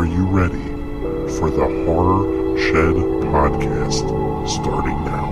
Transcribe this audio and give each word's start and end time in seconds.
Are 0.00 0.06
you 0.06 0.24
ready 0.24 0.64
for 1.36 1.50
the 1.50 1.84
Horror 1.84 2.58
Shed 2.58 2.94
podcast 3.28 4.48
starting 4.48 5.04
now? 5.04 5.28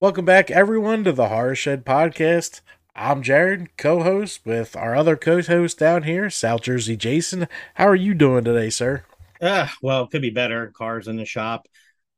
Welcome 0.00 0.24
back, 0.24 0.50
everyone, 0.50 1.04
to 1.04 1.12
the 1.12 1.28
Horror 1.28 1.54
Shed 1.54 1.84
podcast. 1.84 2.62
I'm 2.96 3.22
Jared, 3.22 3.76
co 3.76 4.02
host 4.02 4.40
with 4.46 4.74
our 4.74 4.96
other 4.96 5.16
co 5.16 5.42
host 5.42 5.78
down 5.78 6.04
here, 6.04 6.30
South 6.30 6.62
Jersey 6.62 6.96
Jason. 6.96 7.46
How 7.74 7.88
are 7.88 7.94
you 7.94 8.14
doing 8.14 8.42
today, 8.44 8.70
sir? 8.70 9.04
Uh, 9.38 9.68
well, 9.82 10.04
it 10.04 10.10
could 10.10 10.22
be 10.22 10.30
better. 10.30 10.68
Cars 10.68 11.08
in 11.08 11.18
the 11.18 11.26
shop. 11.26 11.68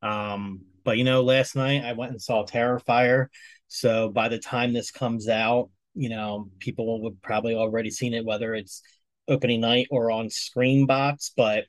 Um, 0.01 0.61
but 0.85 0.97
you 0.97 1.03
know, 1.03 1.21
last 1.21 1.53
night 1.57 1.83
I 1.83 1.91
went 1.91 2.13
and 2.13 2.21
saw 2.21 2.45
Terrifier. 2.45 3.27
So 3.67 4.07
by 4.07 4.29
the 4.29 4.39
time 4.39 4.71
this 4.71 4.89
comes 4.89 5.27
out, 5.27 5.69
you 5.95 6.07
know, 6.07 6.49
people 6.59 7.01
would 7.01 7.21
probably 7.21 7.55
already 7.55 7.89
seen 7.89 8.13
it, 8.13 8.23
whether 8.23 8.55
it's 8.55 8.83
opening 9.31 9.61
night 9.61 9.87
or 9.89 10.11
on 10.11 10.27
Screambox. 10.27 11.31
But 11.35 11.65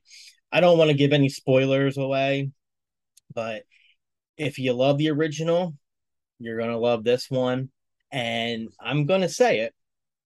I 0.51 0.61
don't 0.61 0.79
want 0.79 0.91
to 0.91 0.97
give 0.97 1.13
any 1.13 1.29
spoilers 1.29 1.97
away. 1.97 2.51
But 3.35 3.63
if 4.37 4.59
you 4.59 4.73
love 4.73 4.99
the 4.99 5.11
original, 5.11 5.75
you're 6.39 6.59
gonna 6.59 6.79
love 6.79 7.05
this 7.05 7.31
one. 7.31 7.71
And 8.11 8.69
I'm 8.81 9.07
gonna 9.07 9.29
say 9.29 9.61
it. 9.61 9.75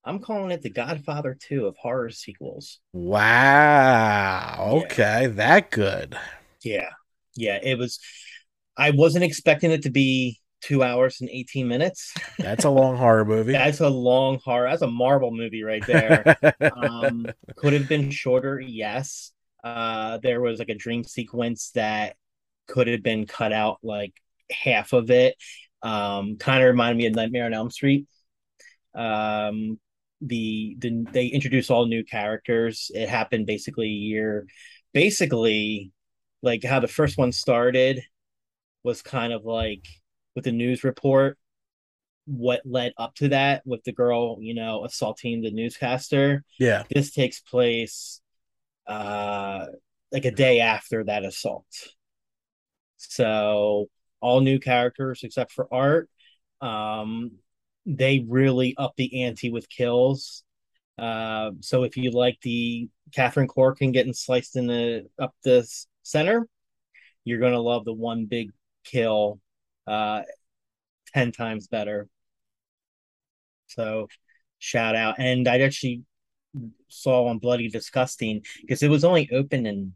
I'm 0.04 0.20
calling 0.20 0.52
it 0.52 0.62
the 0.62 0.70
Godfather 0.70 1.36
2 1.38 1.66
of 1.66 1.76
horror 1.76 2.10
sequels. 2.10 2.78
Wow. 2.92 4.82
Okay, 4.84 5.22
yeah. 5.22 5.28
that 5.28 5.70
good. 5.70 6.16
Yeah. 6.62 6.90
Yeah, 7.34 7.58
it 7.62 7.76
was 7.78 7.98
I 8.76 8.90
wasn't 8.90 9.24
expecting 9.24 9.70
it 9.70 9.82
to 9.82 9.90
be 9.90 10.40
two 10.60 10.82
hours 10.82 11.20
and 11.20 11.30
18 11.30 11.68
minutes. 11.68 12.14
That's 12.38 12.64
a 12.64 12.70
long 12.70 12.96
horror 12.96 13.24
movie. 13.24 13.52
That's 13.52 13.80
a 13.80 13.88
long 13.88 14.40
horror. 14.44 14.68
That's 14.68 14.82
a 14.82 14.86
Marvel 14.86 15.30
movie 15.30 15.62
right 15.62 15.86
there. 15.86 16.36
um, 16.72 17.26
could 17.56 17.72
have 17.72 17.88
been 17.88 18.10
shorter, 18.10 18.60
yes. 18.60 19.32
Uh, 19.62 20.18
there 20.18 20.40
was 20.40 20.58
like 20.58 20.68
a 20.68 20.74
dream 20.74 21.04
sequence 21.04 21.70
that 21.74 22.16
could 22.66 22.86
have 22.86 23.02
been 23.02 23.26
cut 23.26 23.52
out 23.52 23.78
like 23.82 24.14
half 24.50 24.92
of 24.92 25.10
it. 25.10 25.36
Um, 25.82 26.36
kind 26.36 26.62
of 26.62 26.68
reminded 26.68 26.98
me 26.98 27.06
of 27.06 27.14
Nightmare 27.14 27.46
on 27.46 27.54
Elm 27.54 27.70
Street. 27.70 28.06
Um, 28.94 29.78
the, 30.20 30.76
the 30.78 31.04
they 31.12 31.26
introduce 31.26 31.70
all 31.70 31.86
new 31.86 32.02
characters. 32.04 32.90
It 32.94 33.08
happened 33.08 33.46
basically 33.46 33.86
a 33.86 33.90
year, 33.90 34.46
basically 34.94 35.92
like 36.42 36.64
how 36.64 36.80
the 36.80 36.88
first 36.88 37.18
one 37.18 37.32
started 37.32 38.02
was 38.82 39.02
kind 39.02 39.32
of 39.32 39.44
like 39.44 39.84
with 40.36 40.44
the 40.44 40.52
news 40.52 40.84
report 40.84 41.36
what 42.26 42.60
led 42.64 42.92
up 42.98 43.14
to 43.14 43.28
that 43.28 43.62
with 43.64 43.82
the 43.84 43.92
girl 43.92 44.38
you 44.40 44.54
know 44.54 44.84
assaulting 44.84 45.42
the 45.42 45.50
newscaster. 45.50 46.44
Yeah. 46.58 46.84
This 46.90 47.12
takes 47.12 47.40
place 47.40 48.20
uh 48.86 49.66
like 50.12 50.24
a 50.24 50.30
day 50.30 50.60
after 50.60 51.02
that 51.04 51.24
assault. 51.24 51.66
So 52.96 53.86
all 54.20 54.40
new 54.40 54.60
characters 54.60 55.20
except 55.24 55.52
for 55.52 55.66
art 55.72 56.08
um 56.60 57.32
they 57.86 58.24
really 58.28 58.74
up 58.76 58.94
the 58.96 59.22
ante 59.22 59.50
with 59.50 59.68
kills. 59.68 60.42
Uh, 60.98 61.52
so 61.60 61.84
if 61.84 61.96
you 61.96 62.10
like 62.10 62.38
the 62.42 62.88
Catherine 63.12 63.46
Corcoran 63.46 63.92
getting 63.92 64.12
sliced 64.14 64.56
in 64.56 64.66
the 64.66 65.06
up 65.20 65.34
the 65.44 65.68
center, 66.02 66.48
you're 67.24 67.38
gonna 67.38 67.60
love 67.60 67.84
the 67.84 67.92
one 67.92 68.26
big 68.26 68.50
kill 68.84 69.40
uh 69.86 70.22
10 71.14 71.32
times 71.32 71.68
better. 71.68 72.08
So 73.68 74.08
shout 74.58 74.96
out. 74.96 75.16
And 75.18 75.48
I 75.48 75.60
actually 75.60 76.02
saw 76.88 77.26
on 77.26 77.38
Bloody 77.38 77.68
Disgusting 77.68 78.42
because 78.60 78.82
it 78.82 78.88
was 78.88 79.04
only 79.04 79.28
open 79.32 79.66
in 79.66 79.94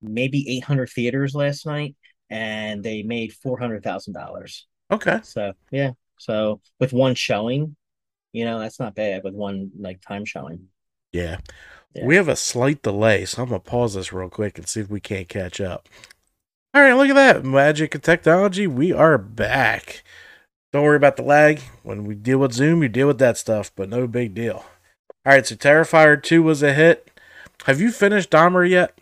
maybe 0.00 0.56
800 0.56 0.88
theaters 0.90 1.34
last 1.34 1.66
night 1.66 1.96
and 2.30 2.82
they 2.82 3.02
made 3.02 3.32
$400,000. 3.44 4.62
Okay. 4.90 5.20
So, 5.22 5.52
yeah. 5.70 5.92
So 6.18 6.60
with 6.80 6.92
one 6.92 7.14
showing, 7.14 7.76
you 8.32 8.44
know, 8.44 8.58
that's 8.58 8.80
not 8.80 8.94
bad 8.94 9.24
with 9.24 9.34
one 9.34 9.70
like 9.78 10.00
time 10.00 10.24
showing. 10.24 10.66
Yeah. 11.12 11.38
yeah. 11.94 12.04
We 12.04 12.16
have 12.16 12.28
a 12.28 12.36
slight 12.36 12.82
delay, 12.82 13.24
so 13.24 13.42
I'm 13.42 13.48
going 13.48 13.60
to 13.60 13.70
pause 13.70 13.94
this 13.94 14.12
real 14.12 14.28
quick 14.28 14.58
and 14.58 14.68
see 14.68 14.80
if 14.80 14.90
we 14.90 15.00
can't 15.00 15.28
catch 15.28 15.60
up. 15.60 15.88
All 16.74 16.82
right, 16.82 16.92
look 16.92 17.08
at 17.08 17.14
that. 17.14 17.44
Magic 17.44 17.94
and 17.94 18.04
technology. 18.04 18.66
We 18.66 18.92
are 18.92 19.16
back. 19.16 20.02
Don't 20.72 20.84
worry 20.84 20.96
about 20.96 21.16
the 21.16 21.22
lag. 21.22 21.60
When 21.82 22.04
we 22.04 22.14
deal 22.14 22.38
with 22.38 22.52
Zoom, 22.52 22.82
you 22.82 22.90
deal 22.90 23.06
with 23.06 23.18
that 23.18 23.38
stuff, 23.38 23.72
but 23.74 23.88
no 23.88 24.06
big 24.06 24.34
deal. 24.34 24.66
All 25.24 25.32
right, 25.32 25.46
so 25.46 25.54
Terrifier 25.54 26.22
2 26.22 26.42
was 26.42 26.62
a 26.62 26.74
hit. 26.74 27.10
Have 27.64 27.80
you 27.80 27.90
finished 27.90 28.30
Dahmer 28.30 28.68
yet? 28.68 28.98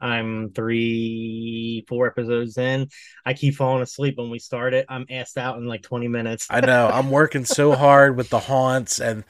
I'm 0.00 0.52
three, 0.52 1.84
four 1.88 2.06
episodes 2.06 2.56
in. 2.56 2.88
I 3.26 3.34
keep 3.34 3.56
falling 3.56 3.82
asleep 3.82 4.16
when 4.16 4.30
we 4.30 4.38
start 4.38 4.72
it. 4.72 4.86
I'm 4.88 5.06
asked 5.10 5.36
out 5.36 5.58
in 5.58 5.66
like 5.66 5.82
20 5.82 6.08
minutes. 6.08 6.46
I 6.48 6.60
know. 6.60 6.88
I'm 6.88 7.10
working 7.10 7.44
so 7.44 7.72
hard 7.76 8.16
with 8.16 8.30
the 8.30 8.38
haunts 8.38 9.00
and 9.00 9.24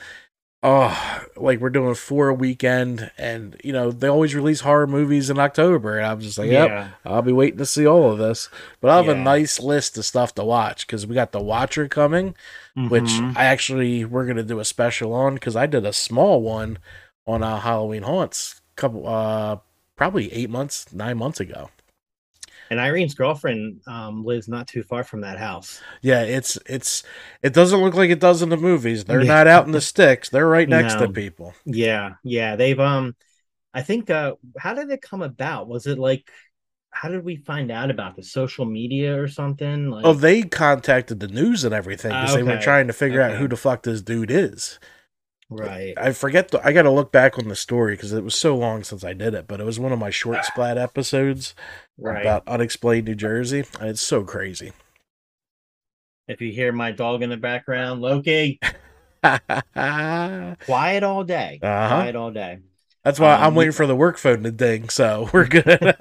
oh, 0.62 1.22
like 1.36 1.60
we're 1.60 1.70
doing 1.70 1.94
four 1.94 2.28
a 2.28 2.34
weekend, 2.34 3.10
and 3.16 3.60
you 3.64 3.72
know 3.72 3.90
they 3.90 4.08
always 4.08 4.34
release 4.34 4.60
horror 4.60 4.86
movies 4.86 5.30
in 5.30 5.38
October, 5.38 5.98
and 5.98 6.06
I'm 6.06 6.20
just 6.20 6.38
like, 6.38 6.50
yep, 6.50 6.68
yeah. 6.68 6.88
I'll 7.04 7.22
be 7.22 7.32
waiting 7.32 7.58
to 7.58 7.66
see 7.66 7.86
all 7.86 8.12
of 8.12 8.18
this. 8.18 8.48
But 8.80 8.90
I 8.90 8.96
have 8.96 9.06
yeah. 9.06 9.12
a 9.12 9.16
nice 9.16 9.60
list 9.60 9.96
of 9.98 10.04
stuff 10.04 10.34
to 10.34 10.44
watch 10.44 10.86
because 10.86 11.06
we 11.06 11.14
got 11.14 11.32
The 11.32 11.40
Watcher 11.40 11.88
coming, 11.88 12.34
mm-hmm. 12.76 12.88
which 12.88 13.10
I 13.36 13.44
actually 13.44 14.04
we're 14.04 14.26
gonna 14.26 14.42
do 14.42 14.60
a 14.60 14.64
special 14.64 15.12
on 15.12 15.34
because 15.34 15.56
I 15.56 15.66
did 15.66 15.84
a 15.84 15.92
small 15.92 16.42
one 16.42 16.78
on 17.26 17.42
uh, 17.42 17.60
Halloween 17.60 18.02
haunts 18.02 18.60
couple 18.80 19.06
uh 19.06 19.58
probably 19.94 20.32
eight 20.32 20.48
months 20.48 20.90
nine 20.92 21.18
months 21.18 21.38
ago 21.38 21.68
and 22.70 22.80
Irene's 22.80 23.14
girlfriend 23.14 23.80
um, 23.86 24.24
lives 24.24 24.48
not 24.48 24.68
too 24.68 24.82
far 24.82 25.02
from 25.02 25.22
that 25.22 25.38
house. 25.38 25.80
Yeah, 26.02 26.22
it's 26.22 26.56
it's 26.66 27.02
it 27.42 27.52
doesn't 27.52 27.80
look 27.80 27.94
like 27.94 28.10
it 28.10 28.20
does 28.20 28.42
in 28.42 28.48
the 28.48 28.56
movies. 28.56 29.04
They're 29.04 29.22
yeah. 29.22 29.34
not 29.34 29.46
out 29.48 29.66
in 29.66 29.72
the 29.72 29.80
sticks. 29.80 30.28
They're 30.28 30.46
right 30.46 30.68
next 30.78 30.94
no. 30.94 31.06
to 31.06 31.12
people. 31.12 31.54
Yeah, 31.64 32.14
yeah. 32.22 32.56
They've 32.56 32.78
um, 32.78 33.16
I 33.74 33.82
think 33.82 34.08
uh, 34.08 34.34
how 34.56 34.74
did 34.74 34.90
it 34.90 35.02
come 35.02 35.22
about? 35.22 35.68
Was 35.68 35.86
it 35.86 35.98
like 35.98 36.30
how 36.90 37.08
did 37.08 37.24
we 37.24 37.36
find 37.36 37.70
out 37.70 37.90
about 37.90 38.16
the 38.16 38.22
social 38.22 38.64
media 38.64 39.20
or 39.20 39.28
something? 39.28 39.90
Like... 39.90 40.04
Oh, 40.04 40.12
they 40.12 40.42
contacted 40.42 41.20
the 41.20 41.28
news 41.28 41.64
and 41.64 41.74
everything 41.74 42.10
because 42.10 42.30
uh, 42.30 42.38
okay. 42.38 42.42
they 42.42 42.54
were 42.54 42.60
trying 42.60 42.86
to 42.86 42.92
figure 42.92 43.22
okay. 43.22 43.32
out 43.32 43.38
who 43.38 43.48
the 43.48 43.56
fuck 43.56 43.82
this 43.82 44.02
dude 44.02 44.30
is. 44.30 44.78
Right. 45.50 45.94
I 45.96 46.12
forget. 46.12 46.52
The, 46.52 46.64
I 46.64 46.72
got 46.72 46.82
to 46.82 46.90
look 46.90 47.10
back 47.10 47.36
on 47.36 47.48
the 47.48 47.56
story 47.56 47.94
because 47.94 48.12
it 48.12 48.22
was 48.22 48.36
so 48.36 48.56
long 48.56 48.84
since 48.84 49.02
I 49.02 49.12
did 49.12 49.34
it. 49.34 49.48
But 49.48 49.60
it 49.60 49.64
was 49.64 49.80
one 49.80 49.92
of 49.92 49.98
my 49.98 50.10
short 50.10 50.44
splat 50.44 50.78
episodes 50.78 51.56
right. 51.98 52.20
about 52.20 52.46
unexplained 52.46 53.08
New 53.08 53.16
Jersey. 53.16 53.64
It's 53.80 54.00
so 54.00 54.22
crazy. 54.22 54.72
If 56.28 56.40
you 56.40 56.52
hear 56.52 56.70
my 56.70 56.92
dog 56.92 57.22
in 57.22 57.30
the 57.30 57.36
background, 57.36 58.00
Loki, 58.00 58.60
quiet 59.74 61.02
all 61.02 61.24
day. 61.24 61.58
Uh-huh. 61.60 61.88
Quiet 61.88 62.14
all 62.14 62.30
day. 62.30 62.58
That's 63.02 63.18
why 63.18 63.34
um, 63.34 63.42
I'm 63.42 63.54
waiting 63.56 63.72
for 63.72 63.86
the 63.86 63.96
work 63.96 64.18
phone 64.18 64.44
to 64.44 64.52
ding. 64.52 64.88
So 64.88 65.28
we're 65.32 65.46
good. 65.46 65.66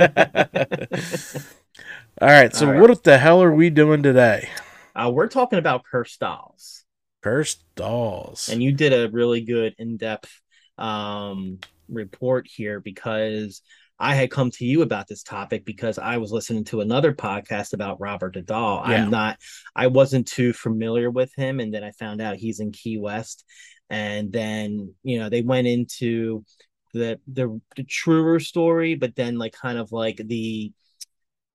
all 2.22 2.28
right. 2.28 2.56
So 2.56 2.68
all 2.68 2.74
right. 2.74 2.82
what 2.82 3.04
the 3.04 3.18
hell 3.18 3.42
are 3.42 3.54
we 3.54 3.72
doing 3.72 4.04
today? 4.04 4.50
Uh, 4.96 5.10
we're 5.12 5.28
talking 5.28 5.58
about 5.58 5.84
cursed 5.84 6.20
dolls. 6.20 6.79
Cursed 7.22 7.64
dolls. 7.76 8.50
And 8.50 8.62
you 8.62 8.72
did 8.72 8.94
a 8.94 9.10
really 9.12 9.42
good 9.42 9.76
in-depth 9.78 10.32
um, 10.78 11.60
report 11.90 12.48
here 12.50 12.80
because 12.80 13.62
I 14.00 14.16
had 14.16 14.32
come 14.32 14.50
to 14.52 14.66
you 14.66 14.82
about 14.82 15.08
this 15.08 15.24
topic 15.24 15.66
because 15.66 16.00
I 16.00 16.18
was 16.18 16.32
listening 16.32 16.64
to 16.66 16.82
another 16.82 17.14
podcast 17.14 17.74
about 17.74 18.00
Robert 18.00 18.34
the 18.34 18.42
Doll. 18.42 18.84
Yeah. 18.88 19.04
I'm 19.04 19.10
not 19.10 19.38
I 19.76 19.88
wasn't 19.88 20.28
too 20.28 20.54
familiar 20.54 21.12
with 21.12 21.34
him 21.36 21.60
and 21.60 21.74
then 21.74 21.84
I 21.84 21.92
found 21.92 22.22
out 22.22 22.38
he's 22.38 22.62
in 22.62 22.72
Key 22.72 22.98
West 22.98 23.44
and 23.90 24.32
then 24.32 24.94
you 25.04 25.20
know 25.20 25.30
they 25.30 25.42
went 25.42 25.68
into 25.68 26.46
the 26.94 27.20
the 27.28 27.60
the 27.76 27.84
truer 27.84 28.40
story 28.40 28.96
but 28.96 29.16
then 29.16 29.38
like 29.38 29.54
kind 29.54 29.78
of 29.78 29.92
like 29.92 30.18
the 30.18 30.72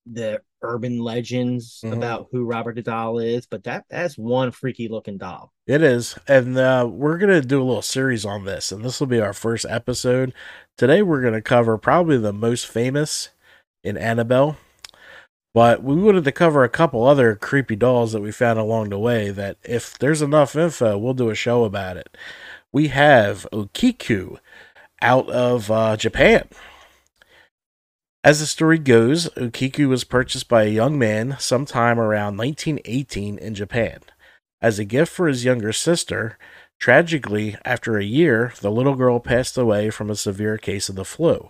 the 0.06 0.40
urban 0.64 0.98
legends 0.98 1.80
mm-hmm. 1.84 1.94
about 1.96 2.28
who 2.30 2.44
Robert 2.44 2.74
the 2.74 2.82
Doll 2.82 3.18
is, 3.18 3.46
but 3.46 3.64
that 3.64 3.84
that's 3.88 4.18
one 4.18 4.50
freaky 4.50 4.88
looking 4.88 5.18
doll. 5.18 5.52
It 5.66 5.82
is, 5.82 6.18
and 6.26 6.56
uh, 6.56 6.88
we're 6.90 7.18
gonna 7.18 7.40
do 7.40 7.62
a 7.62 7.64
little 7.64 7.82
series 7.82 8.24
on 8.24 8.44
this, 8.44 8.72
and 8.72 8.84
this 8.84 9.00
will 9.00 9.06
be 9.06 9.20
our 9.20 9.32
first 9.32 9.66
episode. 9.68 10.32
Today, 10.76 11.02
we're 11.02 11.22
gonna 11.22 11.42
cover 11.42 11.78
probably 11.78 12.18
the 12.18 12.32
most 12.32 12.66
famous 12.66 13.30
in 13.82 13.96
Annabelle, 13.96 14.56
but 15.52 15.82
we 15.82 15.94
wanted 15.94 16.24
to 16.24 16.32
cover 16.32 16.64
a 16.64 16.68
couple 16.68 17.04
other 17.04 17.36
creepy 17.36 17.76
dolls 17.76 18.12
that 18.12 18.22
we 18.22 18.32
found 18.32 18.58
along 18.58 18.90
the 18.90 18.98
way. 18.98 19.30
That 19.30 19.56
if 19.62 19.98
there's 19.98 20.22
enough 20.22 20.56
info, 20.56 20.98
we'll 20.98 21.14
do 21.14 21.30
a 21.30 21.34
show 21.34 21.64
about 21.64 21.96
it. 21.96 22.16
We 22.72 22.88
have 22.88 23.46
Okiku 23.52 24.38
out 25.00 25.28
of 25.28 25.70
uh, 25.70 25.96
Japan. 25.96 26.48
As 28.24 28.40
the 28.40 28.46
story 28.46 28.78
goes, 28.78 29.28
Okiku 29.36 29.86
was 29.86 30.02
purchased 30.02 30.48
by 30.48 30.64
a 30.64 30.68
young 30.68 30.98
man 30.98 31.36
sometime 31.38 32.00
around 32.00 32.36
1918 32.38 33.38
in 33.38 33.54
Japan. 33.54 34.00
As 34.60 34.78
a 34.78 34.84
gift 34.84 35.12
for 35.12 35.28
his 35.28 35.44
younger 35.44 35.72
sister, 35.72 36.38
Tragically, 36.78 37.56
after 37.64 37.96
a 37.96 38.04
year, 38.04 38.52
the 38.60 38.70
little 38.70 38.94
girl 38.94 39.18
passed 39.18 39.56
away 39.56 39.88
from 39.88 40.10
a 40.10 40.16
severe 40.16 40.58
case 40.58 40.88
of 40.88 40.96
the 40.96 41.04
flu. 41.04 41.48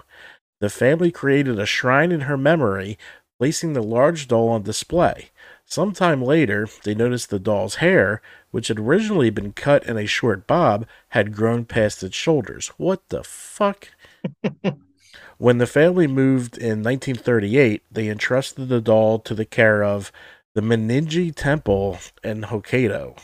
The 0.60 0.70
family 0.70 1.10
created 1.10 1.58
a 1.58 1.66
shrine 1.66 2.12
in 2.12 2.22
her 2.22 2.36
memory, 2.36 2.98
placing 3.38 3.72
the 3.72 3.82
large 3.82 4.28
doll 4.28 4.48
on 4.50 4.62
display. 4.62 5.30
Sometime 5.66 6.22
later, 6.22 6.68
they 6.84 6.94
noticed 6.94 7.30
the 7.30 7.40
doll's 7.40 7.76
hair, 7.76 8.22
which 8.52 8.68
had 8.68 8.78
originally 8.78 9.30
been 9.30 9.52
cut 9.52 9.84
in 9.86 9.98
a 9.98 10.06
short 10.06 10.46
bob, 10.46 10.86
had 11.08 11.34
grown 11.34 11.64
past 11.64 12.02
its 12.04 12.14
shoulders. 12.14 12.68
What 12.76 13.08
the 13.08 13.24
fuck? 13.24 13.88
when 15.38 15.58
the 15.58 15.66
family 15.66 16.06
moved 16.06 16.58
in 16.58 16.82
1938, 16.82 17.82
they 17.90 18.08
entrusted 18.08 18.68
the 18.68 18.80
doll 18.80 19.18
to 19.20 19.34
the 19.34 19.44
care 19.44 19.82
of 19.84 20.10
the 20.54 20.60
Mannenji 20.60 21.34
Temple 21.34 21.98
in 22.22 22.42
Hokkaido, 22.42 23.18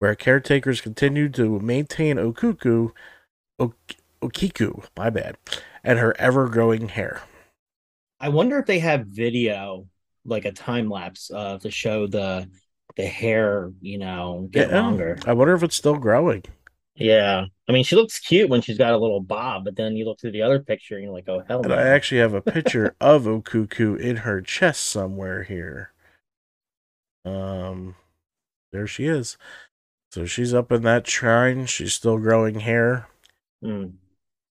where 0.00 0.14
caretakers 0.16 0.80
continued 0.80 1.34
to 1.34 1.60
maintain 1.60 2.16
Okuku, 2.18 2.92
ok- 3.60 3.96
Okiku, 4.22 4.86
my 4.96 5.10
bad, 5.10 5.36
and 5.84 5.98
her 6.00 6.14
ever 6.18 6.48
growing 6.48 6.88
hair. 6.88 7.22
I 8.20 8.28
wonder 8.28 8.58
if 8.58 8.66
they 8.66 8.80
have 8.80 9.06
video, 9.06 9.86
like 10.24 10.44
a 10.44 10.52
time 10.52 10.90
lapse, 10.90 11.30
uh, 11.30 11.58
to 11.58 11.70
show 11.70 12.06
the 12.06 12.48
the 12.96 13.06
hair, 13.06 13.72
you 13.80 13.98
know, 13.98 14.48
get 14.50 14.68
Yeah, 14.68 14.72
longer. 14.72 15.18
I 15.24 15.32
wonder 15.32 15.54
if 15.54 15.62
it's 15.62 15.76
still 15.76 15.96
growing. 15.96 16.44
Yeah, 16.94 17.46
I 17.68 17.72
mean, 17.72 17.84
she 17.84 17.96
looks 17.96 18.18
cute 18.20 18.48
when 18.50 18.60
she's 18.62 18.78
got 18.78 18.92
a 18.92 18.98
little 18.98 19.20
bob, 19.20 19.64
but 19.64 19.76
then 19.76 19.96
you 19.96 20.04
look 20.04 20.20
through 20.20 20.32
the 20.32 20.42
other 20.42 20.60
picture 20.60 20.94
and 20.96 21.04
you're 21.04 21.12
like, 21.12 21.28
oh 21.28 21.42
hell 21.48 21.64
And 21.64 21.72
no. 21.72 21.74
I 21.74 21.88
actually 21.88 22.20
have 22.20 22.34
a 22.34 22.42
picture 22.42 22.94
of 23.00 23.22
Okuku 23.24 23.98
in 23.98 24.16
her 24.16 24.42
chest 24.42 24.84
somewhere 24.84 25.42
here. 25.44 25.92
Um, 27.24 27.96
there 28.72 28.86
she 28.86 29.06
is. 29.06 29.38
So 30.12 30.26
she's 30.26 30.54
up 30.54 30.72
in 30.72 30.82
that 30.82 31.08
shrine. 31.08 31.66
She's 31.66 31.94
still 31.94 32.18
growing 32.18 32.60
hair. 32.60 33.08
Mm. 33.62 33.98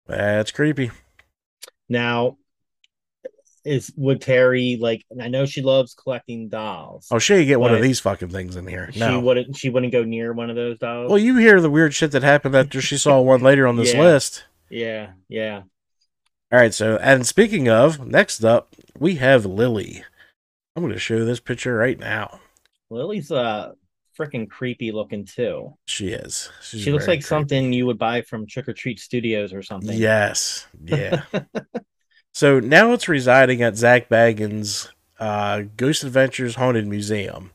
That's 0.08 0.52
creepy. 0.52 0.92
Now, 1.90 2.38
is 3.66 3.92
would 3.98 4.22
Terry 4.22 4.78
like? 4.80 5.04
and 5.12 5.22
I 5.22 5.28
know 5.28 5.46
she 5.46 5.62
loves 5.62 5.94
collecting 5.96 6.50
dolls. 6.50 7.08
Oh, 7.12 7.20
she 7.20 7.46
get 7.46 7.60
one 7.60 7.74
of 7.74 7.82
these 7.82 8.00
fucking 8.00 8.30
things 8.30 8.56
in 8.56 8.68
here. 8.68 8.90
she 8.92 9.18
wouldn't. 9.18 9.58
She 9.58 9.70
wouldn't 9.70 9.92
go 9.92 10.04
near 10.04 10.32
one 10.34 10.50
of 10.50 10.56
those 10.56 10.78
dolls. 10.80 11.10
Well, 11.10 11.18
you 11.20 11.38
hear 11.38 11.60
the 11.60 11.70
weird 11.70 11.94
shit 11.94 12.12
that 12.12 12.24
happened 12.24 12.56
after 12.56 12.82
she 12.82 12.98
saw 12.98 13.20
one 13.22 13.42
later 13.42 13.68
on 13.68 13.76
this 13.76 13.94
Yeah. 13.94 14.02
list. 14.02 14.46
yeah, 14.70 15.12
yeah. 15.28 15.64
All 16.52 16.60
right, 16.60 16.74
so 16.74 16.98
and 17.02 17.26
speaking 17.26 17.68
of, 17.68 18.06
next 18.06 18.44
up 18.44 18.70
we 18.98 19.16
have 19.16 19.46
Lily. 19.46 20.04
I'm 20.76 20.84
going 20.84 20.94
to 20.94 21.00
show 21.00 21.26
this 21.26 21.40
picture 21.40 21.76
right 21.76 21.98
now. 22.00 22.40
Lily's 22.90 23.32
uh 23.32 23.72
freaking 24.18 24.50
creepy 24.50 24.92
looking 24.92 25.26
too. 25.26 25.74
She 25.88 26.10
is. 26.10 26.50
She's 26.62 26.82
she 26.82 26.92
looks 26.92 27.08
like 27.08 27.24
something 27.24 27.74
you 27.74 27.86
would 27.88 27.98
buy 27.98 28.22
from 28.22 28.46
Trick 28.48 28.70
or 28.70 28.74
Treat 28.74 29.00
Studios 29.00 29.54
or 29.54 29.62
something. 29.64 29.98
Yes. 29.98 30.68
Yeah. 30.84 31.24
so 32.36 32.60
now 32.60 32.92
it's 32.92 33.08
residing 33.08 33.62
at 33.62 33.78
Zak 33.78 34.10
Bagans' 34.10 34.90
uh, 35.22 35.64
Ghost 35.78 36.04
Adventures 36.04 36.56
Haunted 36.56 36.86
Museum. 36.86 37.52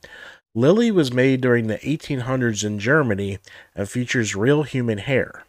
Lily 0.55 0.91
was 0.91 1.13
made 1.13 1.43
during 1.43 1.67
the 1.67 1.77
1800s 1.81 2.65
in 2.65 2.79
Germany 2.79 3.41
and 3.77 3.87
features 3.87 4.35
real 4.35 4.63
human 4.63 4.97
hair. 4.97 5.45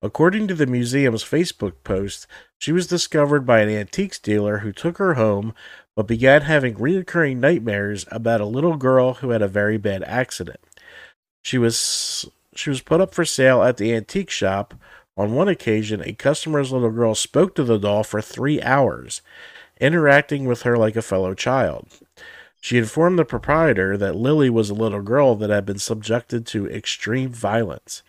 According 0.00 0.46
to 0.46 0.54
the 0.54 0.64
museum's 0.64 1.24
Facebook 1.24 1.72
post, 1.82 2.28
she 2.56 2.70
was 2.70 2.86
discovered 2.86 3.44
by 3.44 3.62
an 3.62 3.68
antiques 3.68 4.20
dealer 4.20 4.58
who 4.58 4.70
took 4.70 4.98
her 4.98 5.14
home 5.14 5.54
but 5.96 6.06
began 6.06 6.42
having 6.42 6.78
recurring 6.78 7.40
nightmares 7.40 8.06
about 8.12 8.40
a 8.40 8.46
little 8.46 8.76
girl 8.76 9.14
who 9.14 9.30
had 9.30 9.42
a 9.42 9.48
very 9.48 9.76
bad 9.76 10.04
accident. 10.04 10.60
She 11.42 11.58
was 11.58 12.30
she 12.54 12.70
was 12.70 12.80
put 12.80 13.00
up 13.00 13.12
for 13.12 13.24
sale 13.24 13.64
at 13.64 13.76
the 13.76 13.92
antique 13.92 14.30
shop. 14.30 14.74
On 15.18 15.34
one 15.34 15.48
occasion, 15.48 16.00
a 16.00 16.12
customer's 16.12 16.70
little 16.72 16.92
girl 16.92 17.14
spoke 17.14 17.56
to 17.56 17.64
the 17.64 17.76
doll 17.76 18.04
for 18.04 18.22
3 18.22 18.62
hours, 18.62 19.20
interacting 19.80 20.44
with 20.46 20.62
her 20.62 20.78
like 20.78 20.94
a 20.94 21.02
fellow 21.02 21.34
child. 21.34 21.88
She 22.60 22.78
informed 22.78 23.18
the 23.18 23.24
proprietor 23.24 23.96
that 23.96 24.14
Lily 24.14 24.48
was 24.48 24.70
a 24.70 24.74
little 24.74 25.02
girl 25.02 25.34
that 25.34 25.50
had 25.50 25.66
been 25.66 25.80
subjected 25.80 26.46
to 26.46 26.68
extreme 26.68 27.30
violence. 27.30 28.04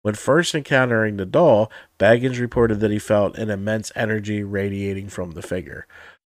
When 0.00 0.14
first 0.14 0.54
encountering 0.54 1.18
the 1.18 1.26
doll, 1.26 1.70
Bagans 1.98 2.40
reported 2.40 2.80
that 2.80 2.90
he 2.90 2.98
felt 2.98 3.36
an 3.36 3.50
immense 3.50 3.92
energy 3.94 4.42
radiating 4.42 5.10
from 5.10 5.32
the 5.32 5.42
figure. 5.42 5.86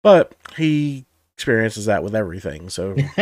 But 0.02 0.34
he 0.56 1.06
experiences 1.34 1.86
that 1.86 2.02
with 2.04 2.14
everything, 2.14 2.68
so 2.68 2.94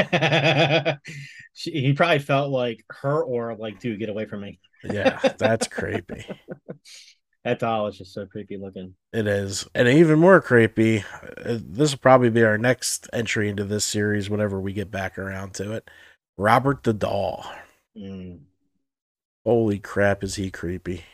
he 1.52 1.92
probably 1.92 2.18
felt 2.18 2.50
like 2.50 2.84
her 2.88 3.22
aura, 3.22 3.54
like, 3.54 3.78
dude, 3.78 4.00
get 4.00 4.08
away 4.08 4.26
from 4.26 4.40
me. 4.40 4.58
Yeah, 4.84 5.19
that's 5.38 5.69
creepy. 5.69 6.26
That 7.44 7.60
doll 7.60 7.86
is 7.86 7.96
just 7.96 8.12
so 8.12 8.26
creepy 8.26 8.58
looking. 8.58 8.94
It 9.12 9.26
is. 9.26 9.66
And 9.75 9.88
even 9.88 10.19
more 10.19 10.40
creepy, 10.40 11.04
uh, 11.22 11.58
this 11.62 11.92
will 11.92 11.98
probably 11.98 12.30
be 12.30 12.44
our 12.44 12.58
next 12.58 13.08
entry 13.12 13.48
into 13.48 13.64
this 13.64 13.84
series 13.84 14.28
whenever 14.28 14.60
we 14.60 14.72
get 14.72 14.90
back 14.90 15.19
around 15.19 15.54
to 15.54 15.72
it. 15.72 15.88
Robert 16.36 16.82
the 16.82 16.92
Doll. 16.92 17.46
Mm. 17.96 18.40
Holy 19.46 19.78
crap, 19.78 20.22
is 20.22 20.34
he 20.34 20.50
creepy? 20.50 21.04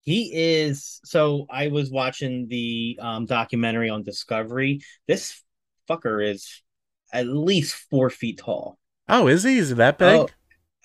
He 0.00 0.30
is. 0.32 1.00
So 1.04 1.46
I 1.50 1.68
was 1.68 1.90
watching 1.90 2.48
the 2.48 2.98
um, 3.00 3.26
documentary 3.26 3.90
on 3.90 4.02
Discovery. 4.02 4.80
This 5.06 5.42
fucker 5.88 6.26
is 6.26 6.62
at 7.12 7.26
least 7.26 7.74
four 7.90 8.10
feet 8.10 8.38
tall. 8.38 8.78
Oh, 9.08 9.28
is 9.28 9.44
he? 9.44 9.58
Is 9.58 9.68
he 9.68 9.74
that 9.76 9.98
big? 9.98 10.20
Oh, 10.20 10.28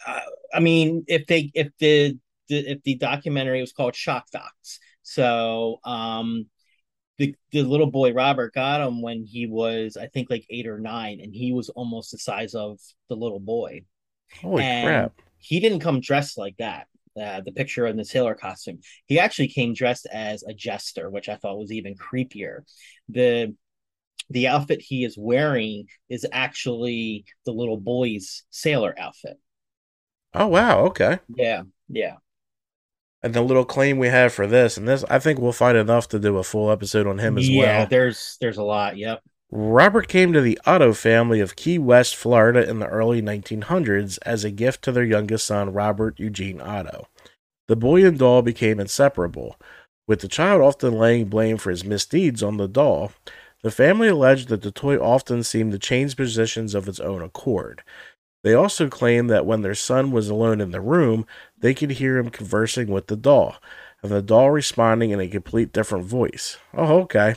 uh, 0.06 0.20
I 0.54 0.60
mean, 0.60 1.06
if 1.08 1.26
they 1.28 1.50
if 1.54 1.70
the, 1.80 2.20
the 2.52 2.72
if 2.72 2.84
the 2.84 2.96
documentary 2.96 3.62
was 3.62 3.72
called 3.72 3.96
Shock 3.96 4.30
Docs, 4.32 4.80
so 5.02 5.80
um, 5.84 6.48
the 7.18 7.36
the 7.52 7.64
little 7.64 7.90
boy 7.90 8.14
Robert 8.14 8.54
got 8.54 8.86
him 8.86 9.02
when 9.02 9.24
he 9.24 9.48
was 9.48 9.98
I 9.98 10.08
think 10.08 10.30
like 10.30 10.46
eight 10.50 10.68
or 10.68 10.80
nine, 10.80 11.20
and 11.22 11.34
he 11.34 11.54
was 11.54 11.70
almost 11.70 12.12
the 12.12 12.18
size 12.18 12.54
of 12.54 12.80
the 13.10 13.16
little 13.16 13.40
boy. 13.40 13.82
Holy 14.42 14.64
and 14.64 14.86
crap. 14.86 15.14
He 15.40 15.60
didn't 15.60 15.80
come 15.80 16.02
dressed 16.02 16.38
like 16.38 16.58
that. 16.58 16.88
Uh, 17.20 17.42
the 17.42 17.52
picture 17.52 17.88
in 17.88 17.98
the 17.98 18.06
sailor 18.06 18.36
costume. 18.36 18.80
He 19.06 19.20
actually 19.20 19.50
came 19.50 19.74
dressed 19.74 20.08
as 20.12 20.44
a 20.44 20.54
jester, 20.54 21.10
which 21.10 21.28
I 21.28 21.36
thought 21.36 21.58
was 21.58 21.72
even 21.72 21.96
creepier. 21.96 22.62
The 23.10 23.54
the 24.30 24.48
outfit 24.48 24.82
he 24.82 25.04
is 25.04 25.18
wearing 25.18 25.88
is 26.10 26.26
actually 26.32 27.26
the 27.46 27.52
little 27.52 27.78
boy's 27.78 28.44
sailor 28.50 28.96
outfit. 28.98 29.38
Oh, 30.34 30.48
wow. 30.48 30.86
Okay. 30.86 31.20
Yeah, 31.36 31.64
yeah. 31.90 32.16
And 33.24 33.34
the 33.34 33.42
little 33.42 33.66
claim 33.66 33.98
we 33.98 34.08
have 34.08 34.34
for 34.34 34.48
this, 34.48 34.78
and 34.78 34.88
this, 34.88 35.04
I 35.10 35.20
think 35.20 35.40
we'll 35.40 35.52
find 35.52 35.78
enough 35.78 36.10
to 36.10 36.20
do 36.20 36.38
a 36.38 36.44
full 36.44 36.72
episode 36.72 37.06
on 37.06 37.20
him 37.20 37.38
as 37.38 37.48
yeah, 37.48 37.60
well. 37.60 37.68
Yeah, 37.68 37.86
there's 37.86 38.38
there's 38.42 38.58
a 38.58 38.64
lot. 38.64 38.98
Yep. 38.98 39.22
Robert 39.52 40.08
came 40.08 40.32
to 40.32 40.40
the 40.40 40.60
Otto 40.66 40.94
family 40.94 41.42
of 41.42 41.58
Key 41.58 41.78
West, 41.78 42.16
Florida 42.16 42.68
in 42.68 42.80
the 42.80 42.88
early 42.88 43.22
1900s 43.22 44.18
as 44.26 44.46
a 44.46 44.50
gift 44.50 44.82
to 44.84 44.94
their 44.94 45.04
youngest 45.04 45.46
son, 45.46 45.74
Robert 45.74 46.20
Eugene 46.20 46.62
Otto. 46.62 47.08
The 47.68 47.76
boy 47.76 48.06
and 48.06 48.18
doll 48.18 48.42
became 48.42 48.80
inseparable, 48.80 49.58
with 50.08 50.22
the 50.22 50.30
child 50.30 50.62
often 50.62 50.98
laying 50.98 51.26
blame 51.26 51.58
for 51.58 51.70
his 51.70 51.84
misdeeds 51.84 52.42
on 52.42 52.58
the 52.58 52.68
doll. 52.68 53.12
The 53.62 53.72
family 53.72 54.08
alleged 54.08 54.48
that 54.48 54.62
the 54.62 54.72
toy 54.72 54.98
often 54.98 55.44
seemed 55.44 55.74
to 55.74 55.80
change 55.80 56.16
positions 56.16 56.74
of 56.74 56.88
its 56.88 57.00
own 57.00 57.22
accord. 57.22 57.84
They 58.44 58.54
also 58.54 58.90
claimed 58.90 59.30
that 59.30 59.46
when 59.46 59.62
their 59.62 59.76
son 59.76 60.12
was 60.12 60.30
alone 60.30 60.62
in 60.62 60.72
the 60.72 60.82
room, 60.82 61.26
they 61.60 61.74
could 61.74 61.92
hear 61.92 62.18
him 62.18 62.30
conversing 62.30 62.88
with 62.88 63.08
the 63.08 63.16
doll, 63.16 63.58
and 64.02 64.12
the 64.12 64.22
doll 64.22 64.50
responding 64.50 65.12
in 65.12 65.20
a 65.20 65.28
complete 65.28 65.72
different 65.72 66.06
voice. 66.06 66.58
Oh, 66.74 67.02
okay. 67.02 67.36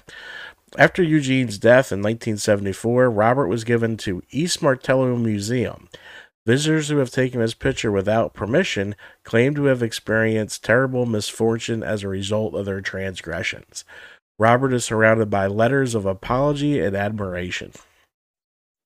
After 0.76 1.02
Eugene's 1.02 1.58
death 1.58 1.92
in 1.92 2.00
1974, 2.00 3.10
Robert 3.10 3.48
was 3.48 3.64
given 3.64 3.96
to 3.98 4.22
East 4.30 4.62
Martello 4.62 5.14
Museum. 5.16 5.88
Visitors 6.46 6.88
who 6.88 6.98
have 6.98 7.10
taken 7.10 7.40
his 7.40 7.54
picture 7.54 7.92
without 7.92 8.34
permission 8.34 8.96
claim 9.22 9.54
to 9.54 9.64
have 9.64 9.82
experienced 9.82 10.64
terrible 10.64 11.06
misfortune 11.06 11.82
as 11.82 12.02
a 12.02 12.08
result 12.08 12.54
of 12.54 12.66
their 12.66 12.82
transgressions. 12.82 13.84
Robert 14.38 14.72
is 14.72 14.84
surrounded 14.84 15.30
by 15.30 15.46
letters 15.46 15.94
of 15.94 16.04
apology 16.06 16.80
and 16.80 16.96
admiration. 16.96 17.72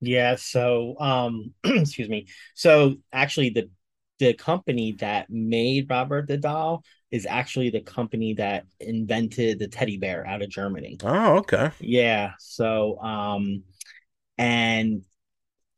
Yeah. 0.00 0.37
So, 0.37 0.99
um, 1.00 1.55
excuse 1.64 2.09
me. 2.09 2.26
So 2.55 2.97
actually, 3.12 3.50
the 3.50 3.71
the 4.19 4.35
company 4.35 4.97
that 4.99 5.31
made 5.31 5.88
Robert 5.88 6.26
the 6.26 6.37
doll 6.37 6.83
is 7.11 7.25
actually 7.25 7.71
the 7.71 7.81
company 7.81 8.35
that 8.35 8.64
invented 8.81 9.59
the 9.59 9.69
teddy 9.69 9.97
bear 9.97 10.26
out 10.26 10.43
of 10.43 10.50
Germany. 10.50 10.99
Oh, 11.05 11.37
okay. 11.38 11.71
Yeah. 11.81 12.33
So, 12.40 12.99
um, 13.00 13.62
and 14.37 15.05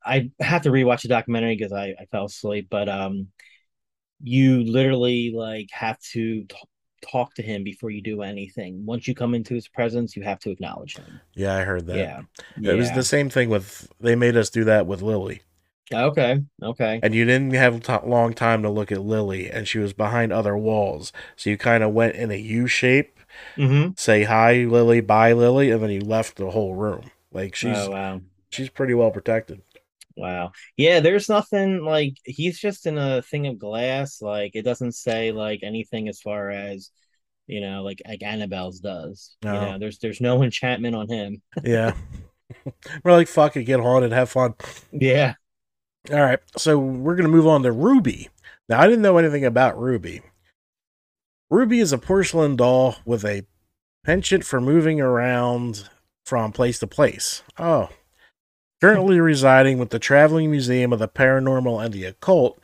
I 0.04 0.30
have 0.40 0.62
to 0.62 0.70
rewatch 0.70 1.02
the 1.02 1.08
documentary 1.08 1.56
because 1.56 1.72
I, 1.72 1.94
I 2.00 2.06
fell 2.10 2.26
asleep, 2.26 2.68
but 2.70 2.88
um, 2.88 3.28
you 4.22 4.64
literally 4.64 5.32
like 5.34 5.68
have 5.72 5.98
to 6.12 6.44
t- 6.44 6.56
talk 7.02 7.35
to 7.35 7.42
him 7.42 7.64
before 7.64 7.90
you 7.90 8.00
do 8.02 8.23
anything. 8.23 8.85
Once 8.85 9.07
you 9.09 9.14
come 9.14 9.35
into 9.35 9.54
his 9.54 9.69
presence, 9.69 10.16
you 10.16 10.23
have 10.23 10.38
to 10.40 10.50
acknowledge 10.50 10.97
him. 10.97 11.21
Yeah, 11.35 11.57
I 11.57 11.64
heard 11.64 11.87
that. 11.87 11.97
Yeah. 11.97 12.23
It 12.73 12.76
was 12.76 12.92
the 12.92 13.02
same 13.02 13.30
thing 13.30 13.49
with 13.49 13.88
they 14.00 14.14
made 14.16 14.37
us 14.37 14.50
do 14.50 14.64
that 14.64 14.87
with 14.87 15.02
Lily. 15.02 15.42
Okay. 15.92 16.40
Okay. 16.62 17.00
and 17.02 17.14
you 17.14 17.25
didn't 17.25 17.52
have 17.54 17.88
a 17.88 18.07
long 18.07 18.33
time 18.33 18.62
to 18.62 18.71
look 18.71 18.92
at 18.92 19.02
Lily, 19.02 19.50
and 19.50 19.66
she 19.66 19.78
was 19.78 19.92
behind 19.92 20.33
other 20.33 20.57
walls. 20.57 21.12
So 21.35 21.50
you 21.50 21.59
kind 21.59 21.83
of 21.83 21.92
went 21.92 22.14
in 22.14 22.30
a 22.30 22.37
U 22.37 22.66
shape, 22.66 23.19
Mm-hmm. 23.57 23.92
say 23.97 24.25
hi, 24.25 24.64
Lily, 24.64 25.00
bye, 25.00 25.33
Lily, 25.33 25.71
and 25.71 25.83
then 25.83 25.90
you 25.90 26.00
left 26.00 26.37
the 26.37 26.50
whole 26.50 26.75
room. 26.75 27.11
Like 27.33 27.54
she's 27.54 27.76
oh 27.76 27.90
wow. 27.90 28.21
she's 28.50 28.69
pretty 28.69 28.95
well 28.95 29.11
protected. 29.11 29.62
Wow. 30.16 30.52
Yeah, 30.76 31.00
there's 31.00 31.28
nothing 31.28 31.84
like 31.84 32.14
he's 32.24 32.58
just 32.58 32.86
in 32.86 32.98
a 32.98 33.22
thing 33.22 33.46
of 33.46 33.58
glass. 33.58 34.20
Like 34.20 34.52
it 34.54 34.62
doesn't 34.62 34.92
say 34.92 35.32
like 35.32 35.60
anything 35.62 36.08
as 36.08 36.20
far 36.20 36.50
as 36.50 36.90
you 37.46 37.60
know, 37.60 37.82
like 37.82 38.02
like 38.06 38.22
Annabelle's 38.22 38.80
does. 38.80 39.36
No. 39.42 39.54
You 39.54 39.60
know, 39.60 39.78
there's 39.78 39.98
there's 39.98 40.20
no 40.20 40.42
enchantment 40.42 40.94
on 40.94 41.08
him. 41.08 41.42
Yeah, 41.64 41.94
we're 43.04 43.12
like 43.12 43.28
fuck 43.28 43.56
it, 43.56 43.64
get 43.64 43.80
haunted, 43.80 44.12
have 44.12 44.30
fun. 44.30 44.54
Yeah. 44.92 45.34
All 46.10 46.20
right, 46.20 46.38
so 46.56 46.78
we're 46.78 47.16
gonna 47.16 47.28
move 47.28 47.46
on 47.46 47.62
to 47.64 47.72
Ruby. 47.72 48.28
Now 48.68 48.80
I 48.80 48.86
didn't 48.86 49.02
know 49.02 49.18
anything 49.18 49.44
about 49.44 49.78
Ruby. 49.78 50.22
Ruby 51.50 51.80
is 51.80 51.92
a 51.92 51.98
porcelain 51.98 52.56
doll 52.56 52.96
with 53.04 53.24
a 53.24 53.44
penchant 54.04 54.44
for 54.44 54.60
moving 54.60 55.00
around 55.00 55.88
from 56.24 56.52
place 56.52 56.78
to 56.78 56.86
place. 56.86 57.42
Oh. 57.58 57.90
Currently 58.80 59.20
residing 59.20 59.78
with 59.78 59.90
the 59.90 59.99
Traveling 59.99 60.50
Museum 60.50 60.90
of 60.90 61.00
the 61.00 61.08
Paranormal 61.08 61.84
and 61.84 61.92
the 61.92 62.04
Occult, 62.04 62.58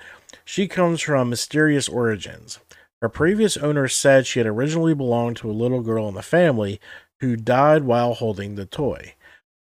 she 0.46 0.66
comes 0.66 1.02
from 1.02 1.28
mysterious 1.28 1.90
origins. 1.90 2.58
Her 3.02 3.10
previous 3.10 3.58
owner 3.58 3.86
said 3.86 4.26
she 4.26 4.38
had 4.40 4.46
originally 4.46 4.94
belonged 4.94 5.36
to 5.38 5.50
a 5.50 5.52
little 5.52 5.82
girl 5.82 6.08
in 6.08 6.14
the 6.14 6.22
family 6.22 6.80
who 7.20 7.36
died 7.36 7.84
while 7.84 8.14
holding 8.14 8.54
the 8.54 8.64
toy. 8.64 9.14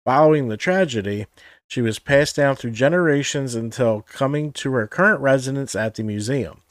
Following 0.06 0.48
the 0.48 0.56
tragedy, 0.56 1.28
she 1.68 1.82
was 1.82 2.00
passed 2.00 2.38
down 2.38 2.56
through 2.56 2.72
generations 2.72 3.54
until 3.54 4.02
coming 4.02 4.54
to 4.54 4.72
her 4.74 4.88
current 4.88 5.20
residence 5.20 5.76
at 5.76 5.96
the 5.96 6.04
museum. 6.04 6.62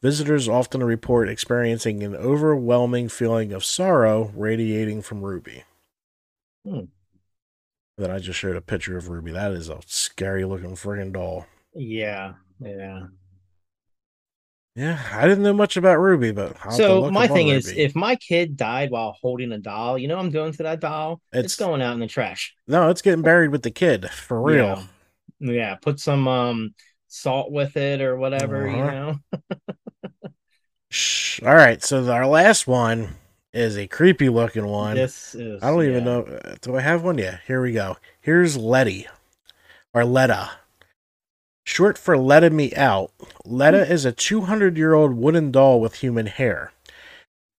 Visitors 0.00 0.48
often 0.48 0.84
report 0.84 1.28
experiencing 1.28 2.04
an 2.04 2.14
overwhelming 2.14 3.08
feeling 3.08 3.52
of 3.52 3.64
sorrow 3.64 4.30
radiating 4.36 5.02
from 5.02 5.22
Ruby. 5.22 5.64
Hmm. 6.64 6.84
Then 7.96 8.10
I 8.10 8.18
just 8.18 8.38
showed 8.38 8.56
a 8.56 8.60
picture 8.60 8.96
of 8.96 9.08
Ruby. 9.08 9.32
That 9.32 9.52
is 9.52 9.68
a 9.68 9.80
scary 9.86 10.44
looking 10.44 10.74
friggin' 10.74 11.12
doll. 11.12 11.46
Yeah. 11.74 12.34
Yeah. 12.60 13.06
Yeah, 14.76 15.00
I 15.12 15.28
didn't 15.28 15.44
know 15.44 15.52
much 15.52 15.76
about 15.76 16.00
Ruby, 16.00 16.32
but 16.32 16.56
I'll 16.64 16.72
So 16.72 17.08
my 17.12 17.28
thing 17.28 17.46
is, 17.48 17.68
Ruby. 17.68 17.82
if 17.82 17.94
my 17.94 18.16
kid 18.16 18.56
died 18.56 18.90
while 18.90 19.16
holding 19.22 19.52
a 19.52 19.58
doll, 19.58 19.96
you 19.96 20.08
know, 20.08 20.16
what 20.16 20.24
I'm 20.24 20.32
doing 20.32 20.52
to 20.54 20.62
that 20.64 20.80
doll. 20.80 21.20
It's, 21.32 21.54
It's- 21.54 21.56
going 21.56 21.80
out 21.80 21.92
in 21.94 22.00
the 22.00 22.08
trash. 22.08 22.54
no, 22.66 22.90
it's 22.90 23.00
getting 23.02 23.22
buried 23.22 23.50
with 23.50 23.62
the 23.62 23.70
kid 23.70 24.10
for 24.10 24.42
real. 24.42 24.84
Yeah. 25.38 25.52
Yeah. 25.52 25.74
Put 25.76 26.00
some 26.00 26.26
um 26.26 26.74
salt 27.06 27.52
with 27.52 27.76
it 27.76 28.00
or 28.00 28.16
whatever. 28.16 28.68
You 28.68 28.78
Uh-huh. 28.82 29.14
know. 29.52 30.30
Shh. 30.90 31.40
All 31.42 31.54
right, 31.54 31.82
so 31.82 32.10
our 32.10 32.26
last 32.26 32.66
one 32.66 33.14
is 33.54 33.78
a 33.78 33.86
creepy 33.86 34.28
looking 34.28 34.66
one. 34.66 34.96
This 34.96 35.34
is. 35.34 35.62
I 35.62 35.70
don't 35.70 35.84
even 35.84 36.04
yeah. 36.04 36.04
know. 36.04 36.40
Do 36.60 36.76
I 36.76 36.80
have 36.80 37.02
one? 37.02 37.16
Yeah, 37.16 37.38
here 37.46 37.62
we 37.62 37.72
go. 37.72 37.96
Here's 38.20 38.56
Letty 38.56 39.06
or 39.94 40.04
Letta. 40.04 40.50
Short 41.64 41.96
for 41.96 42.18
Letta 42.18 42.50
Me 42.50 42.74
Out. 42.74 43.12
Letta 43.44 43.86
hmm. 43.86 43.92
is 43.92 44.04
a 44.04 44.12
200 44.12 44.76
year 44.76 44.92
old 44.92 45.14
wooden 45.14 45.50
doll 45.50 45.80
with 45.80 45.96
human 45.96 46.26
hair. 46.26 46.72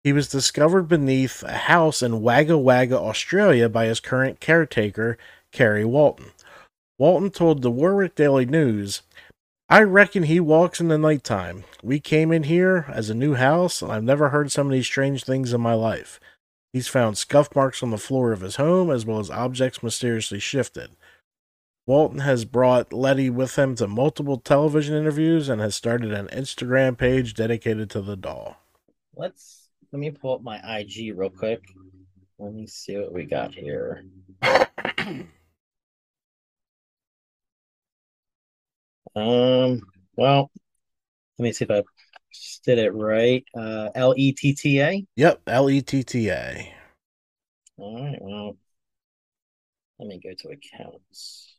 He 0.03 0.13
was 0.13 0.29
discovered 0.29 0.89
beneath 0.89 1.43
a 1.43 1.53
house 1.53 2.03
in 2.03 2.21
Wagga 2.21 2.59
Wagga, 2.59 2.99
Australia 2.99 3.71
by 3.71 3.87
his 3.87 4.01
current 4.01 4.39
caretaker, 4.39 5.17
Kerry 5.51 5.85
Walton. 5.85 6.33
Walton 6.99 7.31
told 7.31 7.63
the 7.63 7.71
Warwick 7.71 8.15
Daily 8.15 8.45
News, 8.45 9.01
I 9.68 9.83
reckon 9.83 10.25
he 10.25 10.40
walks 10.40 10.80
in 10.80 10.88
the 10.88 10.99
nighttime. 10.99 11.64
We 11.83 11.99
came 11.99 12.30
in 12.33 12.42
here 12.44 12.85
as 12.88 13.09
a 13.09 13.14
new 13.14 13.35
house, 13.35 13.80
and 13.80 13.90
I've 13.90 14.04
never 14.04 14.28
heard 14.28 14.52
so 14.52 14.62
many 14.62 14.83
strange 14.83 15.25
things 15.25 15.54
in 15.54 15.61
my 15.61 15.73
life. 15.73 16.21
He's 16.75 16.88
found 16.88 17.16
scuff 17.16 17.54
marks 17.54 17.83
on 17.83 17.90
the 17.90 17.97
floor 17.97 18.33
of 18.33 18.42
his 18.42 18.56
home, 18.56 18.90
as 18.90 19.06
well 19.06 19.21
as 19.21 19.30
objects 19.30 19.83
mysteriously 19.83 20.38
shifted. 20.38 20.90
Walton 21.87 22.21
has 22.21 22.44
brought 22.44 22.92
Letty 22.92 23.30
with 23.30 23.56
him 23.56 23.75
to 23.76 23.87
multiple 23.87 24.38
television 24.38 24.97
interviews 24.97 25.49
and 25.49 25.61
has 25.61 25.75
started 25.75 26.12
an 26.12 26.28
Instagram 26.28 26.99
page 26.99 27.35
dedicated 27.35 27.88
to 27.90 28.02
the 28.02 28.16
doll. 28.16 28.56
Let's 29.16 29.68
let 29.92 30.00
me 30.00 30.11
pull 30.11 30.35
up 30.35 30.42
my 30.42 30.59
IG 30.78 31.16
real 31.16 31.30
quick. 31.30 31.62
Let 32.38 32.52
me 32.52 32.66
see 32.66 32.99
what 32.99 33.12
we 33.12 33.25
got 33.25 33.54
here. 33.54 34.04
Um, 39.16 39.80
well, 40.16 40.50
let 41.38 41.42
me 41.44 41.52
see 41.52 41.64
if 41.64 41.71
I 41.71 41.83
did 42.64 42.78
it 42.78 42.90
right. 42.90 43.44
Uh, 43.56 43.90
L 43.94 44.14
E 44.16 44.33
T 44.33 44.54
T 44.54 44.80
A. 44.80 45.04
Yep, 45.16 45.42
L 45.47 45.71
E 45.71 45.83
T 45.83 46.02
T 46.02 46.28
A. 46.30 46.75
All 47.76 48.04
right. 48.04 48.18
Well, 48.21 48.56
let 49.99 50.09
me 50.09 50.21
go 50.23 50.30
to 50.37 50.49
accounts. 50.49 51.56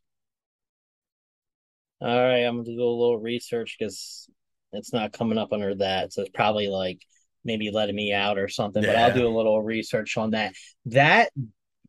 All 2.02 2.10
right, 2.10 2.44
I'm 2.44 2.58
gonna 2.58 2.76
do 2.76 2.84
a 2.84 2.86
little 2.86 3.18
research 3.18 3.78
because 3.80 4.30
it's 4.74 4.92
not 4.92 5.14
coming 5.14 5.38
up 5.38 5.54
under 5.54 5.74
that, 5.76 6.12
so 6.12 6.22
it's 6.22 6.32
probably 6.34 6.68
like 6.68 7.00
maybe 7.46 7.72
letting 7.72 7.96
me 7.96 8.12
out 8.12 8.38
or 8.38 8.50
something. 8.50 8.84
But 8.84 8.96
I'll 8.96 9.14
do 9.14 9.28
a 9.28 9.30
little 9.36 9.62
research 9.62 10.18
on 10.18 10.32
that. 10.32 10.54
That 10.88 11.30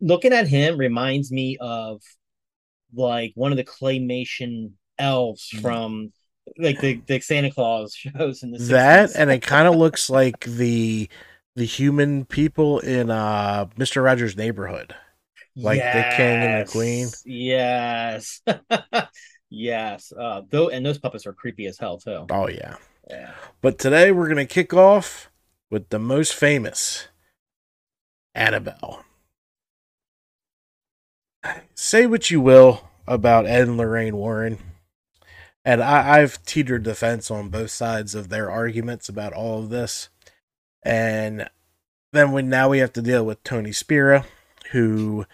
looking 0.01 0.33
at 0.33 0.47
him 0.47 0.79
reminds 0.79 1.33
me 1.33 1.57
of 1.61 2.03
like 2.95 3.33
one 3.35 3.51
of 3.51 3.57
the 3.57 3.65
claymation 3.65 4.73
elves 4.99 5.51
Mm. 5.55 5.61
from 5.63 6.13
like 6.59 6.81
the, 6.81 7.01
the 7.07 7.21
Santa 7.21 7.51
Claus 7.51 7.95
shows 7.97 8.43
in 8.43 8.53
the 8.53 8.59
That 8.59 9.15
and 9.17 9.31
it 9.31 9.43
kind 9.43 9.67
of 9.69 9.75
looks 9.77 10.09
like 10.11 10.41
the 10.45 11.09
the 11.57 11.65
human 11.65 12.25
people 12.25 12.79
in 12.81 13.11
uh 13.11 13.67
Mr. 13.79 14.03
Rogers' 14.05 14.37
Neighborhood. 14.37 14.95
like 15.57 15.81
the 15.81 16.15
king 16.17 16.43
and 16.43 16.67
the 16.67 16.71
queen. 16.71 17.09
Yes. 17.25 18.43
yes. 19.51 20.13
Uh 20.19 20.43
though 20.51 20.69
and 20.69 20.85
those 20.85 20.99
puppets 20.99 21.27
are 21.27 21.33
creepy 21.33 21.67
as 21.67 21.79
hell 21.79 21.99
too. 21.99 22.27
Oh 22.31 22.49
yeah. 22.49 22.77
Yeah. 23.09 23.33
But 23.63 23.79
today 23.79 24.13
we're 24.13 24.29
gonna 24.29 24.47
kick 24.47 24.75
off 24.75 25.31
with 25.71 25.89
the 25.89 25.99
most 25.99 26.35
famous 26.35 27.09
Annabelle. 28.35 29.03
Say 31.75 32.07
what 32.07 32.31
you 32.31 32.41
will 32.41 32.89
about 33.07 33.47
Ed 33.47 33.63
and 33.69 33.77
Lorraine 33.77 34.17
Warren. 34.17 34.59
And 35.67 35.83
I, 35.83 36.21
I've 36.21 36.43
teetered 36.45 36.85
the 36.85 36.95
fence 36.95 37.29
on 37.29 37.49
both 37.49 37.73
sides 37.73 38.15
of 38.15 38.29
their 38.29 38.49
arguments 38.49 39.09
about 39.09 39.33
all 39.33 39.59
of 39.59 39.69
this. 39.69 40.09
And 40.85 41.51
then 42.13 42.31
we 42.31 42.43
now 42.43 42.69
we 42.69 42.79
have 42.79 42.93
to 42.93 43.03
deal 43.03 43.27
with 43.27 43.43
Tony 43.43 43.73
Spera, 43.73 44.25
who 44.71 45.27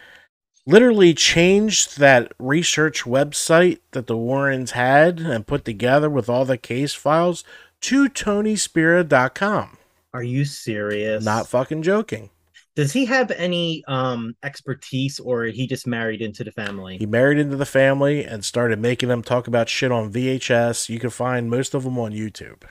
literally 0.67 1.13
changed 1.13 1.99
that 1.99 2.33
research 2.39 3.05
website 3.05 3.81
that 3.91 4.07
the 4.07 4.17
Warrens 4.17 4.71
had 4.71 5.21
and 5.21 5.47
put 5.47 5.67
together 5.67 6.09
with 6.09 6.31
all 6.31 6.47
the 6.47 6.57
case 6.57 6.95
files 6.95 7.45
to 7.83 8.09
TonySpera.com. 8.09 9.77
Are 10.15 10.23
you 10.23 10.47
serious? 10.47 11.23
Not 11.23 11.47
fucking 11.47 11.83
joking. 11.83 12.31
Does 12.75 12.93
he 12.93 13.05
have 13.05 13.31
any 13.33 13.85
um 13.87 14.35
expertise 14.43 15.21
or 15.21 15.45
he 15.45 15.67
just 15.67 15.87
married 15.87 16.23
into 16.23 16.43
the 16.45 16.53
family? 16.53 16.97
He 16.99 17.07
married 17.07 17.39
into 17.39 17.57
the 17.57 17.67
family 17.67 18.25
and 18.25 18.45
started 18.45 18.79
making 18.79 19.09
them 19.09 19.23
talk 19.23 19.47
about 19.47 19.69
shit 19.69 19.93
on 19.93 20.13
VHS. 20.13 20.89
You 20.89 20.99
can 20.99 21.11
find 21.11 21.51
most 21.51 21.75
of 21.75 21.85
them 21.85 21.99
on 21.99 22.13
YouTube. 22.13 22.63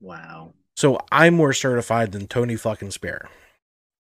Wow. 0.00 0.54
So 0.76 0.98
I'm 1.10 1.34
more 1.34 1.52
certified 1.52 2.12
than 2.12 2.26
Tony 2.26 2.56
fucking 2.56 2.90
Spera. 2.90 3.28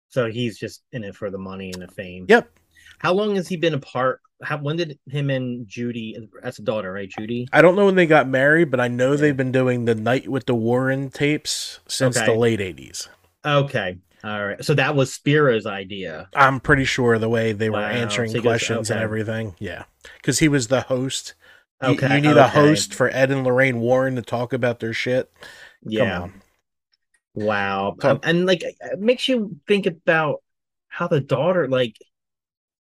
So 0.09 0.31
he's 0.31 0.59
just 0.59 0.83
in 0.93 1.05
it 1.05 1.17
for 1.17 1.31
the 1.31 1.39
money 1.39 1.73
and 1.73 1.83
the 1.83 1.89
fame. 1.89 2.27
Yep. 2.29 2.51
How 2.99 3.13
long 3.15 3.35
has 3.37 3.49
he 3.49 3.57
been 3.57 3.75
apart? 3.75 4.21
How 4.45 4.59
when 4.59 4.77
did 4.77 4.99
him 5.09 5.31
and 5.31 5.67
Judy 5.67 6.17
that's 6.43 6.59
a 6.59 6.63
daughter, 6.63 6.93
right? 6.93 7.09
Judy? 7.09 7.49
I 7.53 7.63
don't 7.63 7.77
know 7.77 7.87
when 7.87 7.95
they 7.95 8.07
got 8.07 8.29
married, 8.29 8.71
but 8.71 8.81
I 8.81 8.89
know 8.89 9.17
they've 9.17 9.37
been 9.37 9.53
doing 9.53 9.87
the 9.87 9.95
Night 9.95 10.29
with 10.29 10.47
the 10.47 10.55
Warren 10.55 11.11
tapes 11.11 11.81
since 11.89 12.17
Okay. 12.17 12.27
the 12.27 12.39
late 12.39 12.61
80s. 12.61 13.09
Okay. 13.45 13.99
All 14.25 14.47
right. 14.47 14.65
So 14.65 14.75
that 14.75 14.95
was 14.95 15.13
Spera's 15.13 15.67
idea. 15.67 16.29
I'm 16.35 16.61
pretty 16.61 16.85
sure 16.85 17.19
the 17.19 17.29
way 17.29 17.53
they 17.53 17.71
were 17.71 17.79
Wow. 17.79 17.89
answering 17.89 18.31
So 18.31 18.35
he 18.39 18.43
goes, 18.43 18.51
questions 18.51 18.91
and 18.91 19.01
everything. 19.01 19.55
Yeah. 19.59 19.85
Because 20.17 20.39
he 20.39 20.49
was 20.49 20.69
the 20.69 20.83
host. 20.83 21.35
Okay. 21.83 22.15
You, 22.17 22.21
need 22.21 22.37
a 22.37 22.47
host 22.49 22.95
for 22.95 23.09
Ed 23.11 23.33
and 23.33 23.43
Lorraine 23.43 23.81
Warren 23.81 24.15
to 24.15 24.23
talk 24.23 24.53
about 24.53 24.79
their 24.79 24.93
shit. 24.93 25.33
Yeah. 25.85 26.29
Wow. 27.35 27.97
So- 28.01 28.11
Um, 28.11 28.21
and 28.23 28.47
like 28.47 28.63
it 28.63 29.01
makes 29.01 29.29
you 29.29 29.57
think 29.67 29.87
about 29.87 30.43
how 30.89 31.09
the 31.09 31.21
daughter 31.21 31.67
like 31.67 31.97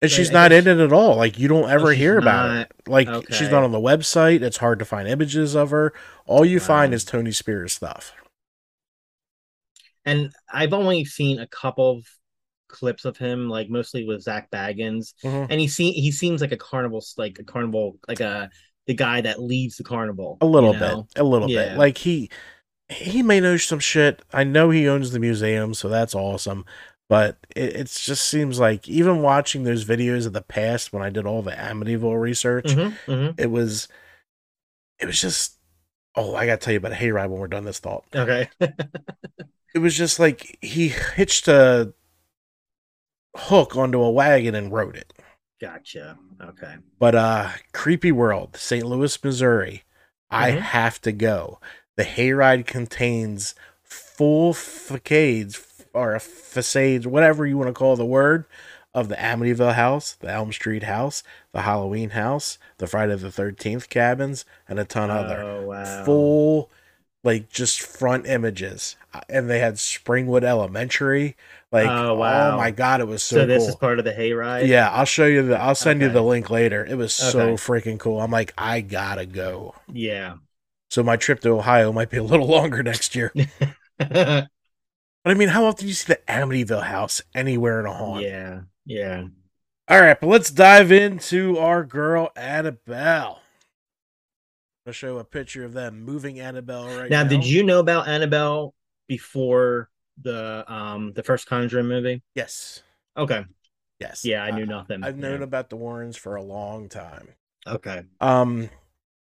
And 0.00 0.10
she's 0.10 0.30
not 0.32 0.50
in 0.52 0.66
it 0.66 0.78
at 0.78 0.92
all. 0.92 1.16
Like 1.16 1.38
you 1.38 1.46
don't 1.48 1.68
ever 1.70 1.90
she's 1.92 1.98
hear 1.98 2.18
about 2.18 2.48
not. 2.48 2.56
it. 2.62 2.72
Like 2.88 3.08
she's 3.32 3.50
not 3.50 3.62
on 3.62 3.72
the 3.72 3.78
website. 3.80 4.42
It's 4.42 4.56
hard 4.58 4.78
to 4.80 4.84
find 4.84 5.06
images 5.06 5.54
of 5.54 5.70
her. 5.70 5.92
All 6.26 6.44
you 6.44 6.58
find 6.60 6.92
is 6.94 7.04
Tony 7.04 7.30
Spera's 7.32 7.74
stuff. 7.74 8.12
And 10.08 10.32
I've 10.52 10.72
only 10.72 11.04
seen 11.04 11.38
a 11.40 11.46
couple 11.46 11.98
of 11.98 12.06
clips 12.68 13.04
of 13.04 13.16
him, 13.16 13.48
like 13.48 13.68
mostly 13.70 14.04
with 14.04 14.22
Zak 14.22 14.50
Bagans. 14.50 15.14
Mhm. 15.24 15.46
And 15.50 15.60
he 15.60 15.68
se- 15.68 15.92
he 15.92 16.10
seems 16.12 16.40
like 16.40 16.52
a 16.52 16.56
carnival 16.56 17.04
like 17.16 17.38
a 17.38 17.44
carnival 17.44 17.98
like 18.08 18.20
a 18.20 18.50
the 18.86 18.94
guy 18.94 19.20
that 19.20 19.40
leads 19.42 19.76
the 19.76 19.84
carnival. 19.84 20.38
A 20.40 20.46
little 20.46 20.72
you 20.74 20.80
know? 20.80 21.08
bit, 21.14 21.20
a 21.20 21.24
little 21.24 21.50
Yeah. 21.50 21.68
bit. 21.70 21.78
Like 21.78 21.98
he 21.98 22.30
he 22.90 23.22
may 23.22 23.40
know 23.40 23.56
some 23.56 23.80
shit. 23.80 24.22
I 24.32 24.44
know 24.44 24.70
he 24.70 24.88
owns 24.88 25.10
the 25.12 25.20
museum, 25.20 25.74
so 25.74 25.88
that's 25.88 26.14
awesome. 26.14 26.64
But 27.08 27.38
it 27.56 27.76
it's 27.76 28.04
just 28.04 28.28
seems 28.28 28.58
like 28.60 28.88
even 28.88 29.22
watching 29.22 29.64
those 29.64 29.84
videos 29.84 30.26
of 30.26 30.32
the 30.34 30.42
past 30.42 30.92
when 30.92 31.02
I 31.02 31.10
did 31.10 31.26
all 31.26 31.42
the 31.42 31.52
Amityville 31.52 32.20
research, 32.20 32.66
Mhm, 32.66 32.98
mhm. 33.06 33.34
it 33.38 33.50
was 33.50 33.88
it 34.98 35.06
was 35.06 35.20
just 35.20 35.57
oh 36.18 36.34
I 36.34 36.46
gotta 36.46 36.58
tell 36.58 36.72
you 36.72 36.78
about 36.78 36.92
a 36.92 36.96
hayride 36.96 37.30
when 37.30 37.40
we're 37.40 37.48
done 37.48 37.64
this 37.64 37.78
thought. 37.78 38.04
Okay. 38.14 38.48
It 39.74 39.80
was 39.80 39.94
just 39.96 40.18
like 40.18 40.58
he 40.62 40.88
hitched 40.88 41.46
a 41.46 41.92
hook 43.36 43.76
onto 43.76 44.00
a 44.00 44.10
wagon 44.10 44.54
and 44.54 44.72
rode 44.72 44.96
it. 44.96 45.12
gotcha. 45.60 46.18
Okay. 46.42 46.76
But 46.98 47.14
uh 47.14 47.50
Creepy 47.72 48.10
World, 48.10 48.56
St. 48.56 48.84
Louis, 48.86 49.22
Missouri. 49.22 49.84
I 50.30 50.52
Mhm. 50.52 50.60
have 50.60 51.00
to 51.02 51.12
go. 51.12 51.60
The 51.96 52.04
hayride 52.04 52.66
contains 52.66 53.54
full 53.82 54.54
facades 54.54 55.60
or 55.92 56.18
facades, 56.18 57.06
whatever 57.06 57.46
you 57.46 57.58
want 57.58 57.68
to 57.68 57.74
call 57.74 57.94
the 57.96 58.04
word, 58.06 58.46
of 59.00 59.08
the 59.08 59.16
Amityville 59.16 59.74
house, 59.74 60.12
the 60.14 60.30
Elm 60.30 60.52
Street 60.52 60.84
house, 60.84 61.22
the 61.52 61.62
Halloween 61.62 62.10
house, 62.10 62.58
the 62.78 62.86
Friday 62.86 63.16
the 63.16 63.30
13th 63.30 63.88
cabins, 63.88 64.44
and 64.68 64.78
a 64.78 64.84
ton 64.84 65.10
other. 65.10 65.40
Oh 65.42 65.66
wow. 65.66 66.04
Full, 66.04 66.70
like 67.24 67.48
just 67.50 67.80
front 67.80 68.26
images. 68.26 68.96
Uh, 69.12 69.20
And 69.28 69.48
they 69.50 69.58
had 69.60 69.74
Springwood 69.74 70.44
Elementary. 70.44 71.36
Like, 71.72 71.86
Oh, 71.88 72.10
oh, 72.10 72.14
wow. 72.14 72.56
my 72.56 72.70
God, 72.70 73.00
it 73.00 73.06
was 73.06 73.22
so, 73.22 73.36
So, 73.40 73.46
this 73.46 73.62
cool. 73.62 73.68
is 73.68 73.76
part 73.76 73.98
of 73.98 74.04
the 74.04 74.12
hayride. 74.12 74.68
Yeah, 74.68 74.90
I'll 74.90 75.04
show 75.04 75.26
you 75.26 75.42
the. 75.46 75.58
I'll 75.58 75.74
send 75.74 76.00
you 76.00 76.08
the 76.08 76.22
link 76.22 76.50
later. 76.50 76.84
It 76.84 76.94
was 76.96 77.12
so 77.12 77.54
Okay. 77.54 77.62
freaking 77.62 77.98
cool. 77.98 78.20
I'm 78.20 78.30
like, 78.30 78.52
I 78.58 78.80
gotta 78.80 79.26
go. 79.26 79.74
Yeah. 79.92 80.36
So 80.90 81.02
my 81.02 81.16
trip 81.16 81.40
to 81.40 81.50
Ohio 81.50 81.92
might 81.92 82.10
be 82.10 82.16
a 82.16 82.22
little 82.22 82.46
longer 82.56 82.82
next 82.82 83.14
year. 83.14 83.32
But 85.24 85.30
I 85.32 85.34
mean, 85.34 85.50
how 85.50 85.64
often 85.66 85.84
do 85.84 85.88
you 85.88 85.94
see 85.94 86.12
the 86.14 86.20
Amityville 86.28 86.84
house 86.84 87.22
anywhere 87.34 87.80
in 87.80 87.86
a 87.86 87.92
haunt? 87.92 88.22
yeah. 88.22 88.62
Yeah. 88.88 89.24
All 89.88 90.00
right, 90.00 90.18
but 90.20 90.26
let's 90.26 90.50
dive 90.50 90.90
into 90.90 91.58
our 91.58 91.84
girl 91.84 92.30
Annabelle. 92.34 93.40
I'll 94.86 94.92
show 94.92 95.18
a 95.18 95.24
picture 95.24 95.64
of 95.64 95.74
them 95.74 96.02
moving 96.02 96.40
Annabelle 96.40 96.86
right 96.86 97.10
now. 97.10 97.22
now, 97.22 97.28
did 97.28 97.46
you 97.46 97.62
know 97.62 97.78
about 97.80 98.08
Annabelle 98.08 98.74
before 99.06 99.90
the 100.22 100.64
um 100.66 101.12
the 101.12 101.22
first 101.22 101.46
Conjuring 101.46 101.86
movie? 101.86 102.22
Yes. 102.34 102.82
Okay. 103.16 103.44
Yes. 104.00 104.24
Yeah, 104.24 104.42
I 104.42 104.50
knew 104.50 104.64
nothing. 104.66 105.04
I've 105.04 105.18
known 105.18 105.40
Yeah. 105.40 105.44
about 105.44 105.68
the 105.70 105.76
Warrens 105.76 106.16
for 106.16 106.36
a 106.36 106.42
long 106.42 106.88
time. 106.88 107.28
Okay. 107.66 108.04
Um, 108.20 108.70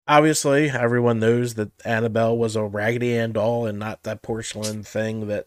obviously, 0.07 0.69
everyone 0.71 1.21
knows 1.21 1.55
that 1.55 1.71
Annabelle 1.87 2.37
was 2.37 2.57
a 2.57 2.65
Raggedy 2.65 3.17
Ann 3.17 3.33
doll 3.33 3.65
and 3.67 3.79
not 3.79 4.03
that 4.03 4.23
porcelain 4.23 4.83
thing 4.83 5.29
that 5.29 5.47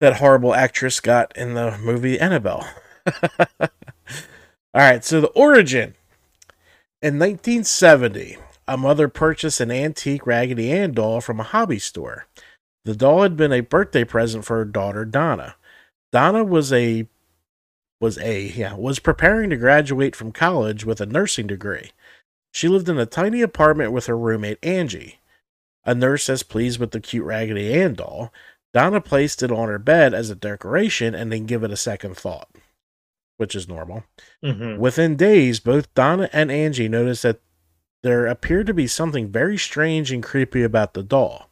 that 0.00 0.18
horrible 0.18 0.54
actress 0.54 1.00
got 1.00 1.36
in 1.36 1.54
the 1.54 1.76
movie 1.78 2.20
Annabelle. 2.20 2.68
All 3.60 3.68
right, 4.74 5.04
so 5.04 5.20
the 5.20 5.28
origin. 5.28 5.94
In 7.00 7.18
1970, 7.18 8.36
a 8.66 8.76
mother 8.76 9.08
purchased 9.08 9.60
an 9.60 9.70
antique 9.70 10.26
Raggedy 10.26 10.72
Ann 10.72 10.92
doll 10.92 11.20
from 11.20 11.40
a 11.40 11.44
hobby 11.44 11.78
store. 11.78 12.26
The 12.84 12.96
doll 12.96 13.22
had 13.22 13.36
been 13.36 13.52
a 13.52 13.60
birthday 13.60 14.04
present 14.04 14.44
for 14.44 14.58
her 14.58 14.64
daughter 14.64 15.04
Donna. 15.04 15.56
Donna 16.12 16.44
was 16.44 16.72
a 16.72 17.06
was 18.00 18.18
a 18.18 18.42
yeah 18.42 18.74
was 18.74 18.98
preparing 18.98 19.50
to 19.50 19.56
graduate 19.56 20.14
from 20.14 20.32
college 20.32 20.84
with 20.84 21.00
a 21.00 21.06
nursing 21.06 21.46
degree. 21.46 21.90
She 22.52 22.68
lived 22.68 22.88
in 22.88 22.98
a 22.98 23.06
tiny 23.06 23.42
apartment 23.42 23.92
with 23.92 24.06
her 24.06 24.16
roommate 24.16 24.58
Angie. 24.62 25.20
A 25.84 25.94
nurse 25.94 26.28
as 26.28 26.42
pleased 26.42 26.78
with 26.80 26.90
the 26.90 27.00
cute 27.00 27.24
Raggedy 27.24 27.72
Ann 27.74 27.94
doll, 27.94 28.32
Donna 28.74 29.00
placed 29.00 29.42
it 29.42 29.50
on 29.50 29.68
her 29.68 29.78
bed 29.78 30.12
as 30.12 30.30
a 30.30 30.34
decoration 30.34 31.14
and 31.14 31.30
didn't 31.30 31.46
give 31.46 31.64
it 31.64 31.70
a 31.70 31.76
second 31.76 32.16
thought, 32.16 32.48
which 33.38 33.54
is 33.54 33.66
normal. 33.66 34.04
hmm 34.44 34.76
Within 34.76 35.16
days, 35.16 35.58
both 35.58 35.92
Donna 35.94 36.28
and 36.32 36.52
Angie 36.52 36.88
noticed 36.88 37.22
that 37.22 37.40
there 38.02 38.26
appeared 38.26 38.66
to 38.66 38.74
be 38.74 38.86
something 38.86 39.28
very 39.28 39.56
strange 39.56 40.12
and 40.12 40.22
creepy 40.22 40.62
about 40.62 40.94
the 40.94 41.02
doll. 41.02 41.50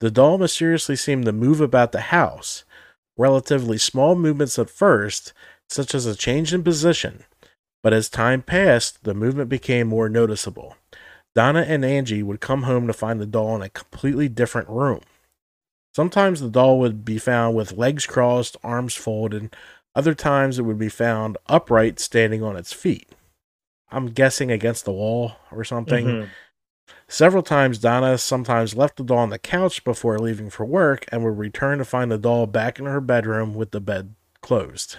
The 0.00 0.10
doll 0.10 0.38
mysteriously 0.38 0.96
seemed 0.96 1.24
to 1.26 1.32
move 1.32 1.60
about 1.60 1.92
the 1.92 2.00
house, 2.00 2.64
relatively 3.16 3.78
small 3.78 4.14
movements 4.14 4.58
at 4.58 4.68
first, 4.70 5.32
such 5.68 5.94
as 5.94 6.06
a 6.06 6.16
change 6.16 6.52
in 6.52 6.64
position, 6.64 7.24
but 7.82 7.92
as 7.92 8.08
time 8.08 8.42
passed, 8.42 9.04
the 9.04 9.14
movement 9.14 9.48
became 9.48 9.88
more 9.88 10.08
noticeable. 10.08 10.76
Donna 11.34 11.60
and 11.60 11.84
Angie 11.84 12.22
would 12.22 12.40
come 12.40 12.64
home 12.64 12.86
to 12.86 12.92
find 12.92 13.20
the 13.20 13.26
doll 13.26 13.54
in 13.56 13.62
a 13.62 13.68
completely 13.68 14.28
different 14.28 14.68
room. 14.68 15.00
Sometimes 15.94 16.40
the 16.40 16.48
doll 16.48 16.78
would 16.78 17.04
be 17.04 17.18
found 17.18 17.56
with 17.56 17.72
legs 17.72 18.06
crossed, 18.06 18.56
arms 18.62 18.94
folded, 18.94 19.54
other 19.94 20.14
times 20.14 20.58
it 20.58 20.62
would 20.62 20.78
be 20.78 20.88
found 20.88 21.36
upright, 21.46 21.98
standing 21.98 22.42
on 22.42 22.56
its 22.56 22.72
feet. 22.72 23.08
I'm 23.90 24.06
guessing 24.06 24.50
against 24.50 24.84
the 24.84 24.92
wall 24.92 25.32
or 25.50 25.64
something. 25.64 26.06
Mhm. 26.06 26.28
Several 27.08 27.42
times, 27.42 27.78
Donna 27.78 28.18
sometimes 28.18 28.76
left 28.76 28.96
the 28.96 29.02
doll 29.02 29.18
on 29.18 29.30
the 29.30 29.38
couch 29.38 29.82
before 29.82 30.18
leaving 30.18 30.48
for 30.48 30.64
work 30.64 31.04
and 31.10 31.24
would 31.24 31.38
return 31.38 31.78
to 31.78 31.84
find 31.84 32.10
the 32.10 32.18
doll 32.18 32.46
back 32.46 32.78
in 32.78 32.86
her 32.86 33.00
bedroom 33.00 33.54
with 33.54 33.72
the 33.72 33.80
bed 33.80 34.14
closed. 34.42 34.98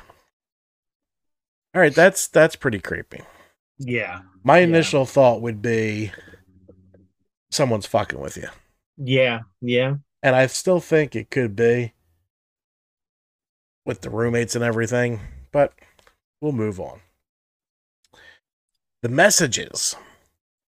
All 1.74 1.82
right, 1.82 1.96
that's 1.96 2.28
that's 2.28 2.58
pretty 2.58 2.80
creepy. 2.80 3.22
Yeah. 3.78 4.22
My 4.44 4.58
Yeah. 4.60 4.66
initial 4.66 5.06
thought 5.06 5.42
would 5.42 5.62
be 5.62 6.12
someone's 7.50 7.86
fucking 7.86 8.20
with 8.20 8.36
you. 8.38 8.50
Yeah. 8.98 9.42
Yeah. 9.62 9.96
And 10.22 10.36
I 10.36 10.48
still 10.48 10.80
think 10.82 11.16
it 11.16 11.32
could 11.32 11.56
be 11.56 11.94
with 13.86 14.02
the 14.02 14.10
roommates 14.10 14.56
and 14.56 14.64
everything, 14.64 15.20
but 15.52 15.74
we'll 16.40 16.52
move 16.52 16.80
on. 16.80 17.02
The 19.02 19.10
messages. 19.10 19.96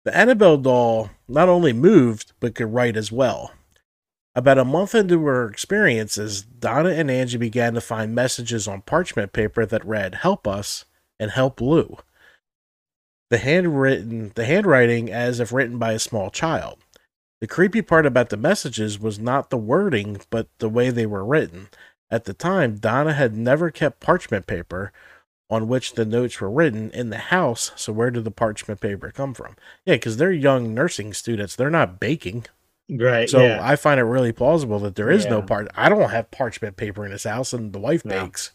The 0.04 0.16
Annabelle 0.16 0.58
doll 0.58 1.12
not 1.28 1.50
only 1.50 1.74
moved, 1.74 2.34
but 2.40 2.56
could 2.56 2.74
write 2.74 2.98
as 2.98 3.12
well. 3.12 3.52
About 4.36 4.58
a 4.58 4.66
month 4.66 4.94
into 4.94 5.26
her 5.26 5.48
experiences, 5.48 6.42
Donna 6.42 6.90
and 6.90 7.10
Angie 7.10 7.38
began 7.38 7.74
to 7.74 7.82
find 7.82 8.14
messages 8.14 8.68
on 8.68 8.82
parchment 8.82 9.32
paper 9.32 9.66
that 9.66 9.86
read, 9.86 10.16
Help 10.16 10.48
us 10.48 10.86
and 11.20 11.32
help 11.32 11.62
Lou. 11.62 11.98
The 13.30 13.38
handwritten 13.38 14.32
the 14.36 14.46
handwriting 14.46 15.12
as 15.12 15.40
if 15.40 15.52
written 15.52 15.78
by 15.80 15.94
a 15.94 16.00
small 16.00 16.30
child. 16.30 16.80
The 17.42 17.48
creepy 17.48 17.82
part 17.82 18.06
about 18.06 18.30
the 18.30 18.38
messages 18.38 19.00
was 19.00 19.20
not 19.20 19.50
the 19.50 19.58
wording, 19.58 20.22
but 20.30 20.48
the 20.60 20.70
way 20.70 20.90
they 20.90 21.06
were 21.06 21.26
written. 21.26 21.70
At 22.16 22.24
the 22.24 22.34
time, 22.34 22.76
Donna 22.78 23.12
had 23.12 23.36
never 23.36 23.70
kept 23.70 24.00
parchment 24.00 24.48
paper 24.48 24.94
on 25.50 25.68
which 25.68 25.96
the 25.96 26.06
notes 26.06 26.40
were 26.40 26.50
written 26.50 26.90
in 26.92 27.10
the 27.10 27.18
house, 27.18 27.74
so 27.76 27.92
where 27.92 28.10
did 28.10 28.24
the 28.24 28.32
parchment 28.32 28.80
paper 28.80 29.12
come 29.12 29.34
from? 29.34 29.58
Yeah, 29.86 29.96
because 29.96 30.16
they're 30.16 30.32
young 30.32 30.74
nursing 30.74 31.12
students. 31.12 31.58
They're 31.58 31.70
not 31.70 32.00
baking. 32.00 32.46
Right. 32.90 33.30
So 33.30 33.44
yeah. 33.44 33.60
I 33.62 33.76
find 33.76 34.00
it 34.00 34.04
really 34.04 34.32
plausible 34.32 34.80
that 34.80 34.96
there 34.96 35.12
is 35.12 35.26
no 35.26 35.42
part. 35.42 35.68
I 35.76 35.90
don't 35.90 36.10
have 36.10 36.32
parchment 36.32 36.78
paper 36.78 37.04
in 37.04 37.12
this 37.12 37.26
house, 37.26 37.52
and 37.52 37.74
the 37.74 37.80
wife 37.80 38.06
No. 38.06 38.24
bakes. 38.24 38.54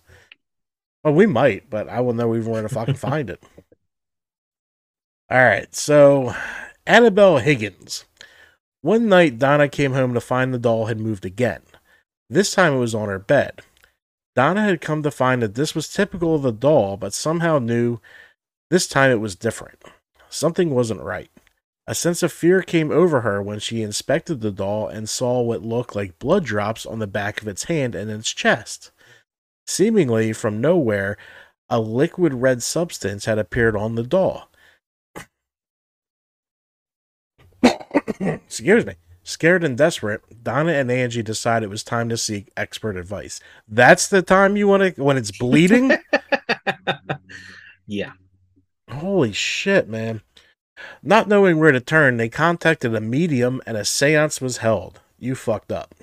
Well, 1.05 1.13
we 1.13 1.27
might, 1.27 1.69
but 1.69 1.87
I 1.87 2.01
will 2.01 2.15
know 2.15 2.35
even 2.35 2.51
where 2.51 2.63
to 2.63 2.69
fucking 2.71 2.95
find 2.95 3.29
it. 3.29 3.45
All 5.31 5.45
right, 5.45 5.75
so 5.75 6.35
Annabelle 6.87 7.37
Higgins. 7.37 8.07
One 8.81 9.11
night, 9.11 9.39
Donna 9.39 9.69
came 9.69 9.93
home 9.93 10.15
to 10.15 10.21
find 10.23 10.55
the 10.55 10.59
doll 10.59 10.87
had 10.87 10.99
moved 10.99 11.27
again. 11.27 11.61
This 12.31 12.53
time 12.55 12.75
it 12.75 12.79
was 12.79 12.95
on 12.95 13.09
her 13.09 13.19
bed. 13.19 13.61
Donna 14.37 14.63
had 14.63 14.81
come 14.81 15.03
to 15.03 15.11
find 15.11 15.43
that 15.43 15.57
this 15.57 15.75
was 15.75 15.93
typical 15.93 16.37
of 16.37 16.43
the 16.43 16.53
doll, 16.53 16.97
but 16.97 17.13
somehow 17.13 17.59
knew 17.59 17.99
this 18.71 18.87
time 18.87 19.11
it 19.11 19.21
was 19.21 19.35
different. 19.35 19.83
Something 20.29 20.71
wasn't 20.71 21.01
right. 21.01 21.29
A 21.89 21.95
sense 21.95 22.23
of 22.23 22.33
fear 22.33 22.63
came 22.63 22.93
over 22.93 23.23
her 23.23 23.43
when 23.43 23.59
she 23.59 23.83
inspected 23.83 24.41
the 24.41 24.53
doll 24.53 24.87
and 24.87 25.09
saw 25.09 25.41
what 25.41 25.65
looked 25.65 25.97
like 25.97 26.21
blood 26.21 26.45
drops 26.45 26.87
on 26.87 27.01
the 27.01 27.09
back 27.09 27.43
of 27.43 27.49
its 27.49 27.65
hand 27.65 27.97
and 27.97 28.09
its 28.09 28.33
chest. 28.33 28.93
Seemingly 29.67 30.33
from 30.33 30.61
nowhere, 30.61 31.17
a 31.69 31.81
liquid 31.81 32.35
red 32.35 32.63
substance 32.63 33.25
had 33.25 33.41
appeared 33.41 33.75
on 33.75 33.97
the 33.97 34.05
doll. 34.05 34.49
Excuse 38.21 38.87
me. 38.87 38.95
Scared 39.31 39.63
and 39.63 39.79
desperate, 39.79 40.43
Donna 40.43 40.73
and 40.73 40.91
Angie 40.91 41.23
decide 41.23 41.63
it 41.63 41.71
was 41.71 41.85
time 41.85 42.09
to 42.09 42.17
seek 42.17 42.51
expert 42.57 42.97
advice. 42.97 43.39
That's 43.69 44.09
the 44.09 44.23
time 44.23 44.57
you 44.57 44.67
want 44.67 44.97
to 44.97 45.03
when 45.05 45.17
it's 45.17 45.31
bleeding? 45.31 45.93
yeah. 47.87 48.11
Holy 48.91 49.31
shit, 49.31 49.89
man. 49.89 50.23
Not 51.01 51.29
knowing 51.29 51.61
where 51.61 51.71
to 51.71 51.79
turn, 51.79 52.17
they 52.17 52.29
contacted 52.29 52.93
a 52.93 53.01
medium 53.01 53.63
and 53.67 53.77
a 53.77 53.85
seance 53.85 54.41
was 54.41 54.57
held. 54.57 54.99
You 55.17 55.37
fucked 55.37 55.71
up. 55.71 55.95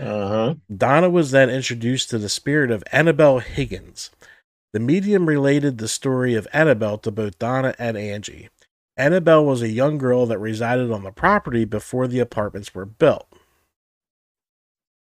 Uh 0.00 0.28
huh. 0.28 0.54
Donna 0.74 1.10
was 1.10 1.30
then 1.30 1.50
introduced 1.50 2.08
to 2.08 2.18
the 2.18 2.30
spirit 2.30 2.70
of 2.70 2.82
Annabelle 2.90 3.40
Higgins. 3.40 4.10
The 4.72 4.80
medium 4.80 5.26
related 5.28 5.76
the 5.76 5.88
story 5.88 6.34
of 6.36 6.48
Annabelle 6.54 6.96
to 6.96 7.10
both 7.10 7.38
Donna 7.38 7.74
and 7.78 7.98
Angie. 7.98 8.48
Annabelle 8.96 9.44
was 9.44 9.62
a 9.62 9.68
young 9.68 9.98
girl 9.98 10.26
that 10.26 10.38
resided 10.38 10.90
on 10.90 11.02
the 11.02 11.12
property 11.12 11.64
before 11.64 12.06
the 12.06 12.18
apartments 12.18 12.74
were 12.74 12.84
built. 12.84 13.26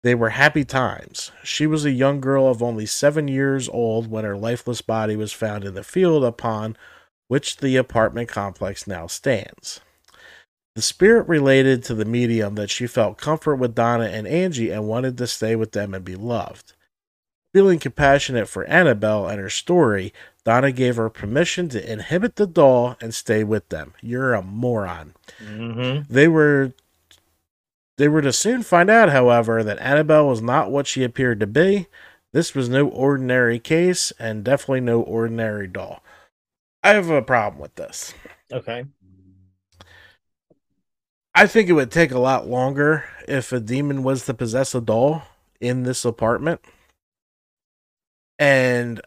They 0.03 0.14
were 0.14 0.31
happy 0.31 0.64
times. 0.64 1.31
She 1.45 1.66
was 1.66 1.85
a 1.85 1.92
young 1.92 2.21
girl 2.21 2.49
of 2.49 2.62
only 2.62 2.87
seven 2.87 3.29
years 3.29 3.68
old 3.68 4.11
when 4.11 4.25
her 4.25 4.37
lifeless 4.37 4.83
body 4.83 5.14
was 5.14 5.33
found 5.33 5.64
in 5.64 5.75
the 5.75 5.85
field 5.85 6.25
upon 6.25 6.77
which 7.29 7.59
the 7.59 7.77
apartment 7.77 8.29
complex 8.29 8.87
now 8.87 9.07
stands. 9.07 9.81
The 10.75 10.83
spirit 10.83 11.29
related 11.29 11.85
to 11.85 11.95
the 11.95 12.05
medium 12.05 12.55
that 12.57 12.71
she 12.71 12.87
felt 12.87 13.18
comfort 13.18 13.57
with 13.57 13.75
Donna 13.75 14.05
and 14.05 14.27
Angie 14.27 14.71
and 14.71 14.88
wanted 14.88 15.18
to 15.18 15.27
stay 15.27 15.55
with 15.55 15.73
them 15.73 15.95
and 15.95 16.05
be 16.05 16.16
loved. 16.16 16.73
Feeling 17.55 17.79
compassionate 17.79 18.49
for 18.49 18.64
Annabelle 18.64 19.29
and 19.29 19.38
her 19.38 19.51
story, 19.51 20.12
Donna 20.44 20.72
gave 20.72 20.96
her 20.96 21.09
permission 21.09 21.68
to 21.70 21.92
inhibit 21.92 22.37
the 22.37 22.46
doll 22.46 22.96
and 23.00 23.14
stay 23.14 23.44
with 23.44 23.68
them. 23.68 23.94
You're 24.00 24.35
a 24.35 24.42
moron. 24.42 25.14
Mm-hmm. 25.40 26.12
They 26.12 26.26
were 26.28 26.72
they 27.98 28.09
were 28.09 28.22
to 28.22 28.33
soon 28.33 28.62
find 28.62 28.90
out, 28.90 29.11
however, 29.11 29.62
that 29.62 29.78
Annabelle 29.78 30.26
was 30.26 30.42
not 30.42 30.70
what 30.70 30.87
she 30.87 31.05
appeared 31.05 31.40
to 31.40 31.46
be. 31.46 31.87
This 32.33 32.55
was 32.55 32.68
no 32.68 32.88
ordinary 32.88 33.59
case 33.59 34.12
and 34.18 34.42
definitely 34.42 34.81
no 34.81 35.02
ordinary 35.02 35.68
doll. 35.68 36.02
I 36.83 36.90
have 36.90 37.11
a 37.11 37.22
problem 37.22 37.61
with 37.61 37.74
this. 37.76 38.14
Okay. 38.50 38.87
I 41.35 41.46
think 41.46 41.68
it 41.68 41.74
would 41.74 41.90
take 41.90 42.11
a 42.11 42.18
lot 42.18 42.46
longer 42.46 43.05
if 43.28 43.52
a 43.52 43.61
demon 43.61 44.02
was 44.02 44.26
to 44.26 44.35
possess 44.35 44.74
a 44.74 44.81
doll 44.81 45.22
in 45.61 45.85
this 45.85 46.05
apartment. 46.05 46.61
And 48.38 49.00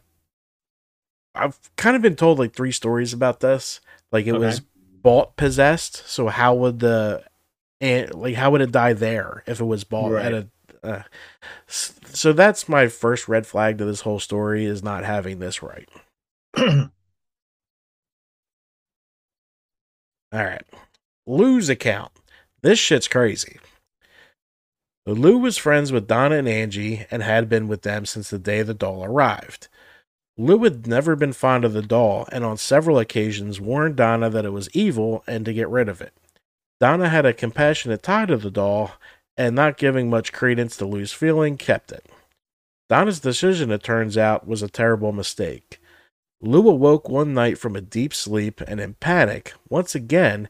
I've 1.36 1.58
kind 1.76 1.96
of 1.96 2.02
been 2.02 2.16
told 2.16 2.38
like 2.38 2.52
three 2.54 2.72
stories 2.72 3.12
about 3.12 3.40
this. 3.40 3.80
Like 4.12 4.26
it 4.26 4.34
Okay. 4.34 4.44
was 4.46 4.60
bought 5.02 5.36
possessed. 5.36 6.06
So 6.08 6.28
how 6.28 6.54
would 6.54 6.80
the 6.80 7.24
and 7.80 8.14
like 8.14 8.34
how 8.34 8.50
would 8.50 8.60
it 8.60 8.72
die 8.72 8.92
there 8.92 9.42
if 9.46 9.60
it 9.60 9.64
was 9.64 9.84
bought 9.84 10.14
at 10.14 10.32
a 10.32 10.48
uh, 10.82 11.02
so 11.66 12.32
that's 12.32 12.68
my 12.68 12.86
first 12.86 13.26
red 13.28 13.46
flag 13.46 13.78
to 13.78 13.84
this 13.84 14.02
whole 14.02 14.20
story 14.20 14.64
is 14.64 14.82
not 14.84 15.04
having 15.04 15.38
this 15.40 15.62
right. 15.62 15.88
All 16.58 16.88
right. 20.32 20.62
Lou's 21.26 21.68
account. 21.68 22.12
This 22.62 22.78
shit's 22.78 23.08
crazy. 23.08 23.58
Lou 25.06 25.38
was 25.38 25.56
friends 25.56 25.92
with 25.92 26.08
Donna 26.08 26.36
and 26.36 26.48
Angie 26.48 27.06
and 27.10 27.22
had 27.22 27.48
been 27.48 27.68
with 27.68 27.82
them 27.82 28.06
since 28.06 28.30
the 28.30 28.38
day 28.38 28.62
the 28.62 28.74
doll 28.74 29.04
arrived. 29.04 29.68
Lou 30.38 30.62
had 30.64 30.86
never 30.86 31.16
been 31.16 31.32
fond 31.32 31.64
of 31.64 31.72
the 31.72 31.82
doll 31.82 32.28
and 32.30 32.44
on 32.44 32.56
several 32.58 32.98
occasions 32.98 33.60
warned 33.60 33.96
Donna 33.96 34.28
that 34.30 34.44
it 34.44 34.52
was 34.52 34.68
evil 34.74 35.24
and 35.26 35.44
to 35.44 35.52
get 35.52 35.68
rid 35.68 35.88
of 35.88 36.00
it. 36.00 36.12
Donna 36.78 37.08
had 37.08 37.24
a 37.24 37.32
compassionate 37.32 38.02
tie 38.02 38.26
to 38.26 38.36
the 38.36 38.50
doll 38.50 38.92
and 39.36 39.54
not 39.54 39.78
giving 39.78 40.10
much 40.10 40.32
credence 40.32 40.76
to 40.76 40.86
Lou's 40.86 41.12
feeling 41.12 41.56
kept 41.56 41.90
it. 41.90 42.06
Donna's 42.88 43.18
decision, 43.20 43.70
it 43.70 43.82
turns 43.82 44.16
out, 44.16 44.46
was 44.46 44.62
a 44.62 44.68
terrible 44.68 45.10
mistake. 45.12 45.80
Lou 46.40 46.68
awoke 46.68 47.08
one 47.08 47.34
night 47.34 47.58
from 47.58 47.74
a 47.74 47.80
deep 47.80 48.12
sleep 48.14 48.60
and 48.60 48.78
in 48.78 48.94
panic, 48.94 49.54
once 49.68 49.94
again, 49.94 50.48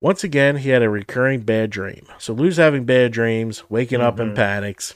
once 0.00 0.22
again 0.22 0.58
he 0.58 0.70
had 0.70 0.82
a 0.82 0.88
recurring 0.88 1.40
bad 1.40 1.70
dream. 1.70 2.06
So 2.18 2.32
Lou's 2.32 2.56
having 2.58 2.84
bad 2.84 3.12
dreams, 3.12 3.68
waking 3.68 4.00
up 4.00 4.20
in 4.20 4.30
Mhm. 4.30 4.36
panics. 4.36 4.94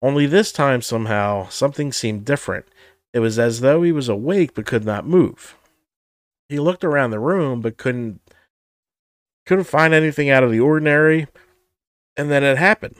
Only 0.00 0.26
this 0.26 0.52
time 0.52 0.82
somehow 0.82 1.48
something 1.48 1.92
seemed 1.92 2.24
different. 2.24 2.66
It 3.12 3.20
was 3.20 3.38
as 3.38 3.60
though 3.60 3.82
he 3.82 3.92
was 3.92 4.08
awake 4.08 4.54
but 4.54 4.66
could 4.66 4.84
not 4.84 5.06
move. 5.06 5.56
He 6.48 6.60
looked 6.60 6.84
around 6.84 7.10
the 7.10 7.18
room 7.18 7.60
but 7.60 7.76
couldn't 7.76 8.20
couldn't 9.46 9.64
find 9.64 9.94
anything 9.94 10.28
out 10.28 10.44
of 10.44 10.50
the 10.50 10.60
ordinary, 10.60 11.26
and 12.18 12.30
then 12.30 12.44
it 12.44 12.58
happened. 12.58 12.96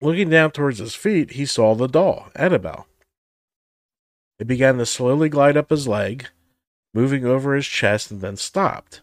Looking 0.00 0.28
down 0.28 0.50
towards 0.50 0.78
his 0.78 0.96
feet, 0.96 1.32
he 1.32 1.46
saw 1.46 1.74
the 1.74 1.86
doll, 1.86 2.30
Annabelle. 2.34 2.88
It 4.40 4.48
began 4.48 4.78
to 4.78 4.86
slowly 4.86 5.28
glide 5.28 5.56
up 5.56 5.70
his 5.70 5.86
leg, 5.86 6.26
moving 6.92 7.24
over 7.24 7.54
his 7.54 7.66
chest, 7.66 8.10
and 8.10 8.20
then 8.20 8.36
stopped. 8.36 9.02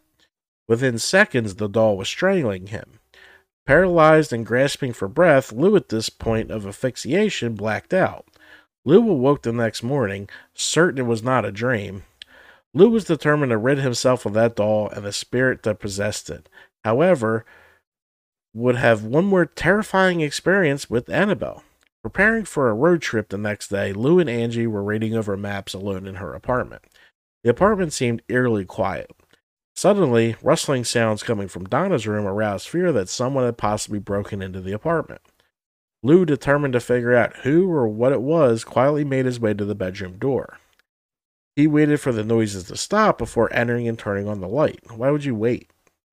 Within 0.68 1.00
seconds, 1.00 1.56
the 1.56 1.70
doll 1.70 1.96
was 1.96 2.10
strangling 2.10 2.68
him. 2.68 3.00
Paralyzed 3.68 4.32
and 4.32 4.46
grasping 4.46 4.94
for 4.94 5.10
breath, 5.10 5.52
Lou, 5.52 5.76
at 5.76 5.90
this 5.90 6.08
point 6.08 6.52
of 6.52 6.66
asphyxiation, 6.66 7.54
blacked 7.54 7.94
out. 7.94 8.26
Lou 8.86 9.10
awoke 9.10 9.44
the 9.44 9.52
next 9.52 9.84
morning, 9.84 10.30
certain 10.54 11.00
it 11.02 11.06
was 11.06 11.22
not 11.22 11.44
a 11.44 11.52
dream. 11.52 12.04
Lou 12.74 12.90
was 12.90 13.04
determined 13.04 13.50
to 13.50 13.58
rid 13.58 13.80
himself 13.80 14.26
of 14.26 14.32
that 14.34 14.56
doll 14.56 14.88
and 14.90 15.06
the 15.06 15.12
spirit 15.12 15.64
that 15.64 15.82
possessed 15.82 16.30
it. 16.30 16.48
However, 16.86 17.46
would 18.54 18.78
have 18.78 19.04
one 19.04 19.26
more 19.26 19.46
terrifying 19.46 20.22
experience 20.22 20.90
with 20.90 21.10
Annabelle. 21.10 21.64
Preparing 22.02 22.46
for 22.46 22.70
a 22.70 22.74
road 22.74 23.02
trip 23.02 23.28
the 23.28 23.38
next 23.38 23.68
day, 23.68 23.92
Lou 23.92 24.18
and 24.18 24.30
Angie 24.30 24.66
were 24.66 24.84
reading 24.84 25.14
over 25.14 25.36
maps 25.36 25.74
alone 25.74 26.08
in 26.08 26.16
her 26.16 26.34
apartment. 26.34 26.84
The 27.44 27.50
apartment 27.50 27.92
seemed 27.92 28.22
eerily 28.30 28.64
quiet. 28.64 29.12
Suddenly, 29.78 30.36
rustling 30.42 30.84
sounds 30.84 31.22
coming 31.22 31.48
from 31.48 31.66
Donna's 31.66 32.08
room 32.08 32.26
aroused 32.26 32.68
fear 32.68 32.92
that 32.94 33.10
someone 33.10 33.44
had 33.46 33.60
possibly 33.60 34.00
broken 34.00 34.42
into 34.42 34.60
the 34.60 34.72
apartment. 34.74 35.22
Lou, 36.02 36.26
determined 36.26 36.74
to 36.74 36.80
figure 36.80 37.16
out 37.16 37.38
who 37.38 37.72
or 37.72 37.88
what 37.88 38.12
it 38.12 38.24
was, 38.24 38.64
quietly 38.64 39.06
made 39.06 39.28
his 39.28 39.40
way 39.40 39.54
to 39.54 39.66
the 39.66 39.76
bedroom 39.76 40.18
door. 40.18 40.58
He 41.56 41.68
waited 41.68 42.02
for 42.02 42.12
the 42.12 42.24
noises 42.24 42.64
to 42.66 42.76
stop 42.76 43.20
before 43.20 43.54
entering 43.54 43.88
and 43.88 44.00
turning 44.00 44.28
on 44.28 44.42
the 44.42 44.48
light. 44.48 44.80
Why 44.90 45.12
would 45.12 45.24
you 45.24 45.36
wait? 45.36 45.70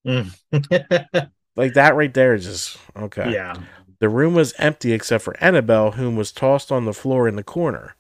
Mm. 0.07 1.31
Like 1.57 1.75
that 1.75 1.95
right 1.95 2.13
there 2.13 2.35
is 2.35 2.45
just 2.45 2.79
okay. 2.97 3.33
yeah. 3.33 3.57
The 4.01 4.09
room 4.09 4.35
was 4.35 4.55
empty 4.59 4.93
except 4.93 5.23
for 5.23 5.37
Annabelle, 5.41 5.93
whom 5.93 6.17
was 6.17 6.33
tossed 6.33 6.73
on 6.73 6.85
the 6.85 6.93
floor 6.93 7.29
in 7.29 7.37
the 7.37 7.45
corner. 7.45 7.95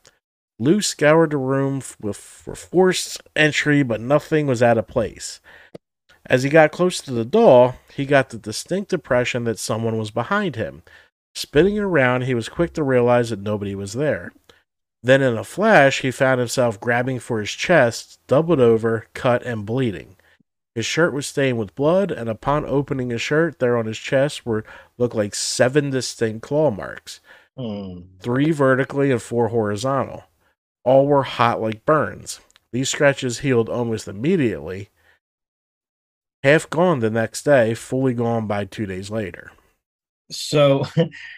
Lou 0.59 0.81
scoured 0.81 1.31
the 1.31 1.37
room 1.37 1.83
with 2.01 2.17
for 2.17 2.55
forced 2.55 3.21
entry, 3.35 3.83
but 3.83 4.01
nothing 4.01 4.47
was 4.47 4.63
out 4.63 4.79
of 4.79 4.87
place. 4.87 5.41
As 6.27 6.43
he 6.43 6.49
got 6.49 6.73
close 6.73 7.01
to 7.01 7.13
the 7.13 7.25
door, 7.25 7.77
he 7.95 8.07
got 8.07 8.31
the 8.31 8.39
distinct 8.39 8.93
impression 8.93 9.45
that 9.45 9.59
someone 9.59 9.99
was 9.99 10.11
behind 10.11 10.57
him. 10.57 10.83
Spinning 11.35 11.79
around, 11.79 12.23
he 12.23 12.35
was 12.35 12.49
quick 12.49 12.73
to 12.75 12.83
realize 12.83 13.31
that 13.31 13.41
nobody 13.41 13.75
was 13.75 13.95
there. 13.95 14.33
Then, 15.03 15.21
in 15.21 15.37
a 15.37 15.45
flash, 15.45 16.01
he 16.01 16.11
found 16.11 16.39
himself 16.39 16.81
grabbing 16.81 17.19
for 17.19 17.41
his 17.41 17.51
chest, 17.51 18.21
doubled 18.27 18.61
over, 18.61 19.07
cut, 19.13 19.43
and 19.43 19.67
bleeding. 19.67 20.17
His 20.75 20.87
shirt 20.87 21.13
was 21.13 21.27
stained 21.27 21.59
with 21.59 21.75
blood, 21.75 22.11
and 22.11 22.29
upon 22.29 22.65
opening 22.65 23.11
his 23.11 23.21
shirt, 23.21 23.59
there 23.59 23.77
on 23.77 23.87
his 23.87 23.99
chest 23.99 24.47
were 24.47 24.65
looked 24.97 25.15
like 25.15 25.35
seven 25.35 25.91
distinct 25.91 26.43
claw 26.43 26.71
marks, 26.71 27.21
Hmm. 27.57 28.01
three 28.21 28.51
vertically 28.51 29.11
and 29.11 29.23
four 29.23 29.49
horizontal. 29.49 30.25
All 30.85 31.07
were 31.07 31.23
hot 31.23 31.61
like 31.61 31.85
burns. 31.85 32.41
These 32.73 32.91
scratches 32.91 33.41
healed 33.41 33.69
almost 33.69 34.09
immediately. 34.09 34.91
Half 36.43 36.69
gone 36.69 37.01
the 37.01 37.11
next 37.11 37.43
day, 37.45 37.73
fully 37.75 38.13
gone 38.13 38.47
by 38.47 38.67
two 38.67 38.85
days 38.85 39.11
later. 39.11 39.53
So 40.31 40.85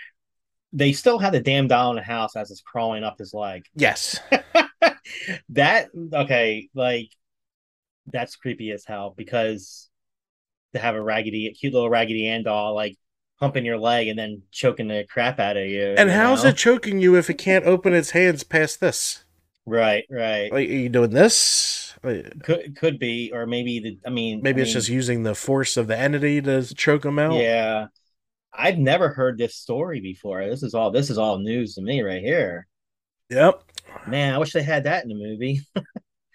they 0.73 0.93
still 0.93 1.19
had 1.19 1.33
the 1.33 1.41
damn 1.41 1.69
doll 1.69 1.91
in 1.91 1.97
the 1.97 2.03
house 2.03 2.37
as 2.37 2.51
it's 2.51 2.61
crawling 2.61 3.05
up 3.05 3.19
his 3.19 3.33
leg. 3.33 3.65
Yes. 3.75 4.19
that 5.51 5.91
okay, 6.13 6.69
like 6.75 7.11
that's 8.07 8.37
creepy 8.37 8.71
as 8.71 8.85
hell 8.85 9.15
because 9.17 9.89
to 10.73 10.81
have 10.81 10.95
a 10.95 11.03
raggedy, 11.03 11.51
cute 11.59 11.73
little 11.73 11.91
raggedy 11.91 12.29
Ann 12.29 12.43
doll 12.43 12.75
like 12.75 12.97
humping 13.39 13.65
your 13.65 13.79
leg 13.79 14.09
and 14.09 14.19
then 14.19 14.43
choking 14.51 14.89
the 14.89 15.05
crap 15.09 15.39
out 15.39 15.57
of 15.57 15.67
you. 15.67 15.95
And 15.97 16.11
you 16.11 16.17
how's 16.17 16.45
know? 16.45 16.51
it 16.51 16.57
choking 16.57 17.01
you 17.01 17.17
if 17.17 17.29
it 17.31 17.35
can't 17.35 17.67
open 17.67 17.93
its 17.93 18.11
hands 18.11 18.43
past 18.43 18.81
this? 18.81 19.25
Right, 19.67 20.05
right. 20.11 20.53
Like, 20.53 20.69
are 20.69 20.73
you 20.73 20.89
doing 20.89 21.11
this? 21.11 21.95
Could 22.43 22.77
could 22.77 22.99
be, 22.99 23.33
or 23.33 23.47
maybe 23.47 23.81
the. 23.81 23.99
I 24.07 24.11
mean, 24.11 24.41
Maybe 24.43 24.61
I 24.61 24.63
it's 24.63 24.69
mean, 24.69 24.75
just 24.75 24.89
using 24.89 25.23
the 25.23 25.35
force 25.35 25.77
of 25.77 25.87
the 25.87 25.99
entity 25.99 26.41
to 26.43 26.63
choke 26.75 27.03
them 27.03 27.19
out. 27.19 27.35
Yeah, 27.35 27.89
I've 28.53 28.79
never 28.79 29.11
heard 29.11 29.39
this 29.39 29.57
story 29.57 30.01
before. 30.01 30.47
This 30.49 30.63
is 30.63 30.75
all. 30.75 30.91
This 30.93 31.11
is 31.11 31.19
all 31.19 31.39
news 31.39 31.75
to 31.77 31.83
me 31.83 32.03
right 32.03 32.23
here. 32.23 32.67
Yep. 33.31 33.63
Man, 34.07 34.35
I 34.35 34.39
wish 34.39 34.53
they 34.53 34.63
had 34.63 34.85
that 34.85 35.03
in 35.05 35.09
the 35.09 35.15
movie. 35.15 35.63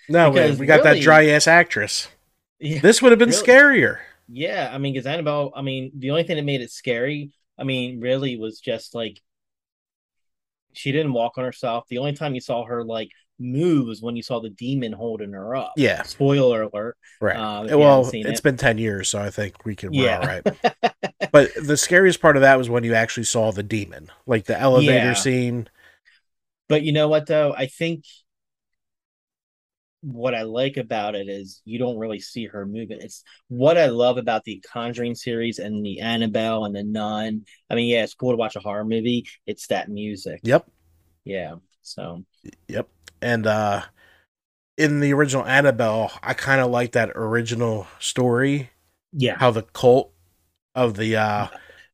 No, 0.07 0.29
we, 0.31 0.35
Because 0.41 0.59
we 0.59 0.65
got 0.65 0.83
that 0.83 0.99
dry 1.01 1.27
ass 1.27 1.47
actress. 1.47 2.07
yeah, 2.59 2.79
This 2.79 3.01
would 3.01 3.11
have 3.11 3.19
been 3.19 3.29
Really? 3.29 3.41
scarier. 3.43 3.99
yeah. 4.27 4.69
I 4.73 4.77
mean, 4.77 4.93
because 4.93 5.05
Annabelle. 5.07 5.53
I 5.55 5.61
mean, 5.61 5.91
the 5.97 6.11
only 6.11 6.23
thing 6.23 6.37
that 6.37 6.43
made 6.43 6.61
it 6.61 6.71
scary. 6.71 7.31
I 7.57 7.63
mean, 7.63 7.99
really 7.99 8.37
was 8.37 8.59
just 8.59 8.95
like 8.95 9.21
she 10.73 10.91
didn't 10.91 11.13
walk 11.13 11.37
on 11.37 11.43
herself. 11.43 11.85
The 11.89 11.97
only 11.97 12.13
time 12.13 12.35
you 12.35 12.41
saw 12.41 12.65
her 12.65 12.83
like 12.83 13.09
move 13.39 13.87
was 13.87 14.01
when 14.01 14.15
you 14.15 14.23
saw 14.23 14.39
the 14.39 14.49
demon 14.49 14.91
holding 14.91 15.33
her 15.33 15.55
up. 15.55 15.73
Yeah. 15.75 16.03
Spoiler 16.03 16.63
alert. 16.63 16.97
Right. 17.19 17.35
Um, 17.35 17.67
well, 17.79 18.07
it's 18.13 18.39
it. 18.39 18.43
been 18.43 18.57
10 18.57 18.77
years, 18.77 19.09
so 19.09 19.19
I 19.19 19.29
think 19.31 19.65
we 19.65 19.75
can, 19.75 19.91
we're 19.91 20.05
Yeah. 20.05 20.19
all 20.19 20.27
right. 20.27 20.91
but 21.31 21.51
the 21.55 21.77
scariest 21.77 22.21
part 22.21 22.35
of 22.35 22.41
that 22.41 22.57
was 22.57 22.69
when 22.69 22.83
you 22.83 22.93
actually 22.93 23.23
saw 23.23 23.51
the 23.51 23.63
demon, 23.63 24.09
like 24.25 24.45
the 24.45 24.59
elevator 24.59 24.93
Yeah. 24.93 25.13
scene. 25.13 25.69
But 26.69 26.83
you 26.83 26.91
know 26.91 27.07
what 27.07 27.27
though? 27.27 27.53
I 27.53 27.65
think 27.65 28.05
what 30.01 30.33
I 30.33 30.43
like 30.43 30.77
about 30.77 31.15
it 31.15 31.29
is 31.29 31.61
you 31.63 31.77
don't 31.79 31.97
really 31.97 32.19
see 32.19 32.47
her 32.47 32.65
moving. 32.65 32.99
It's 33.01 33.23
what 33.47 33.77
I 33.77 33.87
love 33.87 34.17
about 34.17 34.43
the 34.43 34.63
Conjuring 34.71 35.15
series 35.15 35.59
and 35.59 35.85
the 35.85 35.99
Annabelle 36.01 36.65
and 36.65 36.75
the 36.75 36.83
Nun. 36.83 37.45
I 37.69 37.75
mean, 37.75 37.87
yeah, 37.87 38.03
it's 38.03 38.15
cool 38.15 38.31
to 38.31 38.37
watch 38.37 38.55
a 38.55 38.59
horror 38.59 38.83
movie. 38.83 39.27
It's 39.45 39.67
that 39.67 39.89
music. 39.89 40.41
Yep. 40.43 40.67
Yeah. 41.23 41.55
So. 41.83 42.25
Yep. 42.67 42.89
And 43.21 43.45
uh 43.45 43.83
in 44.77 44.99
the 44.99 45.13
original 45.13 45.45
Annabelle, 45.45 46.11
I 46.23 46.33
kind 46.33 46.61
of 46.61 46.71
like 46.71 46.93
that 46.93 47.11
original 47.13 47.87
story. 47.99 48.71
Yeah. 49.13 49.37
How 49.37 49.51
the 49.51 49.63
cult 49.63 50.11
of 50.73 50.95
the 50.95 51.17
uh 51.17 51.47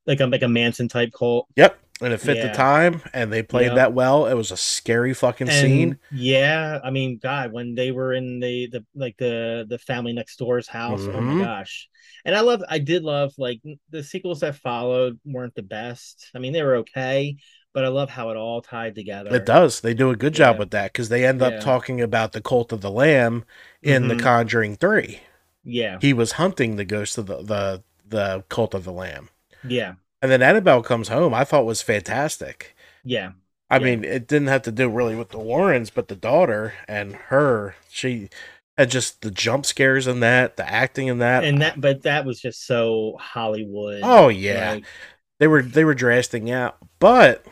like 0.06 0.22
a 0.22 0.28
like 0.28 0.44
a 0.44 0.48
Manson 0.48 0.88
type 0.88 1.12
cult. 1.12 1.48
Yep. 1.58 1.78
And 2.02 2.14
it 2.14 2.20
fit 2.22 2.38
Yeah. 2.38 2.42
the 2.42 2.50
time 2.50 3.02
and 3.14 3.34
they 3.34 3.42
played 3.44 3.74
Yep. 3.74 3.76
that 3.76 3.94
well. 3.94 4.28
It 4.28 4.36
was 4.36 4.52
a 4.52 4.58
scary 4.58 5.14
fucking 5.14 5.50
And, 5.50 5.50
scene. 5.50 6.00
Yeah, 6.10 6.80
I 6.84 6.92
mean, 6.92 7.18
God, 7.18 7.52
when 7.52 7.76
they 7.76 7.92
were 7.92 8.14
in 8.14 8.40
the 8.40 8.68
the 8.68 8.86
like 8.96 9.18
the 9.18 9.66
the 9.68 9.80
family 9.80 10.14
next 10.14 10.38
door's 10.38 10.68
house, 10.68 11.10
oh 11.12 11.20
Mhm. 11.20 11.24
my 11.24 11.36
gosh! 11.36 11.90
And 12.26 12.36
I 12.36 12.42
love, 12.42 12.64
I 12.70 12.80
did 12.80 13.04
love 13.04 13.34
like 13.38 13.62
the 13.90 14.04
sequels 14.04 14.42
that 14.42 14.56
followed 14.58 15.20
weren't 15.26 15.56
the 15.56 15.64
best. 15.64 16.30
I 16.36 16.40
mean, 16.40 16.54
they 16.54 16.64
were 16.64 16.78
okay, 16.78 17.38
but 17.74 17.84
I 17.86 17.90
love 17.90 18.10
how 18.10 18.30
it 18.32 18.38
all 18.38 18.62
tied 18.62 18.96
together. 18.96 19.36
It 19.36 19.46
does. 19.46 19.82
They 19.82 19.94
do 19.94 20.10
a 20.10 20.16
good 20.16 20.34
job 20.34 20.56
Yeah. 20.56 20.60
with 20.60 20.72
that 20.72 20.94
because 20.94 21.10
they 21.10 21.26
end 21.26 21.42
up 21.42 21.54
Yeah. 21.54 21.60
talking 21.60 22.02
about 22.02 22.32
the 22.34 22.42
cult 22.42 22.72
of 22.74 22.82
the 22.82 22.92
lamb 22.92 23.46
in 23.82 24.08
The 24.08 24.16
Mhm. 24.16 24.22
Conjuring 24.22 24.76
3. 24.78 25.22
Yeah, 25.64 26.00
He 26.00 26.14
was 26.14 26.34
hunting 26.34 26.76
the 26.76 26.86
ghost 26.86 27.18
of 27.18 27.28
the, 27.28 27.44
the, 27.44 27.84
the 28.08 28.44
cult 28.50 28.74
of 28.74 28.84
the 28.86 28.92
lamb. 28.94 29.30
yeah, 29.64 29.96
And 30.22 30.32
then 30.32 30.42
Annabelle 30.42 30.82
comes 30.84 31.10
home, 31.10 31.34
I 31.34 31.44
thought 31.44 31.66
was 31.66 31.82
fantastic. 31.82 32.76
yeah, 33.04 33.32
I 33.70 33.78
Yeah. 33.78 33.84
mean, 33.86 34.04
it 34.04 34.28
didn't 34.28 34.48
have 34.50 34.64
to 34.64 34.72
do 34.72 34.90
really 34.90 35.16
with 35.16 35.30
the 35.30 35.40
Warrens, 35.40 35.90
but 35.90 36.08
the 36.08 36.16
daughter 36.16 36.74
and 36.88 37.16
her, 37.16 37.76
she 37.90 38.30
had 38.78 38.92
just 38.92 39.22
the 39.22 39.32
jump 39.32 39.66
scares 39.66 40.08
in 40.08 40.20
that, 40.22 40.58
the 40.58 40.68
acting 40.70 41.08
in 41.08 41.20
that. 41.20 41.44
and 41.44 41.62
that, 41.62 41.80
but 41.82 42.04
that 42.04 42.26
was 42.26 42.40
just 42.42 42.66
so 42.66 43.18
Hollywood. 43.20 44.02
oh 44.04 44.28
yeah, 44.30 44.74
like, 44.76 44.86
they 45.40 45.48
were 45.48 45.62
they 45.64 45.86
were 45.86 45.94
drasting 45.96 46.50
out, 46.52 46.78
but 47.00 47.46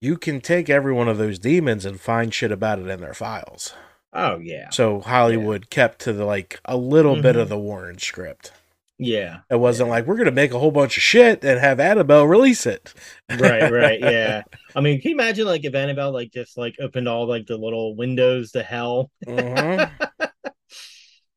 you 0.00 0.16
can 0.16 0.40
take 0.40 0.68
every 0.68 0.92
one 0.92 1.08
of 1.08 1.18
those 1.18 1.38
demons 1.38 1.84
and 1.84 2.00
find 2.00 2.34
shit 2.34 2.50
about 2.52 2.78
it 2.78 2.88
in 2.88 3.00
their 3.00 3.14
files. 3.14 3.74
oh 4.12 4.38
yeah, 4.38 4.68
So 4.70 5.00
Hollywood 5.00 5.70
kept 5.70 6.00
to 6.00 6.12
the 6.12 6.24
like 6.24 6.60
a 6.64 6.76
little 6.76 7.16
bit 7.16 7.36
Mhm. 7.36 7.40
of 7.42 7.48
the 7.48 7.58
Warren 7.58 7.98
script. 7.98 8.52
Yeah, 8.98 9.40
It 9.50 9.56
wasn't 9.56 9.88
Yeah. 9.88 9.92
like 9.94 10.06
we're 10.06 10.16
gonna 10.16 10.30
make 10.30 10.52
a 10.52 10.58
whole 10.58 10.70
bunch 10.70 10.96
of 10.96 11.02
shit 11.02 11.44
and 11.44 11.58
have 11.58 11.80
Annabelle 11.80 12.26
release 12.26 12.66
it. 12.66 12.92
right, 13.28 13.70
right, 13.72 14.00
yeah. 14.00 14.42
I 14.76 14.80
mean, 14.80 15.00
can 15.00 15.10
you 15.10 15.16
imagine 15.16 15.46
like 15.46 15.64
if 15.64 15.74
Annabelle 15.74 16.12
like 16.12 16.30
just 16.32 16.56
like 16.56 16.76
opened 16.80 17.08
all 17.08 17.26
like 17.26 17.46
the 17.46 17.56
little 17.56 17.96
windows 17.96 18.52
to 18.52 18.62
hell? 18.62 19.10
Mhm. 19.26 19.90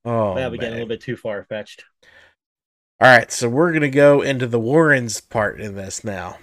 Oh, 0.08 0.36
that 0.36 0.52
would 0.52 0.60
get 0.60 0.70
a 0.70 0.74
little 0.74 0.88
bit 0.88 1.02
too 1.02 1.18
far 1.18 1.44
fetched. 1.46 1.84
All 3.02 3.08
right, 3.10 3.32
so 3.32 3.50
we're 3.50 3.72
going 3.72 3.82
to 3.82 3.90
go 3.90 4.22
into 4.22 4.46
the 4.46 4.60
Warrens 4.60 5.20
part 5.20 5.60
in 5.60 5.74
this 5.76 6.04
now. 6.04 6.38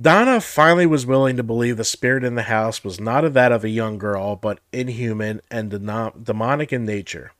Donna 0.00 0.40
finally 0.40 0.84
was 0.84 1.06
willing 1.06 1.36
to 1.36 1.44
believe 1.44 1.76
the 1.76 1.84
spirit 1.84 2.24
in 2.24 2.34
the 2.34 2.42
house 2.42 2.82
was 2.82 2.98
not 3.00 3.24
of 3.24 3.34
that 3.34 3.52
of 3.52 3.62
a 3.62 3.68
young 3.68 3.98
girl, 3.98 4.34
but 4.34 4.58
inhuman 4.72 5.40
and 5.48 5.70
denom- 5.70 6.24
demonic 6.24 6.72
in 6.72 6.84
nature. 6.84 7.30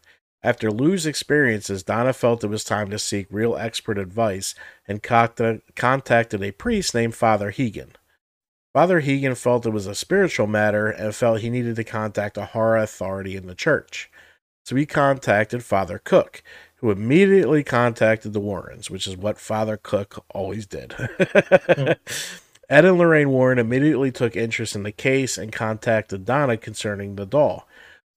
After 0.46 0.70
Lou's 0.70 1.06
experiences, 1.06 1.82
Donna 1.82 2.12
felt 2.12 2.44
it 2.44 2.46
was 2.46 2.62
time 2.62 2.88
to 2.90 3.00
seek 3.00 3.26
real 3.30 3.56
expert 3.56 3.98
advice 3.98 4.54
and 4.86 5.02
contacted 5.02 6.40
a 6.40 6.52
priest 6.52 6.94
named 6.94 7.16
Father 7.16 7.50
Hegan. 7.50 7.96
Father 8.72 9.00
Hegan 9.00 9.34
felt 9.34 9.66
it 9.66 9.70
was 9.70 9.88
a 9.88 9.94
spiritual 9.96 10.46
matter 10.46 10.88
and 10.88 11.12
felt 11.12 11.40
he 11.40 11.50
needed 11.50 11.74
to 11.74 11.82
contact 11.82 12.36
a 12.36 12.44
horror 12.44 12.76
authority 12.76 13.34
in 13.34 13.48
the 13.48 13.56
church. 13.56 14.08
So 14.64 14.76
he 14.76 14.86
contacted 14.86 15.64
Father 15.64 15.98
Cook, 15.98 16.44
who 16.76 16.92
immediately 16.92 17.64
contacted 17.64 18.32
the 18.32 18.38
Warrens, 18.38 18.88
which 18.88 19.08
is 19.08 19.16
what 19.16 19.40
Father 19.40 19.76
Cook 19.76 20.24
always 20.32 20.64
did. 20.64 20.92
Hmm. 20.92 21.92
Ed 22.68 22.84
and 22.84 22.98
Lorraine 22.98 23.30
Warren 23.30 23.58
immediately 23.58 24.12
took 24.12 24.36
interest 24.36 24.76
in 24.76 24.84
the 24.84 24.92
case 24.92 25.38
and 25.38 25.52
contacted 25.52 26.24
Donna 26.24 26.56
concerning 26.56 27.16
the 27.16 27.26
doll. 27.26 27.66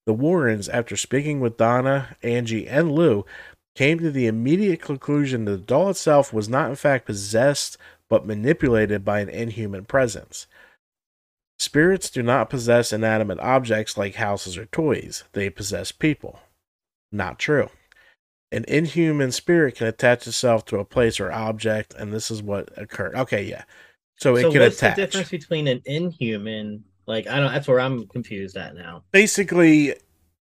The 0.06 0.14
Warrens, 0.14 0.68
after 0.68 0.96
speaking 0.96 1.40
with 1.40 1.56
Donna, 1.56 2.16
Angie, 2.22 2.66
and 2.66 2.92
Lou, 2.92 3.24
came 3.74 3.98
to 3.98 4.10
the 4.10 4.26
immediate 4.26 4.80
conclusion 4.80 5.44
that 5.44 5.50
the 5.52 5.58
doll 5.58 5.90
itself 5.90 6.32
was 6.32 6.48
not 6.48 6.70
in 6.70 6.76
fact 6.76 7.06
possessed 7.06 7.78
but 8.08 8.26
manipulated 8.26 9.04
by 9.04 9.20
an 9.20 9.28
inhuman 9.28 9.84
presence. 9.84 10.46
Spirits 11.58 12.10
do 12.10 12.22
not 12.22 12.50
possess 12.50 12.92
inanimate 12.92 13.38
objects 13.38 13.96
like 13.96 14.16
houses 14.16 14.58
or 14.58 14.66
toys, 14.66 15.24
they 15.32 15.48
possess 15.48 15.92
people. 15.92 16.40
Not 17.12 17.38
true. 17.38 17.70
An 18.50 18.64
inhuman 18.66 19.30
spirit 19.30 19.76
can 19.76 19.86
attach 19.86 20.26
itself 20.26 20.64
to 20.66 20.78
a 20.78 20.84
place 20.84 21.20
or 21.20 21.30
object, 21.30 21.94
and 21.94 22.12
this 22.12 22.30
is 22.30 22.42
what 22.42 22.70
occurred. 22.76 23.14
Okay, 23.14 23.44
yeah. 23.44 23.62
So 24.16 24.36
it 24.36 24.42
so 24.42 24.50
can 24.50 24.62
what's 24.62 24.78
attach. 24.78 24.96
the 24.96 25.02
difference 25.02 25.30
between 25.30 25.68
an 25.68 25.82
inhuman? 25.84 26.82
Like 27.10 27.26
I 27.26 27.40
don't. 27.40 27.52
That's 27.52 27.66
where 27.66 27.80
I'm 27.80 28.06
confused 28.06 28.56
at 28.56 28.76
now. 28.76 29.02
Basically, 29.10 29.94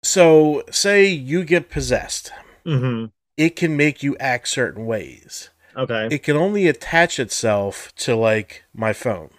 so 0.04 0.63
say 0.69 1.08
you 1.08 1.43
get 1.43 1.69
possessed, 1.71 2.32
Mm-hmm. 2.65 3.06
it 3.36 3.56
can 3.56 3.76
make 3.76 4.04
you 4.04 4.15
act 4.19 4.47
certain 4.47 4.86
ways. 4.86 5.50
Okay. 5.76 6.08
It 6.12 6.21
can 6.21 6.38
only 6.38 6.67
attach 6.67 7.19
itself 7.19 7.91
to 7.95 8.15
like 8.15 8.63
my 8.76 8.93
phone. 8.93 9.32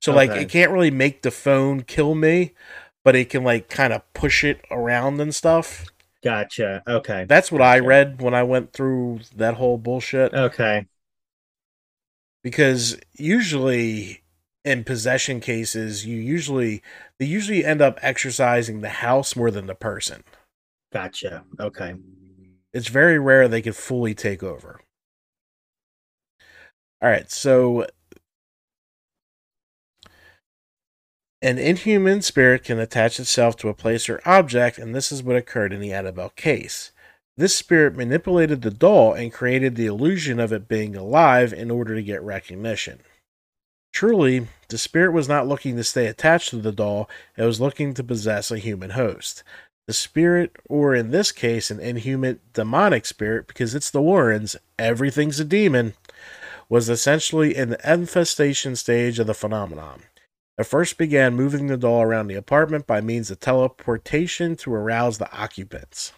So 0.00 0.12
like 0.12 0.30
it 0.30 0.48
can't 0.48 0.70
really 0.70 0.92
make 0.92 1.22
the 1.22 1.32
phone 1.32 1.82
kill 1.82 2.14
me, 2.14 2.54
but 3.02 3.16
it 3.16 3.28
can 3.30 3.42
like 3.42 3.68
kind 3.68 3.92
of 3.92 4.02
push 4.14 4.44
it 4.44 4.60
around 4.70 5.20
and 5.20 5.34
stuff. 5.34 5.86
Gotcha. 6.22 6.84
Okay. 6.86 7.24
That's 7.28 7.50
what 7.50 7.62
I 7.62 7.80
read 7.80 8.22
when 8.22 8.34
I 8.34 8.44
went 8.44 8.72
through 8.72 9.20
that 9.34 9.54
whole 9.54 9.78
bullshit. 9.78 10.32
Okay. 10.32 10.86
because 12.44 12.96
usually 13.14 14.22
in 14.66 14.82
possession 14.82 15.38
cases 15.40 16.04
you 16.04 16.16
usually 16.16 16.82
they 17.18 17.24
usually 17.24 17.64
end 17.64 17.80
up 17.80 17.98
exercising 18.02 18.80
the 18.80 18.88
house 18.88 19.36
more 19.36 19.50
than 19.50 19.66
the 19.66 19.74
person 19.76 20.24
Gotcha. 20.92 21.44
Okay. 21.60 21.94
it's 22.72 22.88
very 22.88 23.18
rare 23.18 23.46
they 23.46 23.62
could 23.62 23.76
fully 23.76 24.12
take 24.12 24.42
over 24.42 24.80
all 27.00 27.08
right 27.08 27.30
so 27.30 27.86
an 31.40 31.58
inhuman 31.58 32.20
spirit 32.20 32.64
can 32.64 32.80
attach 32.80 33.20
itself 33.20 33.56
to 33.58 33.68
a 33.68 33.74
place 33.74 34.08
or 34.08 34.20
object 34.26 34.78
and 34.78 34.94
this 34.94 35.12
is 35.12 35.22
what 35.22 35.36
occurred 35.36 35.72
in 35.72 35.80
the 35.80 35.92
annabelle 35.92 36.30
case 36.30 36.90
this 37.36 37.54
spirit 37.54 37.94
manipulated 37.94 38.62
the 38.62 38.70
doll 38.70 39.12
and 39.12 39.32
created 39.32 39.76
the 39.76 39.86
illusion 39.86 40.40
of 40.40 40.52
it 40.52 40.66
being 40.66 40.96
alive 40.96 41.52
in 41.52 41.70
order 41.70 41.94
to 41.94 42.02
get 42.02 42.20
recognition 42.22 43.00
Truly, 43.96 44.46
the 44.68 44.76
spirit 44.76 45.12
was 45.14 45.26
not 45.26 45.48
looking 45.48 45.74
to 45.76 45.82
stay 45.82 46.06
attached 46.06 46.50
to 46.50 46.58
the 46.58 46.70
doll, 46.70 47.08
it 47.34 47.44
was 47.44 47.62
looking 47.62 47.94
to 47.94 48.04
possess 48.04 48.50
a 48.50 48.58
human 48.58 48.90
host. 48.90 49.42
The 49.86 49.94
spirit, 49.94 50.54
or 50.68 50.94
in 50.94 51.12
this 51.12 51.32
case, 51.32 51.70
an 51.70 51.80
inhuman 51.80 52.40
demonic 52.52 53.06
spirit, 53.06 53.46
because 53.46 53.74
it's 53.74 53.90
the 53.90 54.02
Warrens, 54.02 54.54
everything's 54.78 55.40
a 55.40 55.46
demon, 55.46 55.94
was 56.68 56.90
essentially 56.90 57.56
in 57.56 57.70
the 57.70 57.90
infestation 57.90 58.76
stage 58.76 59.18
of 59.18 59.28
the 59.28 59.32
phenomenon. 59.32 60.02
It 60.58 60.64
first 60.64 60.98
began 60.98 61.34
moving 61.34 61.68
the 61.68 61.78
doll 61.78 62.02
around 62.02 62.26
the 62.26 62.34
apartment 62.34 62.86
by 62.86 63.00
means 63.00 63.30
of 63.30 63.40
teleportation 63.40 64.56
to 64.56 64.74
arouse 64.74 65.16
the 65.16 65.32
occupants. 65.34 66.12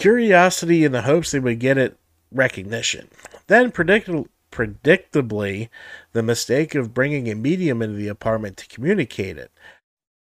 Curiosity 0.00 0.82
in 0.82 0.90
the 0.90 1.02
hopes 1.02 1.30
they 1.30 1.38
would 1.38 1.60
get 1.60 1.78
it 1.78 2.00
recognition. 2.32 3.10
Then, 3.46 3.70
predict- 3.70 4.10
predictably, 4.52 5.68
the 6.12 6.22
mistake 6.22 6.76
of 6.76 6.94
bringing 6.94 7.28
a 7.28 7.34
medium 7.34 7.82
into 7.82 7.96
the 7.96 8.08
apartment 8.08 8.56
to 8.58 8.68
communicate 8.68 9.36
it. 9.36 9.50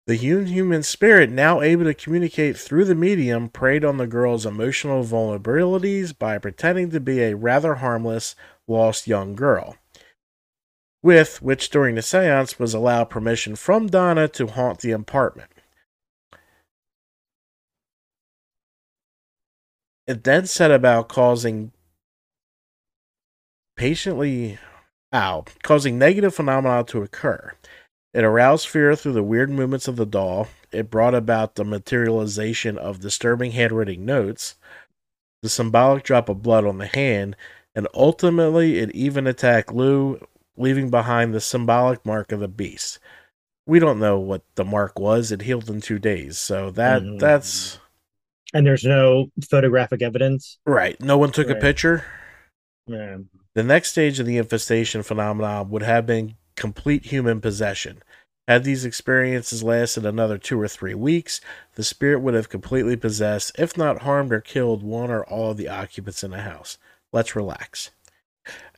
The 0.06 0.14
human 0.14 0.82
spirit, 0.82 1.30
now 1.30 1.60
able 1.60 1.84
to 1.84 1.94
communicate 1.94 2.56
through 2.56 2.84
the 2.84 2.94
medium, 2.94 3.48
preyed 3.48 3.84
on 3.84 3.96
the 3.96 4.06
girl's 4.06 4.46
emotional 4.46 5.04
vulnerabilities 5.04 6.16
by 6.16 6.38
pretending 6.38 6.90
to 6.90 7.00
be 7.00 7.22
a 7.22 7.36
rather 7.36 7.76
harmless, 7.76 8.36
lost 8.68 9.08
young 9.08 9.34
girl. 9.34 9.76
With 11.02 11.42
which, 11.42 11.70
during 11.70 11.96
the 11.96 12.02
seance, 12.02 12.58
was 12.58 12.72
allowed 12.72 13.10
permission 13.10 13.56
from 13.56 13.88
Donna 13.88 14.28
to 14.28 14.46
haunt 14.46 14.80
the 14.80 14.92
apartment. 14.92 15.50
It 20.06 20.22
then 20.22 20.46
set 20.46 20.70
about 20.70 21.08
causing 21.08 21.72
patiently 23.76 24.58
ow, 25.12 25.44
causing 25.62 25.98
negative 25.98 26.34
phenomena 26.34 26.84
to 26.84 27.02
occur. 27.02 27.52
It 28.14 28.24
aroused 28.24 28.68
fear 28.68 28.96
through 28.96 29.12
the 29.12 29.22
weird 29.22 29.50
movements 29.50 29.88
of 29.88 29.96
the 29.96 30.06
doll. 30.06 30.48
It 30.72 30.90
brought 30.90 31.14
about 31.14 31.54
the 31.54 31.64
materialization 31.64 32.78
of 32.78 33.00
disturbing 33.00 33.52
handwriting 33.52 34.04
notes, 34.04 34.56
the 35.42 35.48
symbolic 35.48 36.02
drop 36.02 36.28
of 36.28 36.42
blood 36.42 36.64
on 36.64 36.78
the 36.78 36.86
hand, 36.86 37.36
and 37.74 37.86
ultimately 37.94 38.78
it 38.78 38.90
even 38.92 39.26
attacked 39.26 39.72
Lou, 39.72 40.18
leaving 40.56 40.90
behind 40.90 41.34
the 41.34 41.40
symbolic 41.40 42.04
mark 42.06 42.32
of 42.32 42.40
the 42.40 42.48
beast. 42.48 42.98
we 43.68 43.80
don't 43.80 43.98
know 43.98 44.16
what 44.18 44.42
the 44.54 44.64
mark 44.64 44.96
was. 44.98 45.32
It 45.32 45.42
healed 45.42 45.68
in 45.68 45.80
two 45.80 45.98
days, 45.98 46.38
so 46.38 46.70
that 46.70 47.02
Mhm. 47.02 47.18
that's 47.18 47.80
And 48.54 48.64
there's 48.66 48.84
no 48.84 49.32
photographic 49.50 50.02
evidence. 50.02 50.58
right. 50.64 51.00
No 51.00 51.18
one 51.18 51.32
took 51.32 51.50
a 51.50 51.56
picture. 51.56 52.04
Yeah. 52.86 53.18
The 53.56 53.62
next 53.62 53.92
stage 53.92 54.20
of 54.20 54.26
the 54.26 54.36
infestation 54.36 55.02
phenomenon 55.02 55.70
would 55.70 55.80
have 55.80 56.04
been 56.04 56.34
complete 56.56 57.06
human 57.06 57.40
possession. 57.40 58.02
Had 58.46 58.64
these 58.64 58.84
experiences 58.84 59.62
lasted 59.62 60.04
another 60.04 60.36
two 60.36 60.60
or 60.60 60.68
three 60.68 60.92
weeks, 60.92 61.40
the 61.74 61.82
spirit 61.82 62.20
would 62.20 62.34
have 62.34 62.50
completely 62.50 62.96
possessed, 62.96 63.58
if 63.58 63.74
not 63.74 64.02
harmed 64.02 64.30
or 64.30 64.42
killed, 64.42 64.82
one 64.82 65.10
or 65.10 65.24
all 65.24 65.52
of 65.52 65.56
the 65.56 65.70
occupants 65.70 66.22
in 66.22 66.32
the 66.32 66.42
house. 66.42 66.76
Let's 67.14 67.34
relax. 67.34 67.92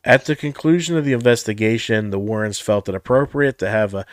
At 0.05 0.23
the 0.23 0.35
conclusion 0.37 0.95
of 0.95 1.03
the 1.03 1.11
investigation, 1.11 2.09
the 2.11 2.17
Warrens 2.17 2.61
felt 2.61 2.87
it 2.87 2.95
appropriate 2.95 3.59
to 3.59 3.69
have 3.69 3.93
a 3.93 4.05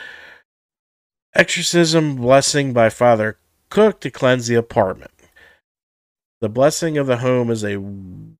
exorcism 1.32 2.16
blessing 2.16 2.72
by 2.72 2.90
Father 2.90 3.38
Cook 3.68 4.00
to 4.00 4.10
cleanse 4.10 4.48
the 4.48 4.56
apartment. 4.56 5.12
The 6.46 6.50
blessing 6.50 6.96
of 6.96 7.08
the 7.08 7.16
home 7.16 7.50
is 7.50 7.64
a 7.64 7.82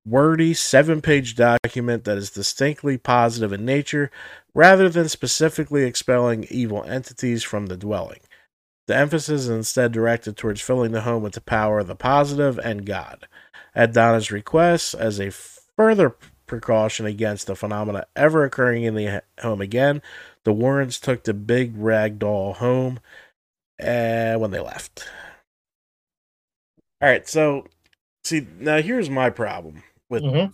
wordy 0.05 0.53
seven 0.53 1.01
page 1.01 1.35
document 1.35 2.05
that 2.05 2.17
is 2.17 2.29
distinctly 2.29 2.97
positive 2.97 3.51
in 3.51 3.65
nature 3.65 4.11
rather 4.55 4.87
than 4.87 5.09
specifically 5.09 5.83
expelling 5.83 6.47
evil 6.49 6.85
entities 6.85 7.43
from 7.43 7.65
the 7.65 7.75
dwelling. 7.75 8.21
The 8.87 8.95
emphasis 8.95 9.41
is 9.41 9.49
instead 9.49 9.91
directed 9.91 10.37
towards 10.37 10.61
filling 10.61 10.93
the 10.93 11.01
home 11.01 11.21
with 11.21 11.33
the 11.33 11.41
power 11.41 11.79
of 11.79 11.87
the 11.87 11.97
positive 11.97 12.57
and 12.57 12.85
God. 12.85 13.27
At 13.75 13.91
Donna's 13.91 14.31
request, 14.31 14.93
as 14.93 15.19
a 15.19 15.29
further 15.29 16.15
precaution 16.45 17.05
against 17.05 17.47
the 17.47 17.57
phenomena 17.57 18.05
ever 18.15 18.45
occurring 18.45 18.83
in 18.83 18.95
the 18.95 19.21
home 19.41 19.59
again, 19.59 20.01
the 20.45 20.53
Warrens 20.53 20.97
took 20.97 21.25
the 21.25 21.33
big 21.33 21.73
rag 21.75 22.19
doll 22.19 22.53
home 22.53 23.01
uh, 23.83 24.35
when 24.35 24.51
they 24.51 24.61
left. 24.61 25.09
All 27.01 27.09
right, 27.09 27.27
so 27.27 27.67
see 28.27 28.47
now 28.59 28.81
here's 28.81 29.09
my 29.09 29.29
problem 29.29 29.83
with 30.09 30.23
Mhm. 30.23 30.53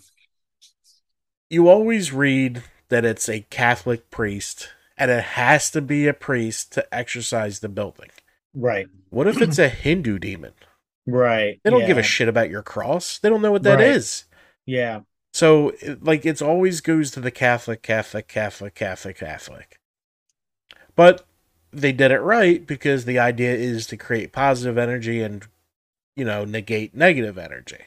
you 1.49 1.67
always 1.69 2.11
read 2.11 2.63
that 2.89 3.05
it's 3.05 3.29
a 3.29 3.41
Catholic 3.49 4.09
priest 4.09 4.69
and 4.97 5.09
it 5.11 5.23
has 5.23 5.69
to 5.71 5.81
be 5.81 6.07
a 6.07 6.13
priest 6.13 6.71
to 6.73 6.93
exorcise 6.93 7.59
the 7.59 7.69
building. 7.69 8.09
Right. 8.53 8.87
What 9.09 9.27
if 9.27 9.41
it's 9.41 9.59
a 9.59 9.69
Hindu 9.85 10.19
demon? 10.19 10.53
Right. 11.05 11.59
They 11.63 11.69
don't 11.69 11.85
give 11.87 11.97
a 11.97 12.03
shit 12.03 12.27
about 12.29 12.49
your 12.49 12.61
cross. 12.63 13.17
They 13.19 13.29
don't 13.29 13.41
know 13.41 13.51
what 13.51 13.63
that 13.63 13.81
is. 13.81 14.25
Right. 14.31 14.37
Yeah. 14.65 14.99
So, 15.33 15.73
like, 16.01 16.25
it's 16.25 16.41
always 16.43 16.79
goes 16.79 17.09
to 17.11 17.19
the 17.19 17.31
Catholic, 17.31 17.81
Catholic, 17.81 18.27
Catholic, 18.27 18.75
Catholic, 18.75 19.17
Catholic. 19.17 19.79
But 20.95 21.25
they 21.71 21.91
did 21.91 22.11
it 22.11 22.19
right 22.19 22.65
because 22.65 23.05
the 23.05 23.17
idea 23.17 23.53
is 23.55 23.87
to 23.87 23.97
create 23.97 24.31
positive 24.31 24.77
energy 24.77 25.23
and, 25.23 25.45
you 26.15 26.25
know, 26.25 26.45
negate 26.45 26.93
negative 26.95 27.37
energy. 27.37 27.79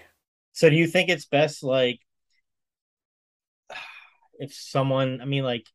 So 0.53 0.69
do 0.71 0.77
you 0.77 0.87
think 0.87 1.09
it's 1.11 1.27
best 1.27 1.63
like 1.63 2.01
if 4.39 4.53
someone 4.55 5.21
I 5.21 5.25
mean 5.25 5.45
like 5.45 5.67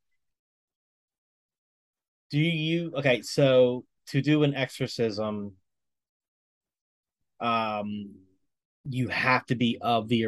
do 2.29 2.39
you 2.39 2.93
okay, 2.97 3.21
so 3.21 3.85
to 4.07 4.21
do 4.21 4.43
an 4.43 4.55
exorcism 4.55 5.53
um 7.39 8.11
you 8.89 9.07
have 9.09 9.45
to 9.45 9.55
be 9.55 9.77
of 9.81 10.07
the 10.07 10.25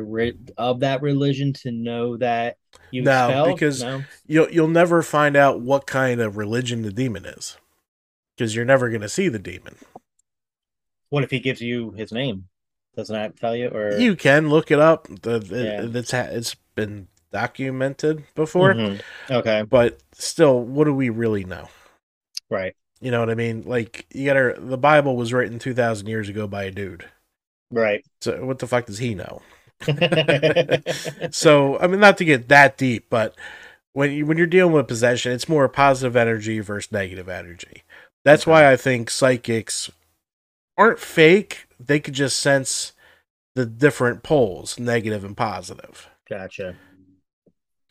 of 0.57 0.81
that 0.81 1.01
religion 1.01 1.53
to 1.53 1.71
know 1.71 2.17
that 2.17 2.57
you 2.91 3.01
No, 3.01 3.27
expelled? 3.27 3.55
because- 3.55 3.83
no? 3.83 4.03
You'll 4.27 4.49
you'll 4.51 4.67
never 4.67 5.01
find 5.01 5.36
out 5.36 5.59
what 5.62 5.86
kind 5.86 6.21
of 6.21 6.38
religion 6.38 6.81
the 6.83 6.91
demon 6.91 7.25
is 7.25 7.57
because 8.38 8.55
you're 8.55 8.65
never 8.65 8.89
going 8.89 9.01
to 9.01 9.09
see 9.09 9.27
the 9.27 9.39
demon. 9.39 9.75
What 11.13 11.23
if 11.23 11.30
he 11.30 11.39
gives 11.39 11.62
you 11.62 11.91
his 11.91 12.12
name? 12.12 12.45
Doesn't 12.95 13.13
that 13.13 13.38
tell 13.38 13.56
you 13.56 13.67
or 13.69 13.97
You 13.99 14.15
can 14.15 14.49
look 14.49 14.71
it 14.71 14.80
up. 14.80 15.08
The, 15.21 15.36
it- 15.36 15.52
Yeah. 15.52 15.99
it's 15.99 16.12
ha- 16.12 16.30
it's 16.32 16.56
been 16.73 17.08
documented 17.32 18.23
before, 18.34 18.73
Mhm. 18.73 19.02
Okay, 19.30 19.62
but 19.62 19.99
still, 20.13 20.60
what 20.63 20.86
do 20.86 20.93
we 20.93 21.10
really 21.10 21.43
know? 21.43 21.69
right. 22.49 22.76
You 22.99 23.12
know 23.12 23.19
what 23.19 23.30
I 23.30 23.36
mean? 23.36 23.62
Like 23.65 24.06
you 24.13 24.26
got 24.26 24.34
to 24.34 24.56
the 24.60 24.78
Bible 24.78 25.15
was 25.15 25.34
written 25.34 25.60
two 25.60 25.73
thousand 25.76 26.08
years 26.08 26.30
ago 26.30 26.47
by 26.47 26.63
a 26.63 26.71
dude. 26.71 27.06
Right. 27.69 28.04
So 28.21 28.43
what 28.45 28.58
the 28.60 28.67
fuck 28.67 28.86
does 28.88 28.97
he 28.99 29.13
know? 29.13 29.41
so 31.32 31.78
I 31.80 31.88
mean, 31.88 31.99
not 31.99 32.17
to 32.17 32.26
get 32.26 32.47
that 32.49 32.78
deep, 32.78 33.08
but 33.10 33.36
when 33.93 34.12
you 34.12 34.26
when 34.26 34.38
you're 34.38 34.47
dealing 34.47 34.73
with 34.73 34.88
possession, 34.88 35.32
it's 35.32 35.49
more 35.49 35.67
positive 35.69 36.15
energy 36.15 36.60
versus 36.60 36.91
negative 36.91 37.28
energy. 37.30 37.84
That's 38.23 38.43
Okay. 38.43 38.52
why 38.52 38.71
I 38.71 38.76
think 38.78 39.10
psychics 39.10 39.91
aren't 40.77 40.99
fake. 40.99 41.67
They 41.79 41.99
could 41.99 42.13
just 42.13 42.39
sense 42.39 42.93
the 43.55 43.65
different 43.65 44.23
poles, 44.23 44.79
negative 44.79 45.23
and 45.23 45.38
positive. 45.38 46.09
gotcha. 46.29 46.75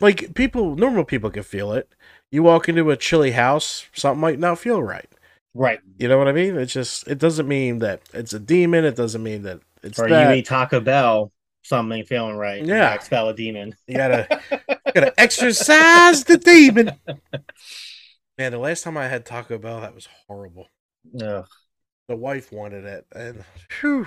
Like 0.01 0.35
people, 0.35 0.75
normal 0.75 1.05
people 1.05 1.31
can 1.31 1.45
feel 1.45 1.73
it. 1.73 1.95
You 2.33 2.43
walk 2.43 2.69
into 2.69 2.91
a 2.91 2.97
chilly 2.97 3.33
house, 3.33 3.87
something 3.93 4.21
might 4.21 4.39
not 4.39 4.59
feel 4.59 4.83
right. 4.83 5.09
Right. 5.55 5.81
You 5.99 6.09
know 6.09 6.19
what 6.19 6.29
I 6.29 6.33
mean? 6.33 6.57
It's 6.57 6.73
just 6.73 7.07
it 7.07 7.19
doesn't 7.19 7.47
mean 7.47 7.81
that 7.81 8.01
it's 8.15 8.33
a 8.33 8.41
demon. 8.41 8.85
It 8.85 8.97
doesn't 8.97 9.23
mean 9.23 9.43
that 9.43 9.61
it's 9.83 9.99
or 9.99 10.09
that. 10.09 10.31
you 10.31 10.37
eat 10.37 10.47
Taco 10.47 10.81
Bell, 10.81 11.31
something 11.63 12.05
feeling 12.05 12.37
right. 12.37 12.65
Yeah. 12.65 12.95
expel 12.95 13.29
a 13.29 13.35
demon. 13.35 13.75
You 13.87 13.97
gotta 13.97 14.41
you 14.51 14.93
gotta 14.95 15.21
exercise 15.21 16.25
the 16.25 16.39
demon. 16.39 16.93
Man, 18.39 18.53
the 18.53 18.59
last 18.59 18.83
time 18.83 18.97
I 18.97 19.09
had 19.09 19.27
Taco 19.27 19.59
Bell, 19.59 19.83
that 19.83 19.95
was 19.95 20.09
horrible. 20.27 20.69
Ugh. 21.21 21.47
The 22.09 22.17
wife 22.17 22.53
wanted 22.53 22.85
it, 22.85 23.07
and 23.15 23.45
whew. 23.81 24.07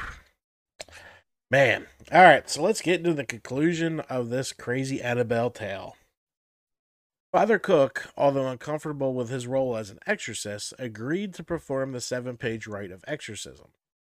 man. 1.49 1.88
All 2.12 2.21
right, 2.21 2.49
so 2.49 2.62
let's 2.62 2.81
get 2.81 2.99
into 2.99 3.13
the 3.13 3.25
conclusion 3.25 4.01
of 4.01 4.29
this 4.29 4.53
crazy 4.53 5.01
Annabelle 5.01 5.49
tale. 5.49 5.95
Father 7.31 7.60
Cook, 7.60 8.08
although 8.15 8.47
uncomfortable 8.47 9.13
with 9.13 9.29
his 9.29 9.45
role 9.45 9.75
as 9.75 9.89
an 9.89 9.99
exorcist, 10.08 10.73
agreed 10.79 11.34
to 11.34 11.43
perform 11.43 11.91
the 11.91 11.99
seven 11.99 12.38
page 12.38 12.65
rite 12.65 12.91
of 12.91 13.03
exorcism, 13.08 13.67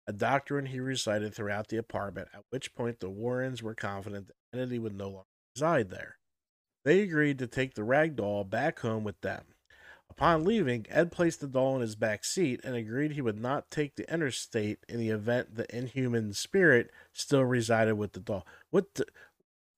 a 0.06 0.12
doctrine 0.12 0.66
he 0.66 0.80
recited 0.80 1.34
throughout 1.34 1.68
the 1.68 1.76
apartment, 1.76 2.28
at 2.32 2.44
which 2.50 2.74
point 2.74 3.00
the 3.00 3.10
Warrens 3.10 3.62
were 3.62 3.74
confident 3.74 4.28
the 4.28 4.58
entity 4.58 4.78
would 4.78 4.96
no 4.96 5.08
longer 5.08 5.26
reside 5.54 5.90
there. 5.90 6.16
They 6.84 7.00
agreed 7.00 7.38
to 7.40 7.46
take 7.46 7.74
the 7.74 7.84
rag 7.84 8.16
doll 8.16 8.44
back 8.44 8.78
home 8.80 9.04
with 9.04 9.20
them. 9.20 9.44
Upon 10.10 10.44
leaving, 10.44 10.86
Ed 10.90 11.12
placed 11.12 11.40
the 11.40 11.46
doll 11.46 11.76
in 11.76 11.80
his 11.80 11.94
back 11.94 12.24
seat 12.24 12.60
and 12.64 12.74
agreed 12.74 13.12
he 13.12 13.22
would 13.22 13.40
not 13.40 13.70
take 13.70 13.94
the 13.94 14.12
interstate 14.12 14.80
in 14.88 14.98
the 14.98 15.08
event 15.10 15.54
the 15.54 15.74
inhuman 15.74 16.34
spirit 16.34 16.90
still 17.12 17.44
resided 17.44 17.96
with 17.96 18.12
the 18.12 18.20
doll. 18.20 18.46
What 18.70 18.94
the, 18.94 19.06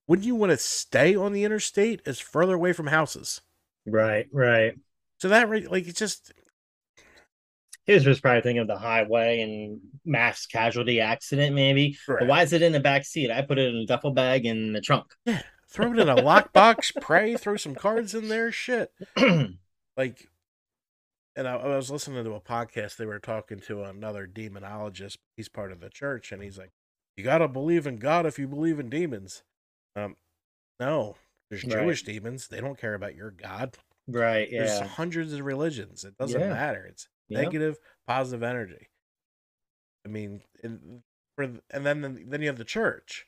wouldn't 0.08 0.26
you 0.26 0.34
want 0.34 0.50
to 0.50 0.56
stay 0.56 1.14
on 1.14 1.32
the 1.32 1.44
interstate? 1.44 2.00
It's 2.06 2.18
further 2.18 2.54
away 2.54 2.72
from 2.72 2.88
houses. 2.88 3.42
Right, 3.86 4.26
right. 4.32 4.74
So 5.18 5.28
that 5.28 5.48
like 5.70 5.86
it's 5.86 5.98
just 5.98 6.32
He 7.84 7.92
was 7.94 8.04
just 8.04 8.22
probably 8.22 8.42
thinking 8.42 8.62
of 8.62 8.68
the 8.68 8.78
highway 8.78 9.40
and 9.40 9.80
mass 10.04 10.46
casualty 10.46 11.00
accident, 11.00 11.54
maybe. 11.54 11.96
But 12.18 12.26
why 12.26 12.42
is 12.42 12.52
it 12.52 12.62
in 12.62 12.72
the 12.72 12.80
back 12.80 13.04
seat? 13.04 13.30
I 13.30 13.42
put 13.42 13.58
it 13.58 13.74
in 13.74 13.76
a 13.76 13.86
duffel 13.86 14.12
bag 14.12 14.46
in 14.46 14.72
the 14.72 14.80
trunk. 14.80 15.06
Yeah, 15.24 15.42
throw 15.68 15.92
it 15.92 15.98
in 15.98 16.08
a 16.08 16.16
lockbox, 16.16 16.92
pray, 17.00 17.36
throw 17.36 17.56
some 17.56 17.74
cards 17.74 18.14
in 18.14 18.28
there, 18.28 18.50
shit. 18.50 18.92
like 19.96 20.28
and 21.36 21.48
I, 21.48 21.54
I 21.56 21.76
was 21.76 21.90
listening 21.90 22.24
to 22.24 22.34
a 22.34 22.40
podcast 22.40 22.96
they 22.96 23.06
were 23.06 23.18
talking 23.18 23.58
to 23.60 23.82
another 23.84 24.26
demonologist 24.26 25.16
he's 25.36 25.48
part 25.48 25.72
of 25.72 25.80
the 25.80 25.90
church 25.90 26.32
and 26.32 26.42
he's 26.42 26.58
like 26.58 26.70
you 27.16 27.24
got 27.24 27.38
to 27.38 27.48
believe 27.48 27.86
in 27.86 27.96
god 27.96 28.26
if 28.26 28.38
you 28.38 28.46
believe 28.48 28.78
in 28.78 28.88
demons 28.90 29.42
um 29.96 30.16
no 30.80 31.16
there's 31.50 31.64
Right. 31.64 31.82
jewish 31.82 32.02
demons 32.02 32.48
they 32.48 32.60
don't 32.60 32.78
care 32.78 32.94
about 32.94 33.14
your 33.14 33.30
god 33.30 33.76
right, 34.08 34.48
yeah. 34.50 34.64
there's 34.64 34.90
hundreds 34.92 35.32
of 35.32 35.44
religions 35.44 36.04
it 36.04 36.16
doesn't 36.18 36.40
Yeah. 36.40 36.48
matter 36.50 36.84
it's 36.86 37.08
Yeah. 37.28 37.42
negative 37.42 37.78
positive 38.06 38.42
energy 38.42 38.88
i 40.04 40.08
mean 40.08 40.42
in, 40.62 41.02
for 41.36 41.44
and 41.70 41.86
then 41.86 42.26
then 42.28 42.40
you 42.40 42.48
have 42.48 42.58
the 42.58 42.64
church 42.64 43.26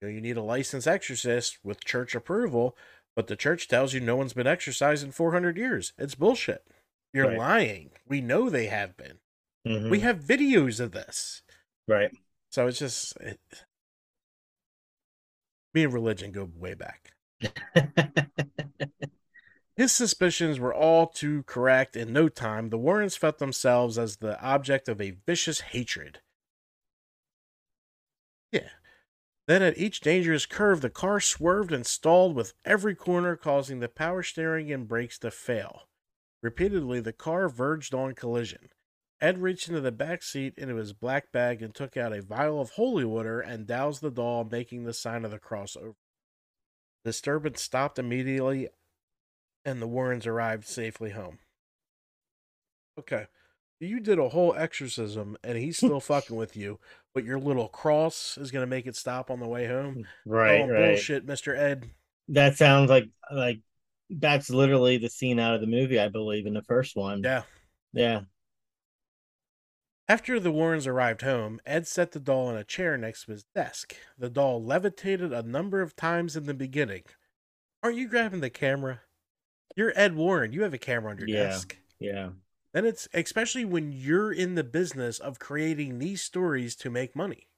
you 0.00 0.08
know 0.08 0.14
you 0.14 0.20
need 0.20 0.36
a 0.36 0.42
licensed 0.42 0.86
exorcist 0.88 1.58
with 1.62 1.84
church 1.84 2.14
approval 2.14 2.76
but 3.20 3.26
the 3.26 3.36
church 3.36 3.68
tells 3.68 3.92
you 3.92 4.00
no 4.00 4.16
one's 4.16 4.32
been 4.32 4.46
exorcised 4.46 5.04
in 5.04 5.12
400 5.12 5.58
years 5.58 5.92
it's 5.98 6.14
bullshit 6.14 6.66
you're 7.12 7.28
Right. 7.28 7.36
lying 7.38 7.90
we 8.08 8.22
know 8.22 8.48
they 8.48 8.68
have 8.68 8.96
been 8.96 9.18
Mhm. 9.66 9.90
we 9.90 10.00
have 10.00 10.20
videos 10.20 10.80
of 10.80 10.92
this 10.92 11.42
right. 11.86 12.10
so 12.50 12.66
it's 12.66 12.78
just 12.78 13.14
it, 13.20 13.38
me 15.74 15.84
and 15.84 15.92
religion 15.92 16.32
go 16.32 16.48
way 16.56 16.72
back 16.72 17.12
His 19.76 19.92
suspicions 19.92 20.58
were 20.58 20.74
all 20.74 21.06
too 21.06 21.42
correct. 21.44 21.96
In 21.96 22.12
no 22.12 22.28
time, 22.28 22.68
the 22.68 22.76
Warrens 22.76 23.16
felt 23.16 23.38
themselves 23.38 23.96
as 23.96 24.16
the 24.18 24.38
object 24.42 24.88
of 24.88 25.00
a 25.00 25.12
vicious 25.26 25.60
hatred. 25.60 26.20
Yeah. 28.52 28.68
Then 29.50 29.62
at 29.62 29.78
each 29.78 29.98
dangerous 29.98 30.46
curve, 30.46 30.80
the 30.80 30.88
car 30.88 31.18
swerved 31.18 31.72
and 31.72 31.84
stalled 31.84 32.36
with 32.36 32.54
every 32.64 32.94
corner, 32.94 33.34
causing 33.34 33.80
the 33.80 33.88
power 33.88 34.22
steering 34.22 34.70
and 34.70 34.86
brakes 34.86 35.18
to 35.18 35.32
fail. 35.32 35.88
Repeatedly, 36.40 37.00
the 37.00 37.12
car 37.12 37.48
verged 37.48 37.92
on 37.92 38.14
collision. 38.14 38.68
Ed 39.20 39.42
reached 39.42 39.66
into 39.66 39.80
the 39.80 39.90
back 39.90 40.22
seat 40.22 40.54
into 40.56 40.76
his 40.76 40.92
black 40.92 41.32
bag 41.32 41.62
and 41.62 41.74
took 41.74 41.96
out 41.96 42.12
a 42.12 42.22
vial 42.22 42.60
of 42.60 42.70
holy 42.70 43.04
water 43.04 43.40
and 43.40 43.66
doused 43.66 44.02
the 44.02 44.10
doll, 44.12 44.44
making 44.48 44.84
the 44.84 44.94
sign 44.94 45.24
of 45.24 45.32
the 45.32 45.40
cross 45.40 45.74
over. 45.74 45.96
The 47.02 47.08
disturbance 47.08 47.60
stopped 47.60 47.98
immediately, 47.98 48.68
and 49.64 49.82
the 49.82 49.88
Warrens 49.88 50.28
arrived 50.28 50.68
safely 50.68 51.10
home. 51.10 51.40
Okay. 52.96 53.26
You 53.80 53.98
did 53.98 54.18
a 54.18 54.28
whole 54.28 54.54
exorcism 54.54 55.38
and 55.42 55.56
he's 55.56 55.78
still 55.78 56.00
fucking 56.00 56.36
with 56.36 56.54
you, 56.54 56.78
but 57.14 57.24
your 57.24 57.38
little 57.38 57.68
cross 57.68 58.38
is 58.38 58.50
gonna 58.50 58.66
make 58.66 58.86
it 58.86 58.96
stop 58.96 59.30
on 59.30 59.40
the 59.40 59.48
way 59.48 59.66
home. 59.66 60.06
Right, 60.26 60.60
oh, 60.62 60.68
right. 60.68 60.88
bullshit, 60.90 61.26
Mr. 61.26 61.56
Ed. 61.56 61.90
That 62.28 62.56
sounds 62.56 62.90
like 62.90 63.08
like 63.32 63.60
that's 64.10 64.50
literally 64.50 64.98
the 64.98 65.08
scene 65.08 65.38
out 65.38 65.54
of 65.54 65.60
the 65.60 65.66
movie, 65.66 66.00
I 66.00 66.08
believe, 66.08 66.46
in 66.46 66.54
the 66.54 66.62
first 66.62 66.96
one. 66.96 67.22
Yeah. 67.22 67.42
Yeah. 67.92 68.20
After 70.08 70.40
the 70.40 70.50
Warrens 70.50 70.88
arrived 70.88 71.22
home, 71.22 71.60
Ed 71.64 71.86
set 71.86 72.10
the 72.10 72.18
doll 72.18 72.50
in 72.50 72.56
a 72.56 72.64
chair 72.64 72.96
next 72.96 73.26
to 73.26 73.32
his 73.32 73.44
desk. 73.54 73.94
The 74.18 74.28
doll 74.28 74.64
levitated 74.64 75.32
a 75.32 75.42
number 75.44 75.80
of 75.82 75.94
times 75.94 76.36
in 76.36 76.46
the 76.46 76.54
beginning. 76.54 77.02
Aren't 77.82 77.96
you 77.96 78.08
grabbing 78.08 78.40
the 78.40 78.50
camera? 78.50 79.02
You're 79.76 79.92
Ed 79.94 80.16
Warren. 80.16 80.52
You 80.52 80.62
have 80.64 80.74
a 80.74 80.78
camera 80.78 81.12
on 81.12 81.18
your 81.18 81.28
Yeah. 81.28 81.44
desk. 81.44 81.78
Yeah. 82.00 82.30
Then 82.72 82.84
it's 82.84 83.08
especially 83.12 83.64
when 83.64 83.92
you're 83.92 84.32
in 84.32 84.54
the 84.54 84.64
business 84.64 85.18
of 85.18 85.38
creating 85.38 85.98
these 85.98 86.22
stories 86.22 86.76
to 86.76 86.90
make 86.90 87.16
money. 87.16 87.48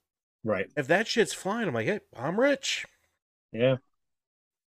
Right. 0.45 0.71
If 0.77 0.87
that 0.89 1.07
shit's 1.07 1.35
flying, 1.35 1.69
I'm 1.69 1.75
like, 1.75 1.87
hey, 1.87 2.01
I'm 2.17 2.41
rich. 2.41 2.87
Yeah. 3.53 3.77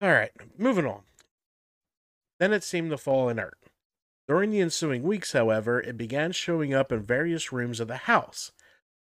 All 0.01 0.11
right, 0.11 0.31
moving 0.57 0.85
on. 0.85 1.03
Then 2.39 2.51
it 2.51 2.63
seemed 2.63 2.91
to 2.91 2.97
fall 2.97 3.29
inert. 3.29 3.57
During 4.27 4.51
the 4.51 4.61
ensuing 4.61 5.03
weeks, 5.03 5.33
however, 5.33 5.79
it 5.79 5.97
began 5.97 6.31
showing 6.31 6.73
up 6.73 6.91
in 6.91 7.05
various 7.05 7.51
rooms 7.51 7.79
of 7.79 7.87
the 7.87 7.97
house. 7.97 8.51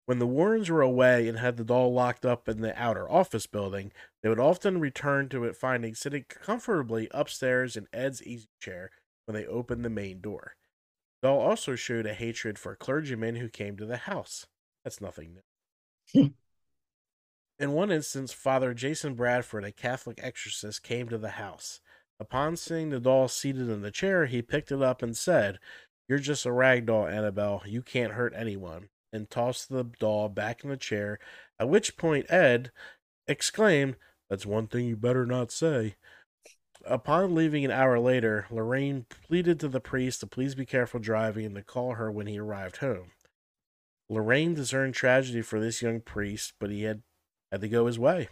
When 0.06 0.20
the 0.20 0.28
Warrens 0.28 0.70
were 0.70 0.82
away 0.82 1.28
and 1.30 1.40
had 1.40 1.56
the 1.56 1.64
doll 1.64 1.94
locked 1.94 2.26
up 2.26 2.50
in 2.50 2.62
the 2.62 2.80
outer 2.80 3.10
office 3.10 3.48
building, 3.48 3.92
they 4.22 4.30
would 4.30 4.40
often 4.40 4.80
return 4.80 5.30
to 5.30 5.46
it, 5.46 5.56
finding 5.56 5.96
sitting 5.96 6.26
comfortably 6.28 7.08
upstairs 7.12 7.78
in 7.78 7.88
Ed's 7.94 8.22
easy 8.22 8.50
chair 8.60 8.92
when 9.26 9.34
they 9.34 9.46
opened 9.46 9.86
the 9.86 9.90
main 9.90 10.20
door. 10.20 10.56
Doll 11.24 11.40
also 11.40 11.76
showed 11.76 12.06
a 12.06 12.14
hatred 12.14 12.60
for 12.60 12.76
clergymen 12.76 13.38
who 13.38 13.48
came 13.48 13.78
to 13.78 13.86
the 13.86 13.96
house. 13.96 14.46
That's 14.84 15.00
nothing 15.00 15.38
new. 16.14 16.34
In 17.60 17.72
one 17.72 17.92
instance, 17.92 18.34
Father 18.34 18.74
Jason 18.74 19.14
Bradford, 19.14 19.64
a 19.64 19.72
Catholic 19.72 20.20
exorcist, 20.22 20.84
came 20.84 21.08
to 21.08 21.18
the 21.18 21.30
house. 21.30 21.80
Upon 22.20 22.58
seeing 22.58 22.90
the 22.90 23.00
doll 23.00 23.30
seated 23.30 23.70
in 23.70 23.82
the 23.82 23.92
chair, 23.92 24.26
he 24.26 24.42
picked 24.42 24.72
it 24.72 24.82
up 24.82 25.02
and 25.02 25.16
said, 25.16 25.60
You're 26.10 26.20
just 26.20 26.46
a 26.46 26.52
rag 26.52 26.88
doll, 26.88 27.08
Annabelle. 27.08 27.64
You 27.66 27.82
can't 27.82 28.14
hurt 28.14 28.34
anyone. 28.36 28.90
And 29.14 29.30
tossed 29.30 29.70
the 29.70 29.86
doll 30.00 30.28
back 30.28 30.64
in 30.64 30.72
the 30.72 30.78
chair, 30.78 31.20
at 31.60 31.70
which 31.70 31.96
point 31.96 32.32
Ed 32.32 32.72
exclaimed, 33.28 33.96
That's 34.30 34.46
one 34.46 34.68
thing 34.68 34.86
you 34.86 34.98
better 34.98 35.26
not 35.26 35.52
say. 35.52 35.96
Upon 36.86 37.34
leaving 37.34 37.64
an 37.64 37.72
hour 37.72 37.98
later, 37.98 38.46
Lorraine 38.52 39.06
pleaded 39.28 39.60
to 39.62 39.70
the 39.70 39.80
priest 39.80 40.20
to 40.20 40.28
please 40.28 40.54
be 40.54 40.66
careful 40.66 41.00
driving 41.00 41.46
and 41.46 41.56
to 41.56 41.64
call 41.64 41.94
her 41.94 42.12
when 42.12 42.28
he 42.28 42.38
arrived 42.38 42.78
home. 42.78 43.12
Lorraine 44.10 44.54
discerned 44.54 44.94
tragedy 44.94 45.42
for 45.42 45.62
this 45.62 45.82
young 45.82 46.02
priest, 46.02 46.54
but 46.60 46.70
he 46.70 46.84
had, 46.84 47.04
had 47.52 47.62
to 47.62 47.70
go 47.70 47.86
his 47.86 47.98
way. 47.98 48.28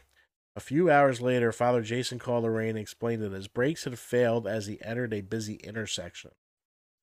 A 0.56 0.60
few 0.60 0.92
hours 0.92 1.22
later, 1.22 1.54
Father 1.54 1.82
Jason 1.82 2.20
called 2.20 2.44
Lorraine 2.44 2.72
and 2.72 2.80
explained 2.80 3.24
that 3.24 3.32
his 3.32 3.48
brakes 3.48 3.86
had 3.86 3.98
failed 3.98 4.46
as 4.46 4.68
he 4.68 4.82
entered 4.82 5.14
a 5.14 5.22
busy 5.22 5.56
intersection. 5.56 6.32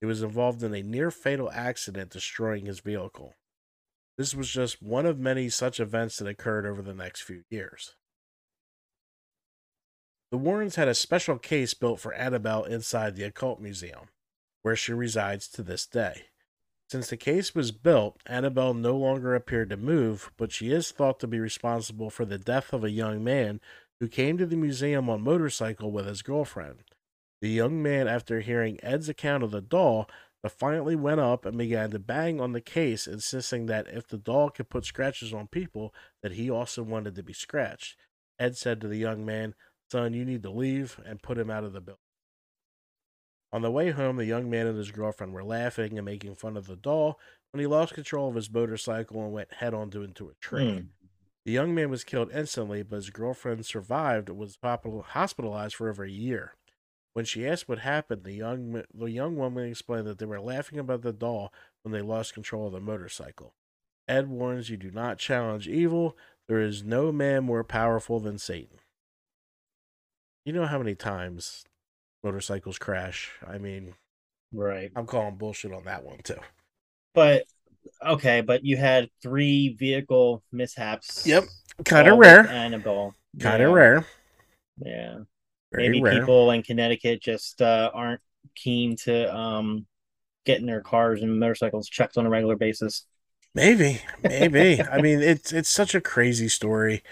He 0.01 0.07
was 0.07 0.23
involved 0.23 0.63
in 0.63 0.75
a 0.75 0.83
near 0.83 1.11
fatal 1.11 1.51
accident, 1.51 2.11
destroying 2.11 2.67
his 2.67 2.81
vehicle. 2.81 3.35
This 4.19 4.35
was 4.35 4.51
just 4.51 4.83
one 4.83 5.07
of 5.07 5.19
many 5.19 5.49
such 5.49 5.81
events 5.81 6.19
that 6.19 6.29
occurred 6.29 6.67
over 6.67 6.83
the 6.83 6.95
next 6.95 7.23
few 7.23 7.45
years. 7.49 7.95
The 10.31 10.39
Warrens 10.39 10.77
had 10.77 10.89
a 10.89 10.95
special 10.95 11.39
case 11.39 11.73
built 11.73 12.01
for 12.01 12.13
Annabelle 12.13 12.65
inside 12.65 13.17
the 13.17 13.25
Occult 13.25 13.61
Museum, 13.61 14.09
where 14.63 14.77
she 14.77 14.93
resides 14.93 15.49
to 15.49 15.63
this 15.63 15.87
day. 15.87 16.27
Since 16.91 17.09
the 17.09 17.17
case 17.17 17.55
was 17.55 17.73
built, 17.73 18.19
Annabelle 18.27 18.75
no 18.75 18.97
longer 18.97 19.35
appeared 19.35 19.71
to 19.71 19.77
move, 19.77 20.31
but 20.37 20.53
she 20.53 20.71
is 20.71 20.91
thought 20.91 21.19
to 21.21 21.27
be 21.27 21.39
responsible 21.41 22.11
for 22.11 22.27
the 22.27 22.39
death 22.39 22.73
of 22.73 22.85
a 22.85 22.91
young 22.91 23.25
man 23.25 23.61
who 24.01 24.09
came 24.09 24.37
to 24.39 24.47
the 24.47 24.57
museum 24.57 25.09
on 25.09 25.23
motorcycle 25.23 25.91
with 25.91 26.07
his 26.07 26.23
girlfriend. 26.23 26.85
The 27.41 27.49
young 27.49 27.83
man, 27.83 28.07
after 28.07 28.41
hearing 28.41 28.79
Ed's 28.83 29.09
account 29.09 29.45
of 29.45 29.51
the 29.51 29.61
doll, 29.61 30.11
defiantly 30.43 30.97
went 30.97 31.21
up 31.21 31.45
and 31.45 31.57
began 31.57 31.91
to 31.91 31.99
bang 31.99 32.41
on 32.41 32.53
the 32.53 32.61
case, 32.61 33.07
insisting 33.07 33.67
that 33.67 33.89
if 33.89 34.07
the 34.07 34.19
doll 34.19 34.51
could 34.51 34.69
put 34.69 34.85
scratches 34.85 35.33
on 35.33 35.49
people, 35.49 35.95
that 36.23 36.33
he 36.33 36.51
also 36.51 36.83
wanted 36.83 37.15
to 37.17 37.23
be 37.23 37.33
scratched. 37.33 37.97
Ed 38.39 38.57
said 38.57 38.81
to 38.81 38.89
the 38.89 38.99
young 38.99 39.27
man, 39.27 39.55
Son, 39.91 40.13
you 40.13 40.25
need 40.25 40.43
to 40.43 40.51
leave, 40.51 41.01
and 41.05 41.23
put 41.23 41.39
him 41.39 41.51
out 41.51 41.65
of 41.65 41.73
the 41.73 41.81
building. 41.81 42.01
On 43.53 43.63
the 43.63 43.71
way 43.71 43.91
home, 43.91 44.17
the 44.17 44.27
young 44.27 44.51
man 44.51 44.67
and 44.67 44.77
his 44.77 44.91
girlfriend 44.91 45.33
were 45.33 45.45
laughing 45.45 45.97
and 45.97 46.05
making 46.05 46.35
fun 46.35 46.57
of 46.57 46.67
the 46.67 46.77
doll 46.77 47.19
when 47.51 47.61
he 47.61 47.67
lost 47.67 47.95
control 47.95 48.29
of 48.29 48.35
his 48.35 48.51
motorcycle 48.51 49.23
and 49.23 49.33
went 49.33 49.55
head 49.55 49.73
on 49.73 49.91
into 49.95 50.29
a 50.29 50.35
tree. 50.35 50.81
Hmm. 50.81 50.87
The 51.47 51.53
young 51.53 51.75
man 51.75 51.89
was 51.89 52.05
killed 52.05 52.31
instantly, 52.31 52.83
but 52.83 52.97
his 52.97 53.09
girlfriend 53.09 53.65
survived 53.65 54.29
and 54.29 54.37
was 54.37 54.59
hospitalized 54.63 55.77
for 55.77 55.89
over 55.89 56.05
a 56.05 56.11
year. 56.11 56.55
When 57.15 57.25
she 57.25 57.47
asked 57.47 57.69
what 57.69 57.79
happened, 57.79 58.25
the 58.25 58.35
young 58.35 58.83
the 58.93 59.11
young 59.11 59.37
woman 59.37 59.67
explained 59.67 60.07
that 60.07 60.19
they 60.19 60.27
were 60.27 60.41
laughing 60.41 60.79
about 60.79 61.01
the 61.01 61.13
doll 61.13 61.51
when 61.83 61.93
they 61.93 62.03
lost 62.03 62.35
control 62.35 62.67
of 62.67 62.75
the 62.75 62.81
motorcycle. 62.81 63.55
Ed 64.07 64.29
warns 64.29 64.69
you 64.69 64.77
do 64.77 64.91
not 64.91 65.19
challenge 65.19 65.67
evil. 65.67 66.19
There 66.49 66.61
is 66.61 66.85
no 66.85 67.13
man 67.13 67.45
more 67.45 67.65
powerful 67.65 68.21
than 68.21 68.37
Satan. 68.37 68.79
You 70.49 70.55
know 70.55 70.65
how 70.65 70.79
many 70.79 70.95
times 70.95 71.67
motorcycles 72.25 72.79
crash? 72.79 73.33
I 73.47 73.59
mean, 73.59 73.93
Right. 74.51 74.91
I'm 74.97 75.05
calling 75.05 75.37
bullshit 75.37 75.75
on 75.75 75.85
that 75.85 76.05
one 76.05 76.21
too. 76.25 76.39
But 77.13 77.45
okay, 78.03 78.41
but 78.41 78.65
you 78.65 78.79
had 78.79 79.11
three 79.23 79.75
vehicle 79.75 80.43
mishaps. 80.51 81.27
Yep. 81.27 81.45
Kind 81.85 82.09
of 82.09 82.17
rare. 82.17 82.49
Annabelle. 82.49 83.15
Kind 83.39 83.63
of 83.63 83.69
Yeah, 83.69 83.75
rare. 83.75 84.07
Yeah. 84.79 85.19
Very 85.71 85.89
Maybe 85.91 86.01
rare. 86.01 86.21
people 86.21 86.51
in 86.53 86.63
Connecticut 86.63 87.21
just 87.21 87.61
uh, 87.61 87.91
aren't 87.93 88.23
keen 88.55 88.97
to 89.05 89.37
um 89.37 89.85
getting 90.47 90.65
their 90.65 90.81
cars 90.81 91.21
and 91.23 91.39
motorcycles 91.39 91.91
checked 91.91 92.17
on 92.17 92.25
a 92.25 92.31
regular 92.31 92.57
basis. 92.57 93.05
Maybe, 93.55 94.01
maybe. 94.23 94.81
I 94.91 95.03
mean, 95.03 95.21
it's 95.21 95.53
it's 95.53 95.69
such 95.69 95.95
a 95.95 96.01
crazy 96.01 96.49
story. 96.49 97.03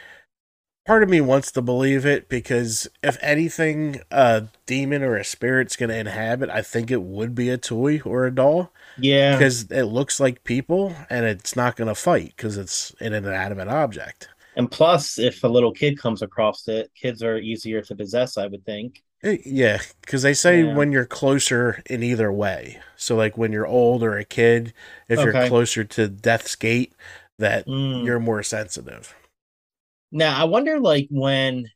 Part 0.86 1.02
of 1.02 1.08
me 1.08 1.20
wants 1.20 1.50
to 1.52 1.62
believe 1.62 2.06
it 2.06 2.28
because 2.28 2.86
if 3.02 3.18
anything, 3.20 4.00
a 4.12 4.44
demon 4.66 5.02
or 5.02 5.16
a 5.16 5.24
spirit's 5.24 5.74
going 5.74 5.90
to 5.90 5.98
inhabit, 5.98 6.48
I 6.48 6.62
think 6.62 6.92
it 6.92 7.02
would 7.02 7.34
be 7.34 7.50
a 7.50 7.58
toy 7.58 8.00
or 8.04 8.24
a 8.24 8.30
doll 8.34 8.72
Yeah. 8.96 9.32
because 9.36 9.64
it 9.64 9.84
looks 9.84 10.20
like 10.20 10.44
people 10.44 10.94
and 11.10 11.26
it's 11.26 11.56
not 11.56 11.74
going 11.74 11.88
to 11.88 11.94
fight 11.96 12.34
because 12.36 12.56
it's 12.56 12.94
an 13.00 13.14
inanimate 13.14 13.66
object. 13.68 14.28
And 14.54 14.70
plus, 14.70 15.18
if 15.18 15.42
a 15.42 15.48
little 15.48 15.72
kid 15.72 15.98
comes 15.98 16.22
across 16.22 16.68
it, 16.68 16.90
kids 16.94 17.20
are 17.22 17.36
easier 17.36 17.82
to 17.82 17.96
possess, 17.96 18.38
I 18.38 18.46
would 18.46 18.64
think. 18.64 19.02
Eh, 19.24 19.38
Yeah, 19.44 19.80
because 20.02 20.22
they 20.22 20.34
say 20.34 20.62
Yeah. 20.62 20.74
when 20.74 20.92
you're 20.92 21.04
closer 21.04 21.82
in 21.90 22.02
either 22.04 22.30
way. 22.32 22.80
So, 22.96 23.16
like 23.16 23.36
when 23.36 23.50
you're 23.52 23.66
old 23.66 24.02
or 24.04 24.16
a 24.16 24.24
kid, 24.24 24.72
if 25.08 25.18
you're 25.20 25.32
closer 25.48 25.84
to 25.84 26.08
death's 26.08 26.54
gate, 26.54 26.94
that 27.38 27.66
Mm. 27.66 28.04
you're 28.04 28.20
more 28.20 28.42
sensitive. 28.42 29.14
Now, 30.16 30.40
I 30.40 30.44
wonder, 30.44 30.80
like, 30.80 31.08
when 31.10 31.68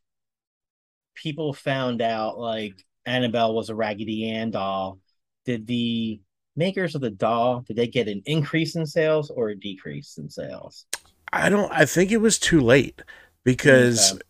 people 1.14 1.52
found 1.52 2.00
out, 2.00 2.38
like, 2.38 2.82
Annabelle 3.04 3.54
was 3.54 3.68
a 3.68 3.74
Raggedy 3.74 4.30
Ann 4.30 4.50
doll, 4.50 4.98
did 5.44 5.66
the 5.66 6.22
makers 6.56 6.94
of 6.94 7.02
the 7.02 7.10
doll, 7.10 7.60
did 7.60 7.76
they 7.76 7.86
get 7.86 8.08
an 8.08 8.22
increase 8.24 8.76
in 8.76 8.86
sales 8.86 9.28
or 9.30 9.50
a 9.50 9.54
decrease 9.54 10.16
in 10.16 10.30
sales? 10.30 10.86
I 11.30 11.50
don't. 11.50 11.70
I 11.70 11.84
think 11.84 12.10
it 12.10 12.16
was 12.16 12.38
too 12.38 12.60
late 12.60 13.02
because 13.44 14.12
Okay. 14.14 14.22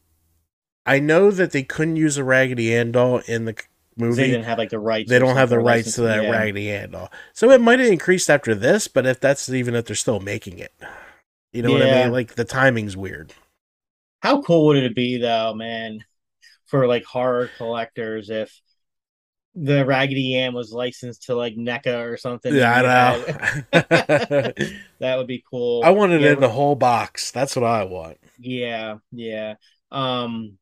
I 0.87 0.99
know 0.99 1.31
that 1.31 1.53
they 1.53 1.63
couldn't 1.63 1.95
use 1.97 2.17
a 2.17 2.25
Raggedy 2.25 2.75
Ann 2.75 2.91
doll 2.91 3.19
in 3.29 3.45
the 3.45 3.55
'Cause 3.55 3.67
They 3.97 4.07
movie. 4.07 4.27
didn't 4.27 4.45
have, 4.45 4.59
like, 4.59 4.71
the 4.71 4.81
rights. 4.81 5.09
They 5.09 5.21
don't 5.21 5.37
have 5.37 5.51
the 5.51 5.61
rights 5.61 5.95
to 5.95 6.03
that. 6.03 6.25
Yeah. 6.25 6.31
Raggedy 6.31 6.69
Ann 6.69 6.91
doll, 6.91 7.13
so 7.33 7.51
it 7.53 7.61
might 7.61 7.79
have 7.79 7.93
increased 7.93 8.29
after 8.29 8.57
this. 8.57 8.89
But 8.89 9.07
if 9.07 9.21
that's 9.21 9.49
even 9.49 9.77
if 9.77 9.85
they're 9.85 9.95
still 9.95 10.19
making 10.19 10.59
it, 10.59 10.73
you 11.53 11.63
know 11.63 11.71
what 11.71 11.83
I 11.83 12.03
mean? 12.03 12.13
Like 12.13 12.35
the 12.35 12.45
timing's 12.45 12.97
weird. 12.97 13.33
How 14.21 14.43
cool 14.43 14.67
would 14.67 14.77
it 14.83 14.95
be, 14.95 15.19
though, 15.19 15.55
man, 15.55 16.05
for, 16.67 16.87
like, 16.89 17.05
horror 17.05 17.49
collectors 17.57 18.31
if 18.31 18.61
the 19.55 19.85
Raggedy 19.85 20.37
Ann 20.37 20.55
was 20.55 20.73
licensed 20.73 21.25
to, 21.25 21.35
like, 21.35 21.57
NECA 21.57 22.11
or 22.11 22.17
something? 22.17 22.55
Yeah, 22.55 22.73
I 22.73 22.83
know. 22.83 23.25
that 25.01 25.17
would 25.19 25.27
be 25.27 25.45
cool. 25.51 25.83
I 25.83 25.91
wanted 25.91 26.23
Yeah, 26.23 26.33
it 26.33 26.35
in 26.35 26.41
the 26.41 26.49
whole 26.51 26.75
box. 26.75 27.31
That's 27.31 27.55
what 27.57 27.65
I 27.65 27.85
want. 27.85 28.19
Yeah, 28.39 28.99
yeah. 29.13 29.55
Um 29.91 30.59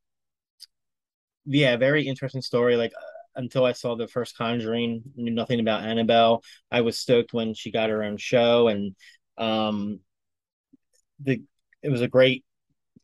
yeah, 1.46 1.76
very 1.76 2.06
interesting 2.06 2.42
story. 2.42 2.76
Like 2.76 2.92
until 3.36 3.64
I 3.64 3.72
saw 3.72 3.94
the 3.94 4.08
first 4.08 4.36
Conjuring, 4.36 5.02
knew 5.16 5.30
nothing 5.32 5.60
about 5.60 5.84
Annabelle. 5.84 6.42
I 6.70 6.80
was 6.82 6.98
stoked 6.98 7.32
when 7.32 7.54
she 7.54 7.70
got 7.70 7.90
her 7.90 8.02
own 8.02 8.16
show, 8.16 8.68
and 8.68 8.94
um, 9.38 10.00
the 11.20 11.42
it 11.82 11.90
was 11.90 12.00
a 12.02 12.08
great 12.08 12.44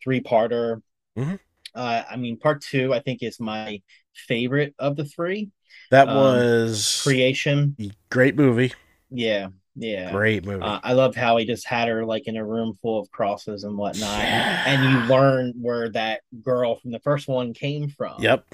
three 0.04 0.20
parter. 0.20 0.82
Mhm. 1.18 1.40
Uh, 1.74 2.04
I 2.10 2.16
mean, 2.16 2.38
part 2.38 2.62
two 2.62 2.94
I 2.94 3.00
think 3.00 3.22
is 3.24 3.40
my 3.40 3.82
favorite 4.14 4.74
of 4.78 4.96
the 4.96 5.04
three. 5.06 5.50
That 5.90 6.08
Um, 6.08 6.16
was 6.16 7.00
Creation, 7.02 7.76
great 8.10 8.36
movie. 8.36 8.72
yeah, 9.10 9.48
yeah. 9.76 10.10
Great 10.12 10.44
movie. 10.44 10.62
Uh, 10.62 10.80
I 10.82 10.92
love 10.92 11.16
how 11.16 11.36
he 11.36 11.44
just 11.44 11.66
had 11.66 11.88
her 11.88 12.04
like 12.04 12.26
in 12.28 12.36
a 12.36 12.44
room 12.46 12.74
full 12.80 13.00
of 13.00 13.10
crosses 13.10 13.64
and 13.64 13.76
whatnot, 13.76 14.18
Yeah. 14.18 14.64
and 14.66 14.82
you 14.84 15.14
learn 15.14 15.54
where 15.60 15.88
that 15.90 16.20
girl 16.42 16.76
from 16.76 16.92
the 16.92 17.00
first 17.00 17.28
one 17.28 17.54
came 17.54 17.88
from. 17.88 18.22
Yep. 18.22 18.44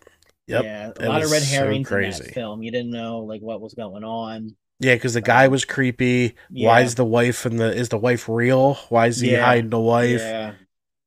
Yep. 0.46 0.64
Yeah, 0.64 0.92
a 0.98 1.05
It 1.05 1.09
lot 1.09 1.22
of 1.22 1.30
red 1.30 1.42
so 1.42 1.57
herrings 1.57 1.78
in 1.78 1.84
crazy. 1.84 2.24
that 2.24 2.34
film. 2.34 2.62
You 2.62 2.70
didn't 2.72 2.90
know 2.90 3.20
like 3.20 3.42
what 3.42 3.61
was 3.61 3.74
going 3.74 4.05
on. 4.05 4.57
Yeah, 4.80 4.94
because 4.94 5.14
the 5.14 5.20
guy 5.20 5.46
was 5.48 5.64
creepy. 5.66 6.34
Why 6.51 6.80
is 6.80 6.94
the 6.94 7.05
wife 7.05 7.44
and 7.46 7.61
the 7.61 7.72
is 7.74 7.90
the 7.90 7.98
wife 7.98 8.28
real? 8.28 8.74
Why 8.88 9.07
is 9.09 9.20
he 9.20 9.32
Yeah. 9.32 9.44
hiding 9.44 9.70
the 9.70 9.78
wife? 9.80 10.20
Yeah. 10.20 10.55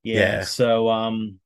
Yeah, 0.04 0.20
Yeah. 0.20 0.42
So, 0.44 0.90
um, 0.90 1.40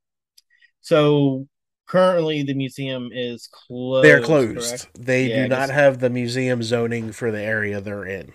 so 0.82 1.48
currently 1.88 2.44
the 2.44 2.54
museum 2.54 3.10
is 3.14 3.48
closed. 3.52 4.06
They're 4.06 4.22
closed. 4.22 4.56
correct? 4.56 4.88
They 5.00 5.28
Yeah, 5.28 5.44
do 5.44 5.50
not 5.50 5.70
have 5.70 6.00
the 6.00 6.10
museum 6.10 6.64
zoning 6.64 7.12
for 7.12 7.32
the 7.32 7.42
area 7.42 7.82
they're 7.82 8.06
in. 8.06 8.34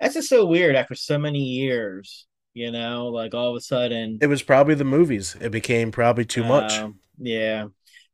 That's 0.00 0.14
just 0.14 0.28
so 0.28 0.44
weird. 0.44 0.76
After 0.76 0.94
so 0.94 1.18
many 1.18 1.40
years, 1.40 2.26
you 2.52 2.70
know, 2.70 3.08
like 3.08 3.34
all 3.34 3.50
of 3.50 3.56
a 3.56 3.60
sudden, 3.60 4.18
It 4.20 4.26
was 4.26 4.42
probably 4.42 4.74
the 4.74 4.84
movies. 4.84 5.36
It 5.40 5.50
became 5.50 5.90
probably 5.92 6.24
too 6.24 6.44
much. 6.44 6.78
Um, 6.78 6.98
yeah. 7.18 7.66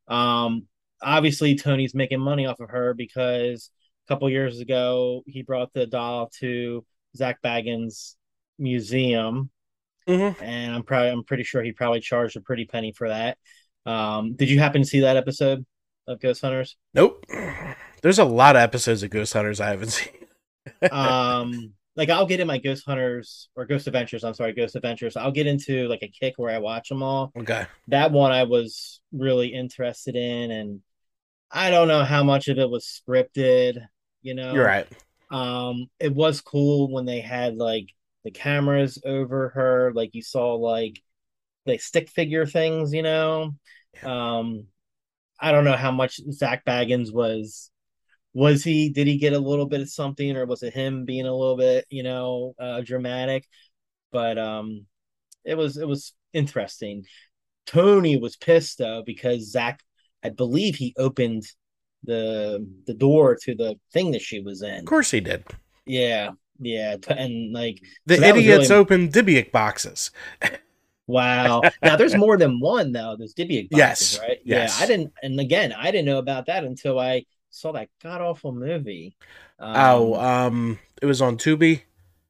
Um, 0.09 0.67
obviously 1.03 1.57
Tony's 1.57 1.95
making 1.95 2.21
money 2.21 2.47
off 2.47 2.61
of 2.61 2.71
her 2.71 2.95
because 2.95 3.71
a 4.07 4.09
couple 4.09 4.29
years 4.31 4.61
ago 4.61 5.23
he 5.27 5.43
brought 5.43 5.73
the 5.73 5.87
doll 5.87 6.31
to 6.41 6.85
Zak 7.17 7.41
Bagans' 7.43 8.15
museum, 8.59 9.51
Mhm. 10.09 10.41
and 10.43 10.75
I'm 10.75 10.83
probably 10.83 11.11
I'm 11.11 11.25
pretty 11.25 11.45
sure 11.45 11.63
he 11.63 11.73
probably 11.73 12.01
charged 12.01 12.37
a 12.37 12.41
pretty 12.41 12.65
penny 12.65 12.93
for 12.93 13.09
that. 13.09 13.39
Um, 13.87 14.35
did 14.35 14.51
you 14.51 14.59
happen 14.59 14.83
to 14.83 14.89
see 14.89 15.01
that 15.01 15.17
episode 15.17 15.65
of 16.07 16.21
Ghost 16.21 16.41
Hunters? 16.43 16.77
Nope. 16.95 17.25
There's 18.03 18.19
a 18.19 18.25
lot 18.25 18.57
of 18.57 18.63
episodes 18.63 19.03
of 19.03 19.11
Ghost 19.11 19.33
Hunters 19.33 19.61
I 19.61 19.69
haven't 19.71 19.89
seen. 19.91 20.13
um 20.91 21.73
like 21.97 22.09
I'll 22.09 22.27
get 22.27 22.41
in 22.41 22.47
my 22.47 22.59
Ghost 22.59 22.85
Hunters 22.87 23.49
or 23.57 23.67
Ghost 23.67 23.87
Adventures, 23.87 24.25
I'm 24.25 24.33
sorry, 24.35 24.53
Ghost 24.53 24.77
Adventures. 24.77 25.17
I'll 25.17 25.33
get 25.33 25.47
into 25.47 25.87
like 25.89 26.03
a 26.03 26.09
kick 26.09 26.35
where 26.37 26.55
I 26.55 26.59
watch 26.59 26.89
them 26.89 27.03
all. 27.03 27.33
okay. 27.37 27.67
that 27.89 28.13
one 28.13 28.33
I 28.33 28.45
was 28.45 29.01
really 29.13 29.49
interested 29.49 30.15
in, 30.17 30.51
and 30.51 30.81
I 31.51 31.71
don't 31.71 31.89
know 31.89 32.05
how 32.05 32.23
much 32.23 32.49
of 32.49 32.59
it 32.59 32.71
was 32.71 32.85
scripted. 32.87 33.85
You 34.23 34.35
know, 34.35 34.55
You're 34.55 34.65
right. 34.65 34.87
Um, 35.31 35.91
it 35.99 36.15
was 36.15 36.41
cool 36.41 36.91
when 36.93 37.07
they 37.07 37.21
had 37.21 37.57
like 37.57 37.87
the 38.25 38.31
cameras 38.31 39.01
over 39.05 39.51
her, 39.51 39.93
like 39.95 40.15
you 40.15 40.23
saw 40.23 40.55
like 40.55 41.01
the 41.67 41.79
stick 41.79 42.09
figure 42.09 42.47
things. 42.47 42.93
You 42.93 43.03
know, 43.03 43.55
um, 44.03 44.67
I 45.39 45.53
don't 45.53 45.65
know 45.65 45.77
how 45.77 45.91
much 45.91 46.21
Zak 46.33 46.65
Bagans 46.65 47.13
was. 47.13 47.71
Was 48.33 48.63
he? 48.63 48.91
Did 48.91 49.07
he 49.07 49.19
get 49.19 49.33
a 49.33 49.39
little 49.39 49.67
bit 49.67 49.81
of 49.81 49.91
something, 49.91 50.37
or 50.37 50.47
was 50.47 50.63
it 50.63 50.73
him 50.73 51.05
being 51.05 51.27
a 51.27 51.35
little 51.35 51.57
bit, 51.57 51.85
you 51.91 52.03
know, 52.03 52.55
uh, 52.59 52.81
dramatic? 52.83 53.45
But 54.13 54.39
um, 54.39 54.87
it 55.45 55.57
was 55.57 55.77
it 55.77 55.89
was 55.89 56.15
interesting. 56.33 57.05
Tony 57.67 58.17
was 58.17 58.37
pissed 58.37 58.79
though 58.79 59.03
because 59.05 59.51
Zak, 59.51 59.81
I 60.23 60.31
believe 60.31 60.77
he 60.77 60.95
opened 60.97 61.45
the 62.05 62.67
the 62.87 62.95
door 62.95 63.37
to 63.43 63.55
the 63.55 63.77
thing 63.93 64.13
that 64.13 64.23
she 64.23 64.41
was 64.41 64.63
in. 64.63 64.81
Of 64.81 64.85
course 64.87 65.11
he 65.11 65.21
did. 65.21 65.45
Yeah, 65.87 66.31
yeah, 66.61 66.97
and 67.09 67.53
like 67.53 67.83
The 68.07 68.17
So 68.19 68.23
idiots 68.25 68.71
really- 68.71 68.81
opened 68.81 69.13
Dybbuk 69.13 69.51
boxes. 69.53 70.11
wow. 71.07 71.63
now 71.83 71.97
there's 71.97 72.15
more 72.17 72.37
than 72.37 72.61
one 72.61 72.93
though. 72.93 73.17
There's 73.19 73.35
Dybbuk 73.35 73.71
boxes, 73.71 73.79
Yes, 73.79 74.19
right? 74.21 74.39
yes. 74.45 74.79
Yeah, 74.79 74.85
I 74.85 74.87
didn't, 74.87 75.13
and 75.23 75.41
again, 75.41 75.73
I 75.73 75.91
didn't 75.91 76.07
know 76.07 76.19
about 76.19 76.47
that 76.47 76.65
until 76.65 76.99
I 76.99 77.25
saw 77.51 77.73
that 77.73 77.89
god 78.03 78.21
awful 78.21 78.53
movie. 78.53 79.17
Um, 79.59 79.75
oh, 79.77 80.15
um, 80.21 80.79
it 81.03 81.07
was 81.07 81.21
on 81.21 81.37
Tubi. 81.37 81.83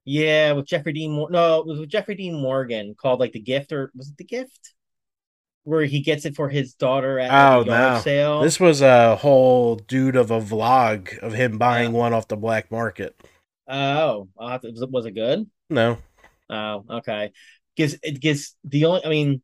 yeah, 0.05 0.53
with 0.53 0.67
Jeffrey 0.67 0.93
Dean. 0.93 1.13
Mor- 1.13 1.31
no, 1.31 1.61
it 1.61 1.67
was 1.67 1.79
with 1.81 1.89
Jeffrey 1.91 2.15
Dean 2.15 2.35
Morgan 2.41 2.95
called 2.95 3.21
like 3.21 3.33
the 3.33 3.41
gift, 3.41 3.73
or 3.73 3.91
was 3.95 4.09
it 4.09 4.17
the 4.17 4.25
gift? 4.25 4.75
Where 5.65 5.85
he 5.85 6.01
gets 6.01 6.25
it 6.25 6.35
for 6.35 6.49
his 6.49 6.73
daughter 6.73 7.19
at 7.21 7.31
Oh, 7.31 7.63
the 7.63 7.71
yard 7.71 7.95
no. 7.97 8.01
sale. 8.01 8.41
This 8.41 8.59
was 8.59 8.81
a 8.81 9.17
whole 9.17 9.77
dude 9.77 10.17
of 10.17 10.31
a 10.31 10.41
vlog 10.41 11.17
of 11.19 11.35
him 11.35 11.59
buying 11.59 11.93
one 11.93 12.15
off 12.15 12.29
the 12.29 12.37
black 12.37 12.71
market. 12.73 13.15
Oh, 13.71 14.29
to- 14.39 14.71
was 14.71 14.83
it 14.83 14.91
was 14.91 15.07
it 15.07 15.13
good? 15.13 15.49
No. 15.69 15.99
Oh, 16.49 16.85
okay. 16.91 17.33
Because 17.77 17.97
it 18.03 18.21
gets 18.21 18.57
the 18.65 18.87
only. 18.87 19.05
I 19.05 19.09
mean, 19.09 19.43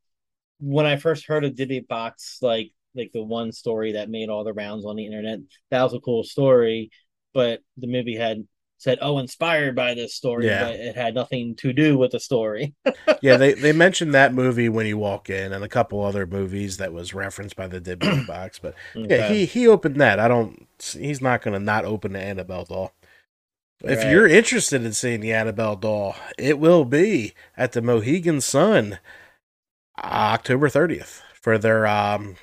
when 0.60 0.86
I 0.86 0.96
first 0.96 1.26
heard 1.26 1.44
of 1.44 1.54
Dybbuk 1.54 1.86
Box, 1.88 2.38
like 2.42 2.72
like 2.94 3.12
the 3.12 3.22
one 3.22 3.52
story 3.52 3.92
that 3.92 4.10
made 4.10 4.28
all 4.28 4.44
the 4.44 4.52
rounds 4.52 4.84
on 4.84 4.96
the 4.96 5.06
internet, 5.06 5.40
that 5.70 5.82
was 5.82 5.94
a 5.94 6.00
cool 6.00 6.24
story. 6.24 6.90
But 7.34 7.60
the 7.76 7.86
movie 7.86 8.16
had 8.16 8.46
said, 8.78 8.98
"Oh, 9.00 9.18
inspired 9.18 9.76
by 9.76 9.94
this 9.94 10.14
story," 10.14 10.46
Yeah. 10.46 10.64
but 10.64 10.74
it 10.74 10.96
had 10.96 11.14
nothing 11.14 11.54
to 11.56 11.72
do 11.72 11.96
with 11.96 12.12
the 12.12 12.20
story. 12.20 12.74
Yeah, 13.22 13.38
they, 13.38 13.54
they 13.54 13.72
mentioned 13.72 14.14
that 14.14 14.34
movie 14.34 14.68
when 14.68 14.86
you 14.86 14.98
walk 14.98 15.30
in 15.30 15.52
and 15.52 15.64
a 15.64 15.68
couple 15.68 16.04
other 16.04 16.26
movies 16.26 16.76
that 16.76 16.92
was 16.92 17.14
referenced 17.14 17.56
by 17.56 17.66
the 17.66 17.80
Dybbuk 17.80 18.26
box. 18.28 18.58
But 18.58 18.74
yeah, 18.94 19.28
he, 19.28 19.46
he 19.46 19.66
opened 19.66 20.00
that. 20.00 20.20
I 20.20 20.28
don't, 20.28 20.66
he's 20.78 21.22
not 21.22 21.40
going 21.42 21.54
to 21.54 21.58
not 21.64 21.84
open 21.86 22.12
the 22.12 22.20
Annabelle 22.20 22.64
doll. 22.64 22.92
If 23.82 24.10
you're 24.10 24.26
interested 24.26 24.84
in 24.84 24.92
seeing 24.92 25.20
the 25.20 25.32
Annabelle 25.32 25.76
doll, 25.76 26.16
it 26.38 26.58
will 26.58 26.84
be 26.84 27.34
at 27.56 27.72
the 27.72 27.82
Mohegan 27.82 28.40
Sun 28.40 28.98
October 29.98 30.68
30th 30.68 31.20
for 31.34 31.58
their 31.58 31.86
um, 31.86 32.36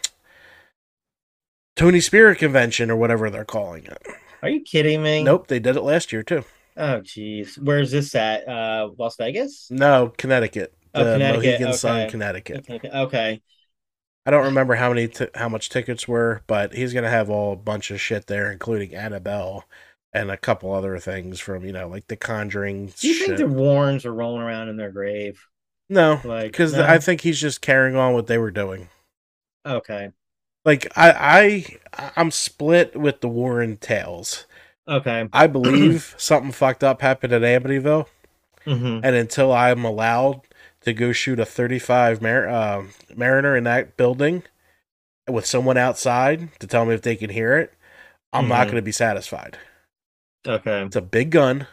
Tony 1.76 2.00
Spera 2.00 2.36
convention 2.36 2.92
or 2.92 2.96
whatever 2.96 3.30
they're 3.30 3.46
calling 3.46 3.86
it. 3.86 4.02
Are 4.42 4.50
you 4.50 4.62
kidding 4.62 5.02
me? 5.02 5.24
Nope, 5.24 5.48
they 5.48 5.60
did 5.60 5.76
it 5.76 5.82
last 5.82 6.12
year 6.12 6.24
too. 6.24 6.44
Oh, 6.76 7.02
jeez. 7.02 7.58
Where's 7.58 7.92
this 7.92 8.14
at? 8.16 8.48
Uh, 8.48 8.90
Las 8.98 9.16
Vegas. 9.18 9.68
No, 9.72 10.12
Connecticut. 10.18 10.74
Oh, 10.94 11.04
The 11.04 11.14
Connecticut, 11.14 11.46
Mohegan 11.46 11.74
Sun. 11.74 12.10
Connecticut. 12.10 12.66
Okay. 12.70 12.90
Okay. 12.90 13.42
I 14.26 14.32
don't 14.32 14.46
remember 14.46 14.76
how 14.76 14.90
many 14.90 15.08
t- 15.10 15.28
how 15.36 15.50
much 15.50 15.70
tickets 15.70 16.08
were, 16.08 16.42
but 16.48 16.74
he's 16.74 16.94
gonna 16.94 17.10
have 17.10 17.30
all 17.30 17.54
a 17.54 17.58
bunch 17.58 17.92
of 17.92 18.00
shit 18.00 18.28
there, 18.28 18.52
including 18.52 18.96
Annabelle 18.96 19.66
and 20.14 20.32
a 20.32 20.38
couple 20.38 20.72
other 20.74 20.98
things 21.00 21.40
from 21.40 21.66
you 21.66 21.72
know 21.74 21.88
like 21.88 22.08
the 22.08 22.16
Conjuring 22.18 22.94
Do 23.00 23.08
you 23.08 23.14
shit. 23.14 23.28
think 23.38 23.38
the 23.38 23.48
Warrens 23.48 24.06
are 24.06 24.14
rolling 24.14 24.42
around 24.42 24.70
in 24.70 24.78
their 24.78 24.92
grave? 24.92 25.40
no, 25.90 26.22
Like, 26.24 26.52
because 26.52 26.78
no? 26.78 26.80
I 26.80 26.98
think 27.00 27.22
he's 27.22 27.40
just 27.40 27.62
carrying 27.62 27.96
on 27.96 28.14
what 28.14 28.28
they 28.28 28.38
were 28.38 28.52
doing. 28.52 28.90
Okay. 29.66 30.14
Like 30.66 30.88
I 30.98 31.76
I 31.94 32.12
I'm 32.16 32.32
split 32.32 32.96
with 32.96 33.22
the 33.22 33.28
Warren 33.28 33.78
tales. 33.78 34.46
Okay. 34.88 35.30
I 35.34 35.48
believe 35.48 36.16
something 36.18 36.52
fucked 36.54 36.84
up 36.84 37.02
happened 37.02 37.34
at 37.34 37.44
Amityville, 37.44 38.08
hmm 38.66 39.04
and 39.04 39.16
until 39.16 39.52
I'm 39.54 39.86
allowed 39.86 40.42
to 40.82 40.94
go 40.94 41.12
shoot 41.14 41.40
a 41.40 41.46
35 41.46 42.22
Mar- 42.22 42.50
uh, 42.50 42.86
Mariner 43.16 43.58
in 43.58 43.66
that 43.66 43.98
building 43.98 44.44
with 45.30 45.46
someone 45.46 45.78
outside 45.78 46.50
to 46.60 46.68
tell 46.68 46.86
me 46.86 46.96
if 46.96 47.02
they 47.04 47.16
can 47.18 47.32
hear 47.32 47.58
it, 47.58 47.74
I'm 48.34 48.48
not 48.50 48.68
Mhm. 48.68 48.72
going 48.72 48.82
to 48.82 48.86
be 48.86 48.92
satisfied. 48.94 49.58
Okay. 50.48 50.84
It's 50.84 50.96
a 50.96 51.02
big 51.02 51.32
gun. 51.32 51.68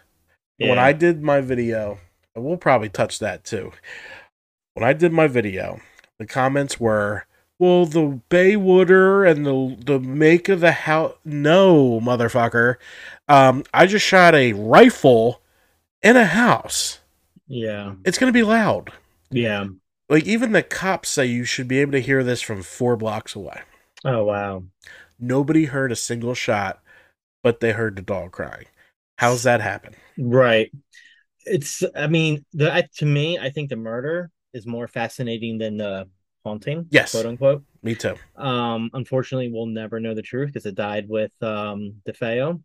When 0.59 0.79
I 0.79 0.93
did 0.93 1.23
my 1.23 1.41
video, 1.41 1.99
we'll 2.35 2.59
probably 2.59 2.91
touch 2.91 3.19
that 3.19 3.45
too. 3.45 3.73
When 4.75 4.85
I 4.85 4.93
did 4.93 5.13
my 5.13 5.27
video, 5.27 5.81
the 6.19 6.27
comments 6.27 6.79
were, 6.79 7.25
"Well, 7.59 7.87
the 7.87 8.21
Baywooder 8.29 9.29
and 9.29 9.47
the 9.47 9.77
the 9.85 9.99
make 9.99 10.49
of 10.51 10.61
the 10.61 10.73
house." 10.73 11.15
No, 11.25 11.99
motherfucker. 12.01 12.77
Um, 13.27 13.65
I 13.73 13.87
just 13.87 14.07
shot 14.07 14.35
a 14.35 14.53
rifle 14.53 15.41
in 16.03 16.17
a 16.17 16.27
house. 16.27 16.99
Yeah. 17.49 17.95
It's 18.05 18.19
gonna 18.19 18.31
be 18.33 18.43
loud. 18.43 18.93
Yeah. 19.31 19.67
Like 20.11 20.25
even 20.25 20.53
the 20.53 20.63
cops 20.63 21.09
say 21.09 21.27
you 21.27 21.45
should 21.45 21.69
be 21.69 21.79
able 21.79 21.93
to 21.93 22.01
hear 22.01 22.23
this 22.23 22.43
from 22.43 22.63
four 22.63 22.97
blocks 22.97 23.35
away. 23.35 23.63
Oh 24.05 24.25
wow. 24.25 24.65
Nobody 25.19 25.67
heard 25.67 25.91
a 25.93 25.97
single 25.97 26.35
shot, 26.35 26.83
but 27.43 27.61
they 27.61 27.73
heard 27.73 27.97
the 27.97 28.03
dog 28.03 28.33
crying. 28.33 28.67
How's 29.17 29.43
that 29.43 29.61
happen? 29.61 29.95
Right. 30.19 30.71
It's. 31.45 31.83
I 31.97 32.07
mean, 32.07 32.45
the 32.53 32.73
I, 32.73 32.89
to 32.97 33.07
me, 33.07 33.39
I 33.39 33.51
think 33.51 33.71
the 33.71 33.77
murder 33.77 34.31
is 34.53 34.67
more 34.67 34.89
fascinating 34.89 35.59
than 35.59 35.77
the 35.77 36.09
haunting. 36.45 36.87
Yes. 36.91 37.13
Quote 37.13 37.27
unquote. 37.27 37.65
Me 37.83 37.95
too. 37.95 38.17
Um. 38.37 38.91
Unfortunately, 38.93 39.51
we'll 39.51 39.67
never 39.67 40.01
know 40.01 40.15
the 40.15 40.23
truth 40.23 40.49
because 40.49 40.67
it 40.67 40.75
died 40.75 41.09
with 41.09 41.33
um 41.43 41.95
DeFeo. 42.09 42.63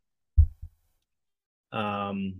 Um, 1.71 2.35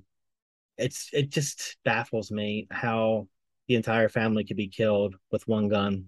it's 0.77 1.09
it 1.13 1.29
just 1.29 1.77
baffles 1.83 2.31
me 2.31 2.67
how 2.71 3.27
the 3.67 3.75
entire 3.75 4.09
family 4.09 4.43
could 4.43 4.57
be 4.57 4.67
killed 4.67 5.15
with 5.31 5.47
one 5.47 5.67
gun. 5.67 6.05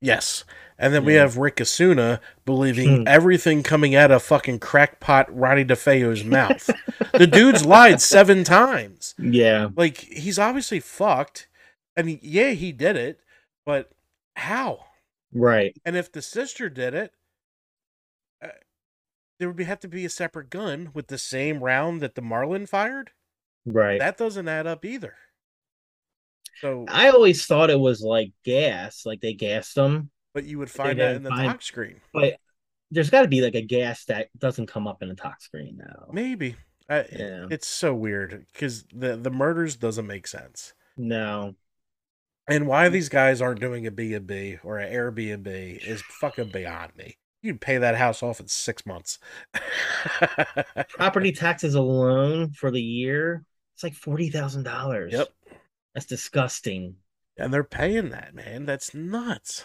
Yes. 0.00 0.44
And 0.78 0.94
then 0.94 1.04
we 1.04 1.14
have 1.14 1.38
Ric 1.38 1.60
Osuna 1.60 2.20
believing 2.44 2.98
Hmm. 2.98 3.08
everything 3.08 3.64
coming 3.64 3.96
out 3.96 4.12
of 4.12 4.22
fucking 4.22 4.60
crackpot 4.60 5.26
Ronnie 5.36 5.64
DeFeo's 5.64 6.22
mouth. 6.24 6.70
the 7.12 7.26
dude's 7.26 7.66
lied 7.66 8.00
seven 8.00 8.44
times. 8.44 9.16
Yeah. 9.18 9.70
Like, 9.74 9.96
he's 9.98 10.38
obviously 10.38 10.78
fucked. 10.78 11.48
And 11.96 12.08
he- 12.08 12.20
yeah, 12.22 12.50
he 12.50 12.70
did 12.70 12.94
it, 12.96 13.18
but 13.66 13.90
how? 14.36 14.84
Right. 15.32 15.76
And 15.84 15.96
if 15.96 16.12
the 16.12 16.22
sister 16.22 16.68
did 16.68 16.94
it, 16.94 17.12
uh, 18.40 18.48
there 19.40 19.48
would 19.48 19.56
be, 19.56 19.64
have 19.64 19.80
to 19.80 19.88
be 19.88 20.04
a 20.04 20.08
separate 20.10 20.48
gun 20.48 20.90
with 20.94 21.08
the 21.08 21.18
same 21.18 21.58
round 21.64 22.00
that 22.02 22.14
the 22.14 22.22
Marlin 22.22 22.66
fired. 22.66 23.10
Right. 23.66 23.98
That 23.98 24.16
doesn't 24.16 24.46
add 24.46 24.68
up 24.68 24.84
either. 24.84 25.14
So, 26.60 26.84
I 26.88 27.08
always 27.10 27.44
thought 27.46 27.70
it 27.70 27.78
was 27.78 28.00
like 28.00 28.32
gas, 28.44 29.02
like 29.06 29.20
they 29.20 29.34
gassed 29.34 29.74
them. 29.74 30.10
but 30.34 30.44
you 30.44 30.58
would 30.58 30.70
find 30.70 30.98
that 30.98 31.16
in 31.16 31.22
the 31.22 31.30
find- 31.30 31.62
screen. 31.62 32.00
But 32.12 32.36
there's 32.90 33.10
got 33.10 33.22
to 33.22 33.28
be 33.28 33.42
like 33.42 33.54
a 33.54 33.62
gas 33.62 34.04
that 34.06 34.28
doesn't 34.38 34.66
come 34.68 34.86
up 34.88 35.02
in 35.02 35.08
the 35.08 35.14
tox 35.14 35.44
screen 35.44 35.76
now. 35.78 36.06
Maybe. 36.12 36.56
I, 36.88 37.04
Yeah. 37.12 37.46
It's 37.50 37.68
so 37.68 37.94
weird 37.94 38.46
because 38.52 38.84
the 38.94 39.16
the 39.16 39.30
murders 39.30 39.76
doesn't 39.76 40.06
make 40.06 40.26
sense. 40.26 40.72
No. 40.96 41.54
And 42.48 42.66
why 42.66 42.88
these 42.88 43.10
guys 43.10 43.42
aren't 43.42 43.60
doing 43.60 43.86
a 43.86 43.90
B 43.90 44.14
and 44.14 44.26
B 44.26 44.56
or 44.64 44.78
an 44.78 44.90
Airbnb 44.90 45.86
is 45.86 46.00
fucking 46.02 46.48
beyond 46.50 46.96
me. 46.96 47.18
You'd 47.42 47.60
pay 47.60 47.76
that 47.76 47.94
house 47.94 48.22
off 48.22 48.40
in 48.40 48.48
six 48.48 48.86
months. 48.86 49.18
Property 50.88 51.32
taxes 51.32 51.74
alone 51.74 52.52
for 52.52 52.70
the 52.70 52.80
year, 52.80 53.44
it's 53.74 53.82
like 53.84 53.94
forty 53.94 54.30
thousand 54.30 54.64
dollars. 54.64 55.12
Yep. 55.12 55.28
That's 55.98 56.06
disgusting. 56.06 56.94
and 57.36 57.52
they're 57.52 57.64
paying 57.64 58.10
that, 58.10 58.32
man. 58.32 58.66
That's 58.66 58.94
nuts. 58.94 59.64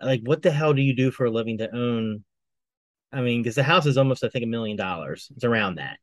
Like, 0.00 0.20
what 0.22 0.40
the 0.42 0.52
hell 0.52 0.72
do 0.72 0.80
you 0.80 0.94
do 0.94 1.10
for 1.10 1.24
a 1.24 1.30
living 1.32 1.58
to 1.58 1.74
own? 1.74 2.22
I 3.10 3.22
mean, 3.22 3.42
because 3.42 3.56
the 3.56 3.64
house 3.64 3.84
is 3.84 3.98
almost, 3.98 4.22
I 4.22 4.28
think, 4.28 4.44
a 4.44 4.46
million 4.46 4.76
dollars. 4.76 5.32
It's 5.34 5.42
around 5.42 5.76
that. 5.78 5.98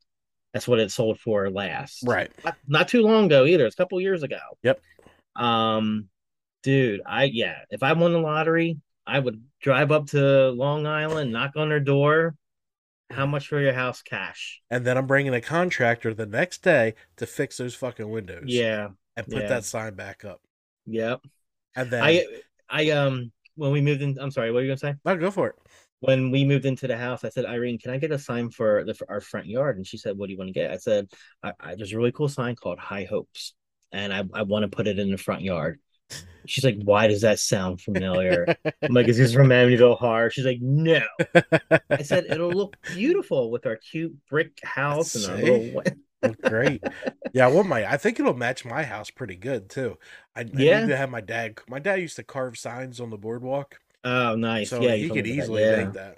That's 0.52 0.68
what 0.68 0.82
it 0.82 0.92
sold 0.92 1.22
for 1.22 1.50
last. 1.50 2.04
Right. 2.06 2.30
Not, 2.44 2.58
not 2.68 2.88
too 2.90 3.02
long 3.02 3.28
ago 3.28 3.46
either. 3.46 3.66
It's 3.66 3.74
a 3.76 3.78
couple 3.78 4.02
years 4.02 4.24
ago. 4.24 4.40
Yep. 4.62 4.82
Um, 5.38 6.10
dude, 6.64 7.00
I 7.06 7.24
yeah, 7.24 7.60
if 7.70 7.82
I 7.82 7.94
won 7.94 8.12
the 8.12 8.20
lottery, 8.20 8.78
I 9.08 9.20
would 9.20 9.42
drive 9.62 9.94
up 9.94 10.08
to 10.08 10.50
Long 10.50 10.86
Island, 10.86 11.32
knock 11.32 11.52
on 11.56 11.70
their 11.70 11.80
door. 11.80 12.36
How 13.10 13.26
much 13.26 13.48
for 13.48 13.62
your 13.62 13.72
house? 13.72 14.02
Cash. 14.02 14.62
And 14.70 14.84
then 14.84 14.98
I'm 14.98 15.08
bringing 15.08 15.34
a 15.34 15.40
contractor 15.40 16.14
the 16.14 16.26
next 16.26 16.62
day 16.62 16.96
to 17.16 17.26
fix 17.26 17.56
those 17.56 17.74
fucking 17.76 18.10
windows. 18.10 18.44
Yeah. 18.48 18.90
And 19.18 19.28
put 19.28 19.44
yeah. 19.44 19.50
that 19.50 19.66
sign 19.66 19.94
back 19.96 20.24
up. 20.26 20.42
Yep. 20.86 21.22
And 21.76 21.92
then 21.92 22.04
I 22.04 22.26
I 22.70 22.90
um 22.92 23.32
when 23.56 23.72
we 23.72 23.82
moved 23.82 24.02
in, 24.02 24.18
I'm 24.20 24.32
sorry, 24.32 24.52
what 24.52 24.56
were 24.60 24.62
you 24.64 24.70
gonna 24.70 24.78
say? 24.78 24.96
I'll 25.06 25.18
go 25.18 25.32
for 25.32 25.50
it. 25.50 25.56
when 26.00 26.32
we 26.32 26.44
moved 26.46 26.66
into 26.66 26.88
the 26.88 26.98
house, 26.98 27.24
I 27.24 27.30
said, 27.30 27.46
Irene, 27.46 27.78
can 27.78 27.92
I 27.92 27.98
get 27.98 28.12
a 28.12 28.20
sign 28.20 28.50
for 28.50 28.84
the 28.84 28.94
for 28.94 29.10
our 29.10 29.22
front 29.22 29.48
yard? 29.48 29.78
And 29.78 29.86
she 29.86 29.98
said, 29.98 30.18
What 30.18 30.28
do 30.28 30.34
you 30.34 30.38
want 30.38 30.50
to 30.50 30.54
get? 30.54 30.72
I 30.72 30.78
said, 30.78 31.08
I, 31.44 31.54
I 31.60 31.76
there's 31.76 31.94
a 31.94 31.98
really 31.98 32.12
cool 32.12 32.30
sign 32.30 32.56
called 32.56 32.80
High 32.80 33.06
Hopes, 33.06 33.54
and 33.92 34.14
I, 34.14 34.24
I 34.34 34.44
want 34.44 34.64
to 34.64 34.76
put 34.76 34.88
it 34.88 35.00
in 35.00 35.12
the 35.12 35.18
front 35.18 35.42
yard. 35.44 35.80
She's 36.48 36.64
like, 36.66 36.78
Why 36.84 37.08
does 37.08 37.22
that 37.22 37.40
sound 37.40 37.82
familiar? 37.82 38.48
I'm 38.66 38.94
like, 38.94 39.08
Is 39.08 39.18
this 39.18 39.34
from 39.34 39.50
Amityville 39.50 39.98
Horror? 40.00 40.32
She's 40.32 40.46
like, 40.46 40.60
No. 40.62 41.02
I 41.92 42.02
said, 42.04 42.26
It'll 42.30 42.52
look 42.52 42.78
beautiful 42.94 43.52
with 43.52 43.66
our 43.68 43.76
cute 43.78 44.16
brick 44.30 44.58
house 44.64 45.16
and 45.16 45.26
our 45.26 45.38
See? 45.38 45.44
little. 45.44 45.84
Look 46.24 46.42
great. 46.44 46.84
Yeah, 47.34 47.46
I 47.46 47.50
want 47.50 47.68
my 47.68 47.86
I 47.92 47.98
think 47.98 48.20
it'll 48.20 48.34
match 48.34 48.66
my 48.66 48.84
house 48.84 49.10
pretty 49.10 49.36
good 49.36 49.70
too. 49.70 49.98
I, 50.36 50.42
I 50.42 50.46
Yeah. 50.52 50.80
need 50.80 50.88
to 50.88 50.98
have 50.98 51.10
my 51.10 51.22
dad 51.22 51.60
my 51.68 51.80
dad 51.80 52.02
used 52.02 52.16
to 52.18 52.24
carve 52.24 52.58
signs 52.58 53.00
on 53.00 53.10
the 53.10 53.18
boardwalk. 53.18 53.80
Oh, 54.04 54.36
nice. 54.36 54.70
So 54.70 54.80
yeah, 54.80 54.96
he 54.96 55.06
you 55.06 55.12
could 55.12 55.26
about 55.26 55.36
that. 55.36 55.36
easily 55.38 55.66
yeah. 55.66 55.76
make 55.76 55.94
that. 55.94 56.18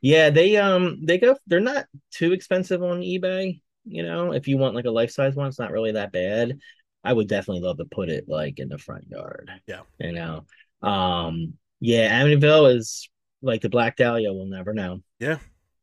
Yeah, 0.00 0.30
they 0.30 0.56
um 0.56 1.04
they 1.04 1.18
go 1.18 1.36
they're 1.46 1.60
not 1.60 1.86
too 2.10 2.32
expensive 2.32 2.82
on 2.82 3.00
eBay, 3.00 3.60
you 3.84 4.02
know. 4.02 4.32
If 4.32 4.48
you 4.48 4.58
want 4.58 4.74
like 4.74 4.84
a 4.86 4.90
life 4.90 5.10
size 5.10 5.34
one, 5.34 5.48
it's 5.48 5.58
not 5.58 5.72
really 5.72 5.92
that 5.92 6.12
bad. 6.12 6.58
I 7.04 7.12
would 7.12 7.28
definitely 7.28 7.62
love 7.62 7.78
to 7.78 7.84
put 7.84 8.08
it 8.08 8.28
like 8.28 8.58
in 8.58 8.68
the 8.68 8.78
front 8.78 9.08
yard. 9.08 9.50
Yeah. 9.66 9.82
You 9.98 10.12
know. 10.12 10.46
Um 10.82 11.54
yeah, 11.80 12.22
Amityville 12.22 12.74
is 12.76 13.08
like 13.42 13.60
the 13.60 13.68
Black 13.68 13.96
Dahlia, 13.96 14.32
we'll 14.32 14.46
never 14.46 14.72
know. 14.74 15.02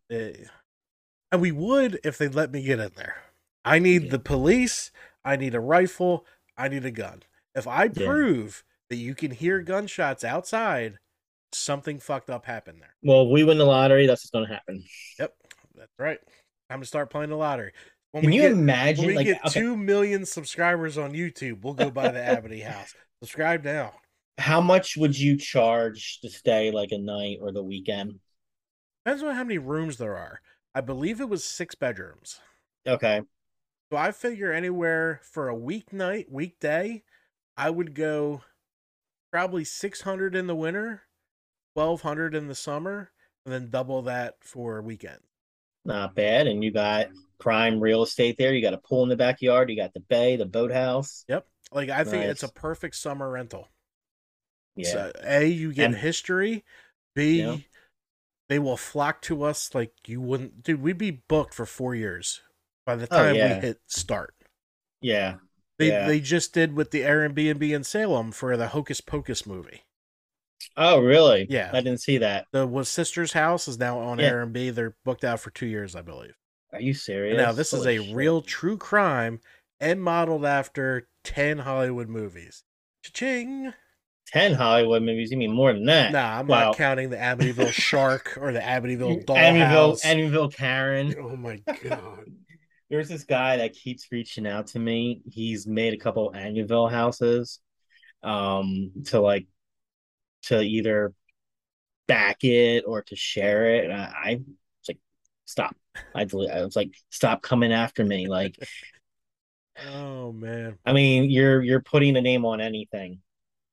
Eh, 0.10 0.46
and 1.32 1.41
we 1.41 1.52
would 1.52 2.00
if 2.04 2.18
they'd 2.18 2.36
let 2.36 2.52
me 2.52 2.64
get 2.64 2.80
in 2.80 2.91
there. 2.96 3.18
I 3.66 3.80
need 3.80 4.03
Yeah. 4.03 4.11
the 4.11 4.20
police, 4.20 4.91
I 5.24 5.36
need 5.36 5.55
a 5.55 5.59
rifle, 5.59 6.26
I 6.57 6.68
need 6.68 6.86
a 6.86 6.91
gun. 6.91 7.24
If 7.55 7.68
I 7.68 7.86
Yeah. 7.86 8.05
prove 8.05 8.64
that 8.89 8.97
you 8.97 9.16
can 9.16 9.32
hear 9.32 9.61
gunshots 9.61 10.24
outside, 10.24 10.99
something 11.51 11.99
fucked 11.99 12.30
up 12.30 12.45
happened 12.45 12.82
there. 12.82 12.95
Well, 13.03 13.30
we 13.30 13.43
win 13.43 13.57
the 13.57 13.66
lottery, 13.66 14.05
that's 14.07 14.24
what's 14.24 14.32
gonna 14.32 14.47
happen. 14.53 14.84
Yep, 15.20 15.36
that's 15.76 15.91
right. 15.99 16.20
Time 16.70 16.82
to 16.82 16.86
start 16.88 17.09
playing 17.09 17.30
the 17.30 17.38
lottery. 17.38 17.74
When 18.11 18.22
Can 18.24 18.30
we 18.32 18.36
you 18.38 18.41
get, 18.43 18.51
imagine 18.51 19.05
we 19.07 19.16
like 19.16 19.26
get 19.26 19.45
okay, 19.45 19.59
two 19.59 19.76
million 19.78 20.26
subscribers 20.26 20.97
on 20.97 21.14
YouTube, 21.14 21.61
we'll 21.61 21.74
go 21.74 21.89
by 21.91 22.11
the 22.11 22.22
Amity 22.22 22.61
House. 22.61 22.93
Subscribe 23.22 23.64
now. 23.64 23.93
how 24.39 24.59
much 24.61 24.97
would 24.97 25.18
you 25.18 25.38
charge 25.38 26.20
to 26.22 26.30
stay 26.30 26.72
like 26.72 26.91
a 26.91 26.97
night 26.97 27.38
or 27.41 27.51
the 27.51 27.64
weekend? 27.64 28.20
Depends 29.05 29.24
on 29.24 29.36
how 29.36 29.43
many 29.43 29.57
rooms 29.57 29.97
there 29.97 30.18
are. 30.18 30.41
I 30.76 30.82
believe 30.82 31.22
it 31.22 31.30
was 31.30 31.43
six 31.43 31.76
bedrooms. 31.76 32.39
Okay. 32.88 33.22
So 33.94 33.98
I 33.98 34.12
figure 34.12 34.52
anywhere 34.52 35.22
for 35.22 35.50
a 35.50 35.56
weeknight, 35.56 36.28
weekday, 36.28 37.04
I 37.56 37.70
would 37.70 37.94
go 37.94 38.41
probably 39.32 39.64
600 39.64 40.36
in 40.36 40.48
the 40.48 40.56
winter, 40.56 41.04
1200 41.76 42.34
in 42.34 42.48
the 42.48 42.56
summer, 42.56 43.12
and 43.46 43.54
then 43.54 43.70
double 43.70 44.02
that 44.02 44.38
for 44.41 44.80
a 44.80 44.82
weekend. 44.82 45.20
Not 45.86 46.16
bad. 46.16 46.48
And 46.48 46.64
you 46.64 46.72
got 46.72 47.10
prime 47.39 47.80
real 47.80 48.02
estate 48.02 48.36
there. 48.39 48.52
You 48.52 48.64
got 48.64 48.74
a 48.74 48.80
pool 48.80 49.04
in 49.04 49.10
the 49.10 49.16
backyard, 49.16 49.70
you 49.70 49.76
got 49.76 49.94
the 49.94 50.00
bay, 50.00 50.38
the 50.38 50.48
boathouse. 50.48 51.24
Yep. 51.28 51.46
Like 51.72 51.89
I 51.89 52.04
think 52.04 52.26
it's 52.26 52.41
a 52.41 52.52
perfect 52.52 52.96
summer 52.96 53.30
rental. 53.30 53.68
Yeah. 54.76 54.91
So, 54.91 55.12
a, 55.24 55.46
you 55.46 55.72
get 55.72 55.86
And- 55.86 55.98
history. 55.98 56.66
B, 57.14 57.41
Yeah. 57.41 57.58
they 58.50 58.58
will 58.58 58.76
flock 58.76 59.22
to 59.22 59.44
us 59.44 59.76
like 59.76 59.91
you 60.08 60.20
wouldn't. 60.20 60.64
Dude, 60.64 60.82
we'd 60.82 60.98
be 60.98 61.12
booked 61.12 61.54
for 61.54 61.68
four 61.68 61.94
years 61.94 62.41
by 62.86 62.96
the 62.96 63.08
Oh, 63.12 63.18
time 63.18 63.36
yeah. 63.36 63.56
we 63.56 63.62
hit 63.68 63.80
start. 63.88 64.34
yeah. 65.02 65.36
They 65.80 65.88
Yeah. 65.90 66.08
they 66.08 66.20
just 66.20 66.54
did 66.54 66.74
with 66.76 66.92
the 66.92 67.02
Airbnb 67.02 67.74
in 67.74 67.84
Salem 67.84 68.32
for 68.32 68.56
the 68.56 68.68
Hocus 68.70 69.02
Pocus 69.02 69.46
movie. 69.46 69.82
Oh, 70.78 71.00
really? 71.02 71.48
Yeah. 71.50 71.72
I 71.74 71.82
didn't 71.82 72.00
see 72.02 72.20
that. 72.20 72.46
The 72.52 72.66
was 72.68 72.88
sister's 72.90 73.34
house 73.34 73.68
is 73.68 73.80
now 73.80 74.00
on 74.00 74.20
Yeah. 74.20 74.32
Airbnb. 74.32 74.76
They're 74.76 74.96
booked 75.04 75.24
out 75.24 75.40
for 75.40 75.50
two 75.50 75.66
years, 75.66 75.96
I 75.96 76.02
believe. 76.02 76.36
Are 76.72 76.80
you 76.80 76.94
serious? 76.94 77.38
Now 77.38 77.52
this 77.52 77.74
is 77.74 77.86
a 77.86 77.98
shit. 78.04 78.16
real 78.16 78.42
true 78.42 78.78
crime 78.78 79.40
and 79.80 80.02
modeled 80.02 80.46
after 80.46 81.08
ten 81.24 81.60
Hollywood 81.60 82.08
movies. 82.08 82.64
Cha-ching! 83.04 83.74
10 84.28 84.54
Hollywood 84.54 85.04
movies. 85.04 85.30
You 85.32 85.38
mean 85.38 85.52
more 85.54 85.74
than 85.74 85.86
that? 85.86 86.12
Nah, 86.14 86.40
I'm 86.40 86.48
Wow. 86.48 86.68
not 86.68 86.78
counting 86.78 87.10
the 87.10 87.18
Amityville 87.18 87.72
Shark 87.74 88.38
or 88.40 88.54
the 88.54 88.60
Amityville 88.62 89.26
Amityville, 89.26 89.26
Dollhouse. 89.26 90.04
Amityville 90.06 90.54
Karen. 90.56 91.14
Oh 91.20 91.36
my 91.36 91.58
god! 91.84 92.26
There's 92.94 93.10
this 93.10 93.24
guy 93.24 93.58
that 93.58 93.74
keeps 93.74 94.08
reaching 94.12 94.46
out 94.46 94.68
to 94.68 94.80
me. 94.80 95.24
He's 95.28 95.66
made 95.66 95.96
a 95.96 95.98
couple 95.98 96.32
Amityville 96.32 96.91
houses 96.91 97.60
um 98.22 98.91
to 99.06 99.20
like 99.20 99.48
to 100.44 100.62
either 100.62 101.12
back 102.08 102.44
it 102.44 102.84
or 102.86 103.02
to 103.02 103.16
share 103.16 103.74
it. 103.74 103.86
And 103.86 103.94
I, 103.94 104.14
I 104.24 104.34
was 104.36 104.88
like, 104.88 105.00
stop. 105.46 105.76
I, 106.14 106.22
I 106.22 106.64
was 106.64 106.76
like, 106.76 106.94
stop 107.10 107.41
coming 107.41 107.74
after 107.74 108.06
me. 108.06 108.28
Like, 108.28 108.58
Oh 109.91 110.32
man! 110.32 110.78
I 110.86 110.94
mean, 110.94 111.32
you're 111.32 111.64
you're 111.64 111.82
putting 111.82 112.16
a 112.16 112.22
name 112.22 112.46
on 112.46 112.62
anything. 112.62 113.22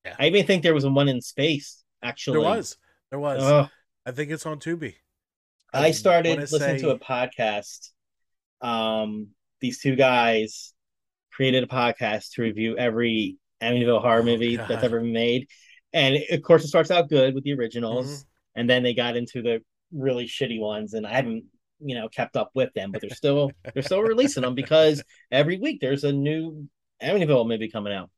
Yeah. 0.07 0.17
I 0.19 0.29
even 0.29 0.47
think 0.47 0.63
there 0.63 0.73
was 0.73 0.87
one 0.87 1.11
in 1.11 1.21
space, 1.21 1.85
actually. 2.03 2.41
There 2.41 2.49
was, 2.49 2.79
there 3.11 3.21
was. 3.21 3.43
Ugh. 3.43 3.69
I 4.07 4.13
think 4.13 4.31
it's 4.31 4.47
on 4.47 4.61
Tubi. 4.61 4.95
I 5.75 5.91
started 5.91 6.39
listening 6.39 6.79
say- 6.79 6.79
to 6.79 6.91
a 6.93 6.99
podcast. 6.99 7.91
Um, 8.61 9.29
these 9.61 9.81
two 9.81 9.97
guys 9.97 10.73
created 11.33 11.65
a 11.65 11.67
podcast 11.67 12.33
to 12.33 12.43
review 12.43 12.77
every 12.77 13.37
Amityville 13.63 14.01
horror 14.03 14.21
Oh, 14.21 14.25
movie 14.25 14.57
that's 14.57 14.85
ever 14.85 15.01
been 15.01 15.13
made, 15.13 15.49
and 15.93 16.17
of 16.31 16.43
course, 16.43 16.65
it 16.65 16.69
starts 16.69 16.91
out 16.91 17.09
good 17.09 17.35
with 17.35 17.45
the 17.45 17.53
originals, 17.55 18.07
Mhm. 18.07 18.25
and 18.57 18.71
then 18.71 18.83
they 18.83 18.95
got 18.95 19.17
into 19.17 19.43
the 19.43 19.63
really 19.93 20.27
shitty 20.27 20.61
ones, 20.61 20.95
and 20.95 21.07
I 21.07 21.13
haven't, 21.15 21.45
you 21.81 21.95
know, 21.95 22.09
kept 22.09 22.37
up 22.37 22.51
with 22.55 22.73
them, 22.75 22.91
but 22.93 23.01
they're 23.01 23.11
still 23.11 23.51
they're 23.75 23.83
still 23.83 24.03
releasing 24.03 24.43
them 24.43 24.55
because 24.55 25.03
every 25.31 25.59
week 25.59 25.81
there's 25.81 26.05
a 26.05 26.13
new 26.13 26.69
Amityville 27.03 27.49
movie 27.49 27.69
coming 27.71 27.93
out. 27.93 28.11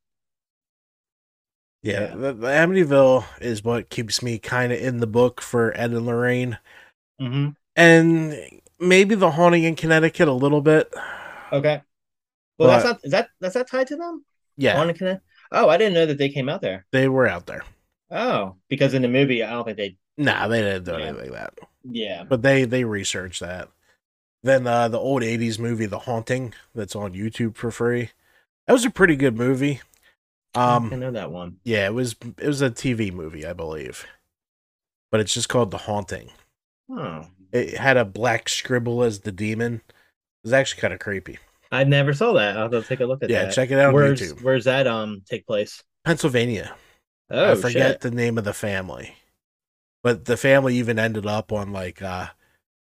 Yeah, 1.82 2.00
Yeah. 2.10 2.14
The, 2.14 2.32
the 2.34 2.46
Amityville 2.48 3.24
is 3.40 3.64
what 3.64 3.90
keeps 3.90 4.22
me 4.22 4.38
kind 4.38 4.72
of 4.72 4.80
in 4.80 4.98
the 4.98 5.06
book 5.06 5.40
for 5.40 5.72
Ed 5.76 5.90
and 5.92 6.06
Lorraine, 6.06 6.58
Mm-hmm. 7.20 7.50
and 7.76 8.60
maybe 8.82 9.14
the 9.14 9.30
haunting 9.30 9.64
in 9.64 9.74
Connecticut 9.76 10.28
a 10.28 10.32
little 10.32 10.60
bit. 10.60 10.92
Okay. 11.52 11.82
Well, 12.58 12.68
that's 12.68 12.84
But- 12.84 12.88
not 12.90 13.00
is 13.04 13.10
that 13.12 13.28
that's 13.40 13.54
not 13.54 13.68
tied 13.68 13.86
to 13.88 13.96
them. 13.96 14.24
Yeah, 14.56 14.80
On 14.80 14.86
the 14.86 14.94
Connect- 14.94 15.22
Oh, 15.50 15.68
I 15.68 15.76
didn't 15.76 15.94
know 15.94 16.06
that 16.06 16.18
they 16.18 16.28
came 16.28 16.48
out 16.48 16.60
there. 16.62 16.86
they 16.92 17.08
were 17.08 17.26
out 17.26 17.46
there. 17.46 17.64
Oh, 18.10 18.56
because 18.68 18.94
in 18.94 19.02
the 19.02 19.08
movie, 19.08 19.42
I 19.42 19.50
don't 19.50 19.64
think 19.64 19.76
they. 19.78 19.96
Nah, 20.18 20.46
they 20.48 20.60
didn't 20.62 20.84
do 20.84 20.92
Yeah. 20.92 20.98
anything 21.06 21.30
like 21.30 21.32
that. 21.32 21.54
Yeah. 21.84 22.24
But 22.24 22.42
they 22.42 22.64
they 22.64 22.84
researched 22.84 23.40
that. 23.40 23.68
Then 24.42 24.66
uh, 24.66 24.88
the 24.88 24.98
old 24.98 25.22
'80s 25.22 25.58
movie, 25.58 25.86
The 25.86 26.00
Haunting, 26.00 26.52
that's 26.74 26.96
on 26.96 27.12
YouTube 27.14 27.56
for 27.56 27.70
free. 27.70 28.10
That 28.66 28.72
was 28.74 28.84
a 28.84 28.90
pretty 28.90 29.16
good 29.16 29.36
movie. 29.36 29.80
Um, 30.54 30.92
I 30.92 30.96
know 30.96 31.10
that 31.12 31.30
one. 31.32 31.56
yeah, 31.64 31.86
it 31.86 31.94
was 31.94 32.14
it 32.38 32.46
was 32.46 32.60
a 32.60 32.70
TV 32.70 33.10
movie, 33.12 33.46
I 33.46 33.52
believe, 33.54 34.06
but 35.10 35.20
it's 35.20 35.32
just 35.32 35.48
called 35.48 35.70
The 35.70 35.78
Haunting. 35.78 36.30
Oh, 36.90 37.26
It 37.52 37.76
had 37.76 37.96
a 37.96 38.04
black 38.04 38.48
scribble 38.48 39.02
as 39.02 39.20
the 39.20 39.32
demon. 39.32 39.74
It 39.86 39.92
was 40.44 40.52
actually 40.52 40.80
kind 40.80 40.94
of 40.94 41.00
creepy. 41.00 41.38
I 41.70 41.84
never 41.84 42.12
saw 42.12 42.32
that. 42.34 42.56
I'll 42.56 42.70
have 42.70 42.82
to 42.82 42.82
take 42.82 43.00
a 43.00 43.06
look 43.06 43.22
at 43.22 43.30
Yeah, 43.30 43.44
that. 43.44 43.54
check 43.54 43.70
it 43.70 43.78
out 43.78 43.88
on 43.88 43.94
where's 43.94 44.20
YouTube. 44.20 44.42
Where's 44.42 44.64
that 44.64 44.86
um 44.86 45.22
take 45.28 45.46
place? 45.46 45.82
Pennsylvania. 46.04 46.74
Oh, 47.30 47.52
I 47.52 47.54
forget 47.54 47.92
shit. 47.92 48.00
the 48.00 48.10
name 48.10 48.36
of 48.36 48.44
the 48.44 48.52
family, 48.52 49.14
but 50.02 50.26
the 50.26 50.36
family 50.36 50.76
even 50.76 50.98
ended 50.98 51.24
up 51.26 51.50
on 51.52 51.72
like 51.72 52.02
uh, 52.02 52.28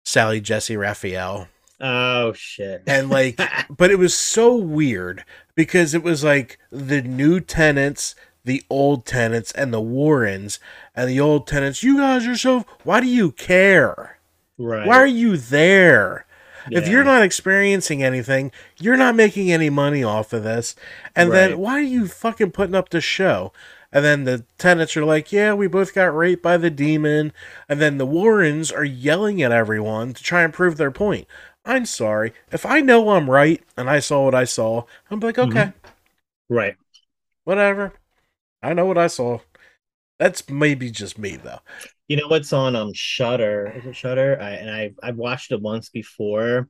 Sally 0.06 0.42
Jessy 0.42 0.76
Raphael. 0.76 1.48
Oh 1.80 2.34
shit. 2.34 2.84
and 2.88 3.10
like 3.10 3.40
but 3.70 3.92
it 3.92 4.00
was 4.00 4.18
so 4.18 4.56
weird 4.56 5.24
because 5.56 5.94
it 5.94 6.04
was 6.04 6.24
like 6.24 6.58
the 6.72 7.02
new 7.02 7.40
tenants 7.40 8.16
the 8.46 8.64
old 8.70 9.06
tenants 9.06 9.52
and 9.54 9.74
the 9.74 9.82
warrens 9.82 10.60
and 10.96 11.10
the 11.10 11.20
old 11.20 11.48
tenants 11.48 11.82
you 11.84 11.98
guys 11.98 12.26
are 12.28 12.36
so 12.38 12.66
why 12.84 13.00
do 13.00 13.08
you 13.08 13.32
care 13.32 14.20
right. 14.58 14.88
why 14.88 14.98
are 14.98 15.08
you 15.08 15.38
there? 15.38 16.26
If 16.72 16.88
you're 16.88 17.04
not 17.04 17.24
experiencing 17.24 18.02
anything 18.04 18.52
you're 18.78 18.96
not 18.98 19.16
making 19.16 19.52
any 19.52 19.70
money 19.70 20.02
off 20.04 20.32
of 20.32 20.44
this. 20.44 20.76
And 21.16 21.32
then 21.32 21.58
why 21.60 21.74
are 21.74 21.82
you 21.82 22.08
fucking 22.08 22.52
putting 22.52 22.76
up 22.76 22.90
this 22.90 23.04
show? 23.04 23.52
And 23.92 24.04
then 24.04 24.24
the 24.24 24.46
tenants 24.58 24.96
are 24.98 25.06
like 25.06 25.32
yeah 25.32 25.54
we 25.54 25.68
both 25.68 25.94
got 25.94 26.16
raped 26.16 26.42
by 26.42 26.58
the 26.58 26.70
demon. 26.70 27.34
And 27.68 27.82
then 27.82 27.98
the 27.98 28.06
warrens 28.06 28.72
are 28.72 28.84
yelling 28.86 29.42
at 29.42 29.52
everyone 29.52 30.14
to 30.14 30.24
try 30.24 30.44
and 30.44 30.54
prove 30.54 30.78
their 30.78 30.92
point. 30.92 31.28
I'm 31.66 31.86
sorry. 31.86 32.34
If 32.52 32.66
i 32.66 32.80
know 32.82 33.10
i'm 33.12 33.30
right 33.30 33.62
and 33.78 33.90
i 33.90 34.00
saw 34.00 34.26
what 34.26 34.36
i 34.36 34.44
saw 34.46 34.84
i'm 35.12 35.20
like 35.20 35.36
Mm-hmm. 35.36 35.58
okay. 35.58 35.74
Right? 36.50 36.78
whatever. 37.44 37.94
I 38.62 38.74
know 38.74 38.86
what 38.86 38.98
i 38.98 39.08
saw. 39.08 39.40
That's 40.20 40.50
maybe 40.50 40.92
just 40.92 41.18
me 41.18 41.36
though 41.36 41.60
You 42.08 42.18
know 42.18 42.28
what's 42.28 42.54
on 42.54 42.76
um 42.76 42.92
Shutter? 42.94 43.74
Is 43.78 43.86
it 43.86 43.96
Shutter? 43.96 44.38
I, 44.40 44.50
and 44.52 44.70
I 44.70 44.92
I've 45.02 45.16
watched 45.18 45.52
it 45.52 45.62
once 45.62 45.90
before. 45.90 46.70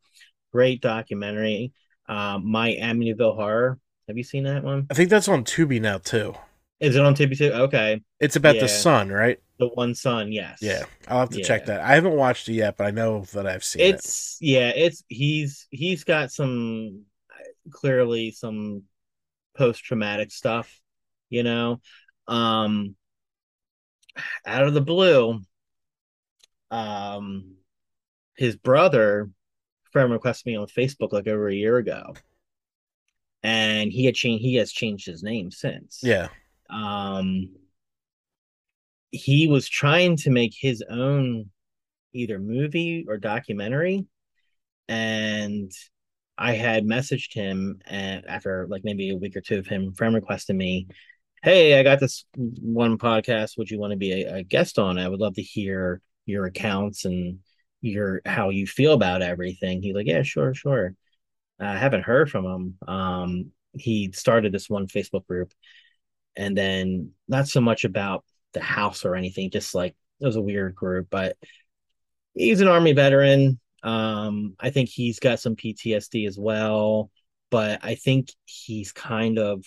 Great 0.52 0.82
documentary. 0.82 1.74
Um, 2.08 2.50
My 2.52 2.72
Amityville 2.80 3.36
Horror. 3.36 3.80
Have 4.08 4.18
you 4.18 4.24
seen 4.24 4.44
that 4.44 4.64
one? 4.64 4.86
i 4.92 4.94
think 4.94 5.10
that's 5.10 5.30
on 5.30 5.44
tubi 5.46 5.80
now 5.82 5.98
too 5.98 6.36
Is 6.82 6.96
it 6.98 7.02
on 7.02 7.16
Tubi 7.16 7.38
too? 7.38 7.52
Okay, 7.54 8.02
it's 8.20 8.36
about 8.36 8.56
Yeah. 8.56 8.62
the 8.62 8.68
sun 8.70 9.10
right 9.10 9.40
the 9.60 9.68
one 9.70 9.96
son. 9.96 10.32
Yes. 10.32 10.60
yeah 10.62 10.84
i'll 11.08 11.22
have 11.22 11.30
to 11.30 11.42
check 11.42 11.66
that 11.68 11.80
i 11.80 11.96
haven't 11.96 12.16
watched 12.16 12.50
it 12.50 12.54
yet 12.54 12.76
but 12.76 12.86
i 12.88 12.92
know 12.92 13.22
that 13.34 13.48
i've 13.48 13.64
seen 13.64 13.82
it 13.82 13.96
It's 13.96 14.38
yeah. 14.42 14.70
It's 14.76 15.04
he's 15.08 15.68
he's 15.72 16.04
got 16.04 16.32
some 16.32 17.04
clearly 17.72 18.32
some 18.32 18.84
post 19.56 19.84
traumatic 19.84 20.32
stuff. 20.32 20.82
You 21.30 21.44
know, 21.44 21.82
um, 22.28 22.96
out 24.46 24.64
of 24.64 24.74
the 24.74 24.82
blue, 24.82 25.42
um, 26.72 27.56
his 28.36 28.56
brother 28.56 29.30
friend 29.92 30.12
requested 30.12 30.48
me 30.48 30.56
on 30.56 30.68
Facebook 30.68 31.12
like 31.12 31.28
over 31.28 31.48
a 31.48 31.54
year 31.54 31.78
ago, 31.78 32.16
and 33.44 33.92
he 33.92 34.06
had 34.06 34.16
changed. 34.16 34.44
He 34.44 34.56
has 34.56 34.72
changed 34.72 35.06
his 35.06 35.24
name 35.24 35.52
since. 35.52 36.00
yeah 36.04 36.30
Um, 36.70 37.50
he 39.12 39.48
was 39.48 39.70
trying 39.70 40.18
to 40.18 40.32
make 40.32 40.54
his 40.58 40.84
own 40.90 41.52
either 42.14 42.40
movie 42.40 43.06
or 43.08 43.18
documentary, 43.18 44.06
and 44.88 45.72
I 46.38 46.54
had 46.54 46.84
messaged 46.84 47.34
him 47.34 47.80
and 47.86 48.26
after 48.26 48.68
like 48.68 48.84
maybe 48.84 49.12
a 49.12 49.18
week 49.18 49.36
or 49.36 49.42
two 49.42 49.60
of 49.60 49.68
him 49.68 49.94
friend 49.94 50.16
requesting 50.16 50.58
me, 50.58 50.88
hey, 51.44 51.78
I 51.78 51.84
got 51.84 52.00
this 52.00 52.26
one 52.36 52.98
podcast. 52.98 53.58
Would 53.58 53.70
you 53.70 53.78
want 53.78 53.92
to 53.92 53.98
be 53.98 54.24
a, 54.24 54.36
a 54.38 54.44
guest 54.44 54.80
on? 54.80 54.98
I 54.98 55.10
would 55.10 55.20
love 55.20 55.36
to 55.36 55.42
hear 55.42 56.02
your 56.26 56.46
accounts 56.46 57.04
and 57.04 57.40
your 57.82 58.22
how 58.26 58.50
you 58.50 58.66
feel 58.66 58.94
about 58.94 59.22
everything. 59.22 59.82
He's 59.82 59.94
like, 59.94 60.08
yeah, 60.08 60.24
sure, 60.24 60.54
sure. 60.54 60.96
I 61.60 61.78
haven't 61.78 62.04
heard 62.04 62.32
from 62.32 62.46
him. 62.46 62.78
Um, 62.88 63.52
he 63.74 64.12
started 64.14 64.54
this 64.54 64.70
one 64.70 64.88
Facebook 64.88 65.28
group, 65.28 65.54
and 66.36 66.58
then 66.58 67.12
not 67.28 67.48
so 67.48 67.60
much 67.60 67.84
about 67.84 68.24
the 68.54 68.62
house 68.62 69.04
or 69.04 69.16
anything, 69.16 69.52
just 69.52 69.76
like 69.76 69.96
it 70.22 70.26
was 70.26 70.38
a 70.38 70.42
weird 70.42 70.76
group, 70.76 71.08
but 71.10 71.36
he's 72.34 72.62
an 72.62 72.68
army 72.70 72.94
veteran. 72.94 73.60
Um, 73.84 74.56
I 74.60 74.70
think 74.70 74.90
he's 74.90 75.20
got 75.20 75.42
some 75.42 75.58
PTSD 75.58 76.26
as 76.26 76.38
well, 76.40 77.12
but 77.52 77.84
I 77.84 77.96
think 77.96 78.30
he's 78.46 78.94
kind 78.94 79.38
of 79.38 79.66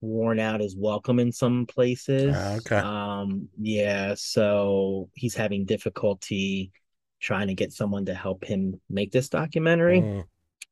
worn 0.00 0.38
out 0.38 0.60
his 0.60 0.76
welcome 0.76 1.18
in 1.18 1.32
some 1.32 1.66
places. 1.66 2.34
Ah, 2.36 2.54
okay. 2.56 2.76
Um, 2.76 3.48
yeah, 3.60 4.14
so 4.16 5.10
he's 5.14 5.34
having 5.34 5.64
difficulty 5.64 6.70
trying 7.20 7.48
to 7.48 7.54
get 7.54 7.72
someone 7.72 8.04
to 8.06 8.14
help 8.14 8.44
him 8.44 8.80
make 8.88 9.10
this 9.10 9.28
documentary 9.28 10.00
Mm. 10.00 10.24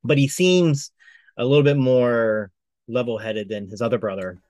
but 0.04 0.16
he 0.16 0.28
seems 0.28 0.92
a 1.36 1.44
little 1.44 1.64
bit 1.64 1.76
more 1.76 2.52
level-headed 2.86 3.48
than 3.48 3.68
his 3.68 3.82
other 3.82 3.98
brother. 3.98 4.40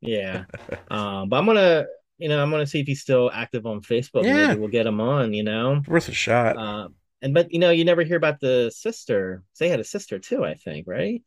Yeah. 0.00 0.44
um, 0.90 1.28
but 1.28 1.36
I'm 1.36 1.44
gonna, 1.46 1.84
you 2.16 2.28
know, 2.30 2.42
I'm 2.42 2.50
gonna 2.50 2.66
see 2.66 2.80
if 2.80 2.86
he's 2.86 3.02
still 3.02 3.30
active 3.34 3.66
on 3.66 3.82
Facebook. 3.82 4.24
Yeah. 4.24 4.48
Maybe 4.48 4.60
we'll 4.60 4.70
get 4.70 4.86
him 4.86 5.00
on. 5.00 5.34
You 5.34 5.42
know. 5.42 5.82
worth 5.86 6.08
a 6.08 6.12
shot 6.12 6.56
Uh, 6.56 6.88
and 7.20 7.34
but 7.34 7.52
you 7.52 7.58
know, 7.58 7.70
you 7.70 7.84
never 7.84 8.02
hear 8.02 8.16
about 8.16 8.40
the 8.40 8.72
sister. 8.74 9.42
They 9.60 9.68
had 9.68 9.80
a 9.80 9.84
sister 9.84 10.18
too, 10.18 10.42
I 10.42 10.54
think, 10.54 10.86
right? 10.88 11.22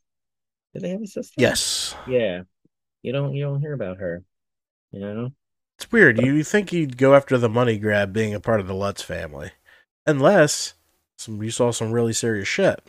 Did 0.74 0.82
they 0.82 0.90
have 0.90 1.02
a 1.04 1.08
sister? 1.08 1.36
yes 1.38 1.96
Yeah. 2.08 2.42
You 3.02 3.12
don't 3.12 3.34
you 3.34 3.44
don't 3.44 3.62
hear 3.62 3.74
about 3.74 3.98
her. 3.98 4.24
You 4.92 5.00
know. 5.00 5.30
It's 5.78 5.92
weird. 5.92 6.20
You 6.20 6.44
think 6.44 6.74
you'd 6.74 6.98
go 6.98 7.16
after 7.16 7.38
the 7.38 7.50
money 7.50 7.78
grab 7.78 8.12
being 8.12 8.34
a 8.34 8.40
part 8.40 8.60
of 8.60 8.68
the 8.68 8.74
Lutz 8.74 9.02
family. 9.02 9.52
Unless 10.06 10.74
some 11.18 11.42
you 11.42 11.52
saw 11.52 11.72
some 11.72 11.92
really 11.92 12.14
serious 12.14 12.48
shit. 12.48 12.82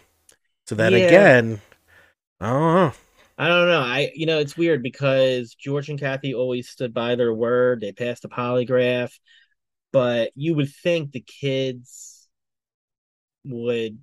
So 0.67 0.75
then 0.75 0.95
Yeah. 0.95 1.07
again, 1.07 1.61
I 2.41 2.51
don't 2.51 2.75
know. 2.75 2.93
I 3.39 3.49
don't 3.49 3.69
know. 3.69 3.81
I 3.81 4.13
you 4.15 4.27
know 4.27 4.39
it's 4.39 4.57
weird 4.57 4.83
because 4.83 5.55
George 5.55 5.89
and 5.89 5.99
Kathy 5.99 6.35
always 6.35 6.69
stood 6.69 6.93
by 6.93 7.15
their 7.15 7.33
word. 7.35 7.81
They 7.81 7.93
passed 7.93 8.23
the 8.23 8.29
polygraph, 8.29 9.13
but 9.93 10.33
you 10.35 10.55
would 10.57 10.71
think 10.83 11.13
the 11.13 11.21
kids 11.21 12.29
would 13.45 13.99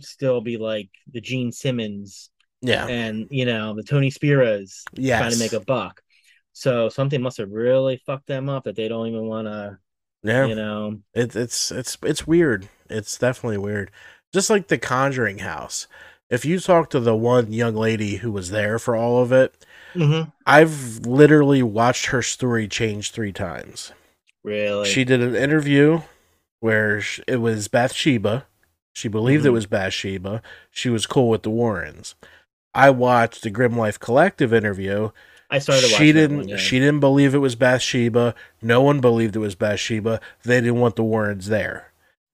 still 0.00 0.40
be 0.40 0.56
like 0.56 0.90
the 1.12 1.20
Gene 1.20 1.52
Simmons 1.52 2.29
Yeah. 2.62 2.86
and 2.86 3.26
you 3.30 3.46
know 3.46 3.74
the 3.74 3.82
Tony 3.82 4.10
Speras 4.10 4.82
Yes. 4.94 5.18
trying 5.20 5.32
to 5.32 5.38
make 5.38 5.52
a 5.52 5.60
buck. 5.64 6.02
So 6.52 6.88
something 6.88 7.22
must 7.22 7.38
have 7.38 7.50
really 7.50 7.96
fucked 8.04 8.26
them 8.26 8.48
up 8.48 8.64
that 8.64 8.76
they 8.76 8.88
don't 8.88 9.06
even 9.06 9.26
want 9.26 9.46
to, 9.46 9.78
yeah. 10.22 10.46
you 10.46 10.54
know. 10.54 10.98
It, 11.14 11.34
it's 11.36 11.70
it's 11.70 11.96
it's 12.02 12.26
weird. 12.26 12.68
It's 12.88 13.16
definitely 13.18 13.58
weird. 13.58 13.90
Just 14.32 14.50
like 14.50 14.68
the 14.68 14.78
Conjuring 14.78 15.38
house. 15.38 15.86
If 16.28 16.44
you 16.44 16.60
talk 16.60 16.90
to 16.90 17.00
the 17.00 17.16
one 17.16 17.52
young 17.52 17.74
lady 17.74 18.16
who 18.16 18.30
was 18.30 18.50
there 18.50 18.78
for 18.78 18.94
all 18.96 19.22
of 19.22 19.32
it, 19.32 19.64
Mm-hmm. 19.94 20.30
I've 20.46 21.04
literally 21.04 21.64
watched 21.64 22.06
her 22.06 22.22
story 22.22 22.68
change 22.68 23.10
three 23.10 23.32
times. 23.32 23.92
Really? 24.44 24.88
She 24.88 25.04
did 25.04 25.20
an 25.20 25.34
interview 25.34 26.02
where 26.60 27.02
it 27.26 27.36
was 27.40 27.68
Bathsheba. 27.68 28.46
She 28.92 29.08
believed 29.08 29.44
it 29.46 29.50
Mhm. 29.50 29.52
was 29.52 29.66
Bathsheba. 29.66 30.42
She 30.70 30.90
was 30.90 31.06
cool 31.06 31.28
with 31.28 31.42
the 31.42 31.50
Warrens. 31.50 32.14
I 32.74 32.90
watched 32.90 33.42
the 33.42 33.50
Grim 33.50 33.76
Life 33.76 33.98
Collective 33.98 34.52
interview. 34.52 35.10
I 35.50 35.58
started. 35.58 35.88
She 35.88 36.12
didn't. 36.12 36.36
one, 36.38 36.48
yeah. 36.48 36.56
She 36.56 36.78
didn't 36.78 37.00
believe 37.00 37.34
it 37.34 37.38
was 37.38 37.56
Bathsheba. 37.56 38.34
No 38.62 38.82
one 38.82 39.00
believed 39.00 39.34
it 39.34 39.40
was 39.40 39.54
Bathsheba. 39.56 40.20
They 40.44 40.60
didn't 40.60 40.80
want 40.80 40.96
the 40.96 41.02
Warrens 41.02 41.48
there. 41.48 41.92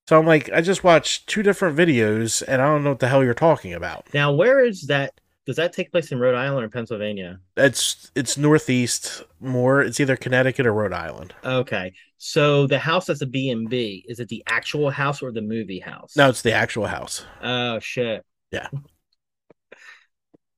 So 0.09 0.19
I'm 0.19 0.27
like, 0.27 0.51
I 0.53 0.61
just 0.61 0.85
watched 0.85 1.27
two 1.27 1.43
different 1.43 1.77
videos, 1.77 2.43
and 2.47 2.63
I 2.63 2.67
don't 2.67 2.85
know 2.85 2.91
what 2.91 3.01
the 3.01 3.09
hell 3.09 3.25
you're 3.25 3.35
talking 3.35 3.73
about. 3.73 4.07
Now, 4.15 4.33
where 4.33 4.65
is 4.65 4.83
that? 4.83 5.13
Does 5.47 5.57
that 5.57 5.73
take 5.73 5.93
place 5.93 6.11
in 6.13 6.19
Rhode 6.19 6.35
Island 6.35 6.65
or 6.65 6.69
Pennsylvania? 6.69 7.39
It's 7.57 8.11
it's 8.15 8.37
northeast 8.37 9.23
more. 9.41 9.81
It's 9.81 9.99
either 9.99 10.17
Connecticut 10.17 10.67
or 10.67 10.73
Rhode 10.73 10.93
Island. 10.93 11.35
Okay, 11.45 11.93
so 12.19 12.67
the 12.67 12.79
house 12.79 13.07
that's 13.07 13.23
a 13.23 13.27
B 13.27 13.51
and 13.51 13.69
B 13.71 14.05
is 14.09 14.21
it 14.21 14.29
the 14.29 14.43
actual 14.49 14.91
house 14.91 15.23
or 15.23 15.33
the 15.33 15.43
movie 15.43 15.81
house? 15.81 16.17
No, 16.17 16.29
it's 16.29 16.43
the 16.43 16.53
actual 16.53 16.87
house. 16.87 17.25
Oh 17.43 17.79
shit. 17.79 18.25
Yeah. 18.51 18.67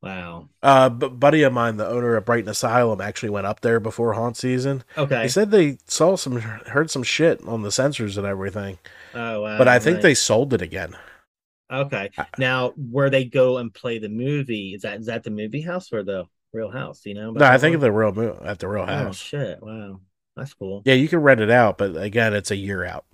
Wow. 0.01 0.49
Uh, 0.63 0.89
but 0.89 1.19
buddy 1.19 1.43
of 1.43 1.53
mine, 1.53 1.77
the 1.77 1.89
owner 1.89 2.15
of 2.17 2.25
Brighton 2.25 2.49
Asylum, 2.49 3.01
actually 3.01 3.31
went 3.31 3.47
up 3.47 3.61
there 3.61 3.81
before 3.81 4.13
haunt 4.13 4.37
season. 4.37 4.85
Okay. 4.97 5.23
He 5.23 5.29
said 5.29 5.51
they 5.51 5.79
saw 5.87 6.17
some, 6.17 6.39
heard 6.41 6.91
some 6.91 7.03
shit 7.03 7.43
on 7.45 7.63
the 7.63 7.71
sensors 7.71 8.17
and 8.17 8.27
everything. 8.27 8.79
oh 9.15 9.43
wow. 9.43 9.59
But 9.59 9.69
I 9.69 9.79
think 9.79 9.97
nice. 9.97 10.03
they 10.03 10.15
sold 10.15 10.55
it 10.55 10.63
again. 10.63 10.97
Okay. 11.71 12.11
Now, 12.39 12.71
where 12.71 13.11
they 13.11 13.25
go 13.25 13.59
and 13.59 13.75
play 13.75 13.99
the 13.99 14.09
movie 14.09 14.75
is 14.75 14.83
that 14.83 15.01
is 15.01 15.07
that 15.07 15.25
the 15.25 15.31
movie 15.31 15.61
house 15.61 15.93
or 15.93 16.03
the 16.03 16.25
Real 16.53 16.71
House? 16.71 17.05
You 17.05 17.15
know? 17.15 17.33
No, 17.33 17.45
I 17.45 17.59
think 17.59 17.75
at 17.75 17.81
the 17.81 17.93
real 17.93 18.13
mo- 18.13 18.41
at 18.43 18.59
the 18.59 18.69
real 18.69 18.87
house. 18.87 19.07
Oh 19.09 19.13
shit! 19.13 19.63
Wow, 19.63 20.01
that's 20.35 20.55
cool. 20.55 20.83
Yeah, 20.87 20.95
you 20.95 21.09
can 21.09 21.19
rent 21.19 21.41
it 21.41 21.51
out, 21.51 21.77
but 21.77 21.95
again, 21.97 22.33
it's 22.33 22.51
a 22.51 22.57
year 22.57 22.85
out. 22.85 23.05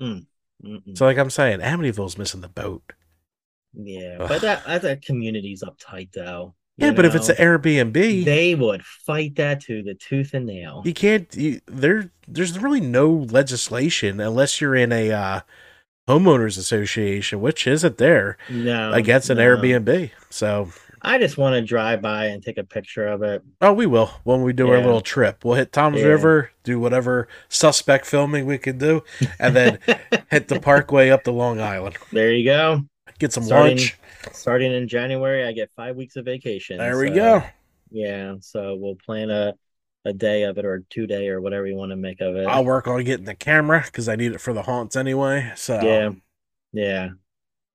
Mm-mm. 0.00 0.26
So, 0.94 1.04
like 1.04 1.18
I'm 1.18 1.30
saying, 1.30 1.60
Amityville's 1.60 2.16
missing 2.16 2.40
the 2.40 2.48
boat. 2.48 2.94
Yeah, 3.74 4.18
Ugh. 4.20 4.28
but 4.28 4.40
that 4.42 4.82
that 4.82 5.02
community's 5.02 5.62
uptight 5.62 6.12
though. 6.12 6.54
Yeah, 6.78 6.92
but 6.92 7.04
if 7.04 7.14
it's 7.14 7.28
an 7.28 7.36
Airbnb, 7.36 8.24
they 8.24 8.54
would 8.54 8.82
fight 8.84 9.36
that 9.36 9.60
to 9.64 9.82
the 9.82 9.94
tooth 9.94 10.32
and 10.34 10.46
nail. 10.46 10.82
you 10.86 10.94
can't. 10.94 11.32
You, 11.36 11.60
there, 11.66 12.10
there's 12.26 12.58
really 12.58 12.80
no 12.80 13.10
legislation 13.10 14.20
unless 14.20 14.60
you're 14.60 14.74
in 14.74 14.90
a 14.90 15.10
uh, 15.12 15.40
homeowners 16.08 16.58
association, 16.58 17.40
which 17.40 17.66
isn't 17.66 17.98
there 17.98 18.38
No, 18.50 18.92
against 18.92 19.28
an 19.30 19.36
no. 19.36 19.44
Airbnb. 19.56 20.10
So, 20.30 20.70
I 21.02 21.18
just 21.18 21.36
want 21.36 21.54
to 21.54 21.62
drive 21.62 22.00
by 22.00 22.26
and 22.26 22.42
take 22.42 22.58
a 22.58 22.64
picture 22.64 23.06
of 23.06 23.22
it. 23.22 23.42
oh, 23.60 23.74
we 23.74 23.86
will 23.86 24.06
when 24.24 24.42
we 24.42 24.52
do 24.54 24.68
our 24.70 24.78
little 24.78 25.00
trip. 25.02 25.44
We'll 25.44 25.56
hit 25.56 25.72
Tom's 25.72 26.00
Yeah. 26.00 26.06
River, 26.06 26.50
do 26.64 26.80
whatever 26.80 27.28
suspect 27.50 28.06
filming 28.06 28.46
we 28.46 28.56
can 28.58 28.78
do, 28.78 29.04
and 29.38 29.54
then 29.54 29.78
hit 30.30 30.48
the 30.48 30.58
Parkway 30.58 31.10
up 31.10 31.24
to 31.24 31.32
Long 31.32 31.60
Island, 31.60 31.98
there 32.12 32.32
you 32.32 32.44
go. 32.46 32.84
Get 33.22 33.32
some 33.32 33.44
Starting- 33.44 33.78
lunch. 33.78 33.98
Starting 34.32 34.72
in 34.72 34.86
January, 34.86 35.44
I 35.46 35.52
get 35.52 35.70
five 35.74 35.96
weeks 35.96 36.16
of 36.16 36.24
vacation. 36.24 36.78
There 36.78 36.98
we 36.98 37.08
so, 37.08 37.14
go. 37.14 37.42
Yeah, 37.90 38.34
so 38.40 38.76
we'll 38.76 38.94
plan 38.96 39.30
a 39.30 39.54
a 40.04 40.12
day 40.12 40.42
of 40.42 40.58
it 40.58 40.64
or 40.64 40.82
two 40.90 41.06
day 41.06 41.28
or 41.28 41.40
whatever 41.40 41.66
you 41.66 41.76
want 41.76 41.90
to 41.92 41.96
make 41.96 42.20
of 42.20 42.34
it. 42.36 42.46
I'll 42.46 42.64
work 42.64 42.88
on 42.88 43.02
getting 43.04 43.24
the 43.24 43.34
camera 43.36 43.82
because 43.84 44.08
I 44.08 44.16
need 44.16 44.32
it 44.32 44.40
for 44.40 44.52
the 44.52 44.62
haunts 44.62 44.96
anyway. 44.96 45.52
So 45.56 45.80
Yeah, 45.80 46.10
yeah. 46.72 47.10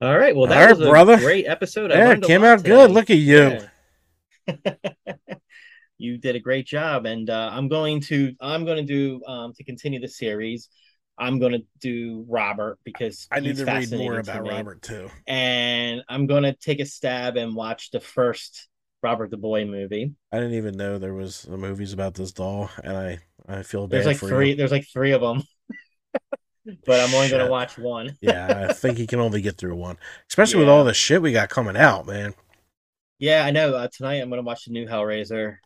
All 0.01 0.17
right. 0.17 0.35
Well, 0.35 0.43
All 0.43 0.49
that 0.49 0.65
right, 0.65 0.77
was 0.77 0.87
a 0.87 0.89
brother. 0.89 1.17
great 1.17 1.47
episode. 1.47 1.91
Yeah, 1.91 2.11
it 2.11 2.23
came 2.23 2.43
out 2.43 2.63
good. 2.63 2.87
today. 2.87 2.93
Look 2.93 3.09
at 3.09 3.17
you. 3.17 3.59
Yeah. 4.47 4.73
you 5.97 6.17
did 6.17 6.35
a 6.35 6.39
great 6.39 6.65
job, 6.67 7.05
and 7.05 7.29
uh, 7.29 7.49
I'm 7.51 7.67
going 7.67 8.01
to 8.01 8.35
I'm 8.39 8.65
going 8.65 8.77
to 8.77 8.93
do 8.93 9.23
um, 9.25 9.53
to 9.53 9.63
continue 9.63 9.99
the 9.99 10.07
series. 10.07 10.69
I'm 11.17 11.39
going 11.39 11.53
to 11.53 11.63
do 11.79 12.25
Robert 12.27 12.79
because 12.83 13.27
I 13.31 13.39
need 13.39 13.57
to 13.57 13.65
read 13.65 13.67
more 13.67 13.75
fascinating 13.81 14.23
to 14.23 14.31
about. 14.31 14.47
Robert 14.47 14.81
too. 14.81 15.09
and 15.25 16.03
I'm 16.07 16.27
going 16.27 16.43
to 16.43 16.53
take 16.53 16.79
a 16.79 16.85
stab 16.85 17.37
and 17.37 17.55
watch 17.55 17.91
the 17.91 17.99
first 17.99 18.67
Robert 19.01 19.31
the 19.31 19.37
Boy 19.37 19.65
movie. 19.65 20.13
I 20.31 20.37
didn't 20.37 20.55
even 20.55 20.77
know 20.77 20.97
there 20.97 21.13
was 21.13 21.47
movies 21.47 21.93
about 21.93 22.13
this 22.13 22.31
doll, 22.31 22.69
and 22.83 22.95
I 22.97 23.19
I 23.47 23.63
feel 23.63 23.87
bad 23.87 23.97
There's 23.97 24.05
like 24.05 24.17
three. 24.17 24.49
you. 24.49 24.55
There's 24.55 24.71
like 24.71 24.87
three 24.91 25.11
of 25.11 25.21
them, 25.21 25.43
but 26.85 26.99
I'm 26.99 27.13
only 27.13 27.29
gonna 27.29 27.49
watch 27.49 27.77
one. 27.77 28.17
yeah, 28.21 28.67
I 28.69 28.73
think 28.73 28.97
he 28.97 29.07
can 29.07 29.19
only 29.19 29.41
get 29.41 29.57
through 29.57 29.75
one, 29.75 29.97
especially 30.29 30.59
with 30.59 30.69
all 30.69 30.83
the 30.83 30.93
shit 30.93 31.21
we 31.21 31.31
got 31.31 31.49
coming 31.49 31.77
out, 31.77 32.05
man. 32.05 32.33
Yeah, 33.19 33.43
I 33.45 33.51
know. 33.51 33.75
Uh, 33.75 33.87
tonight 33.87 34.21
I'm 34.21 34.29
going 34.29 34.41
to 34.41 34.45
watch 34.45 34.65
the 34.65 34.71
new 34.71 34.85
Hellraiser. 34.85 35.57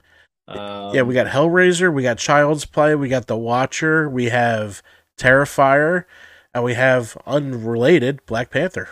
Um, 0.48 0.96
yeah, 0.96 1.02
we 1.02 1.14
got 1.14 1.28
Hellraiser, 1.28 1.94
we 1.94 2.02
got 2.02 2.18
Child's 2.18 2.66
Play, 2.66 2.96
we 2.96 3.10
got 3.10 3.28
The 3.28 3.38
Watcher, 3.38 4.10
we 4.10 4.26
have 4.26 4.82
Terrifier, 5.22 6.06
and 6.52 6.64
we 6.64 6.74
have 6.74 7.16
unrelated 7.28 8.26
Black 8.26 8.50
Panther. 8.50 8.90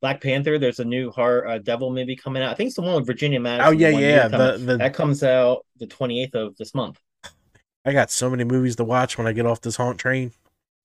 Black 0.00 0.22
Panther. 0.22 0.58
There's 0.58 0.80
a 0.80 0.84
new 0.84 1.10
horror 1.10 1.46
uh, 1.46 1.58
devil 1.58 1.92
movie 1.92 2.16
coming 2.16 2.42
out. 2.42 2.50
I 2.50 2.54
think 2.54 2.68
it's 2.68 2.76
the 2.76 2.82
one 2.82 2.94
with 2.94 3.06
Virginia 3.06 3.38
Madsen. 3.38 3.66
Oh 3.66 3.70
yeah, 3.70 3.88
yeah, 3.88 4.28
the, 4.28 4.56
the 4.56 4.78
that 4.78 4.94
comes 4.94 5.22
out 5.22 5.66
the 5.78 5.86
28th 5.86 6.34
of 6.34 6.56
this 6.56 6.74
month. 6.74 6.98
I 7.84 7.92
got 7.92 8.10
so 8.10 8.30
many 8.30 8.44
movies 8.44 8.76
to 8.76 8.84
watch 8.84 9.18
when 9.18 9.26
I 9.26 9.32
get 9.32 9.44
off 9.44 9.60
this 9.60 9.76
haunt 9.76 9.98
train. 9.98 10.32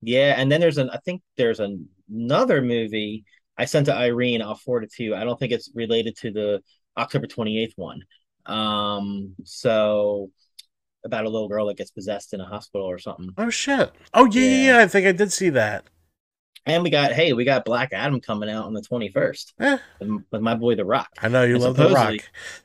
Yeah, 0.01 0.35
and 0.37 0.51
then 0.51 0.59
there's 0.59 0.77
an 0.77 0.89
I 0.89 0.97
think 0.97 1.21
there's 1.37 1.61
an, 1.61 1.87
another 2.09 2.61
movie 2.61 3.23
I 3.57 3.65
sent 3.65 3.85
to 3.85 3.95
Irene. 3.95 4.41
I'll 4.41 4.55
forward 4.55 4.83
it 4.83 4.91
to 4.93 5.03
you. 5.03 5.15
I 5.15 5.23
don't 5.23 5.39
think 5.39 5.53
it's 5.53 5.69
related 5.73 6.17
to 6.17 6.31
the 6.31 6.63
October 6.97 7.27
28th 7.27 7.73
one. 7.77 8.01
Um, 8.45 9.35
so 9.45 10.29
about 11.03 11.25
a 11.25 11.29
little 11.29 11.47
girl 11.49 11.67
that 11.67 11.77
gets 11.77 11.91
possessed 11.91 12.33
in 12.33 12.41
a 12.41 12.45
hospital 12.45 12.85
or 12.87 12.99
something. 12.99 13.37
Oh 13.37 13.49
shit! 13.49 13.91
Oh 14.13 14.25
yeah, 14.25 14.41
yeah, 14.41 14.77
Yeah. 14.77 14.83
I 14.83 14.87
think 14.87 15.05
I 15.05 15.11
did 15.11 15.31
see 15.33 15.49
that. 15.49 15.85
And 16.65 16.83
we 16.83 16.89
got 16.91 17.11
hey, 17.13 17.33
we 17.33 17.43
got 17.43 17.65
Black 17.65 17.91
Adam 17.91 18.19
coming 18.21 18.49
out 18.49 18.65
on 18.65 18.73
the 18.73 18.81
21st 18.81 19.53
Eh, 19.59 19.77
with, 19.99 20.23
with 20.31 20.41
my 20.41 20.55
boy 20.55 20.75
The 20.75 20.85
Rock. 20.85 21.09
I 21.21 21.27
know 21.29 21.43
you 21.43 21.55
And 21.55 21.63
love 21.63 21.77
The 21.77 21.87
Rock. 21.87 22.19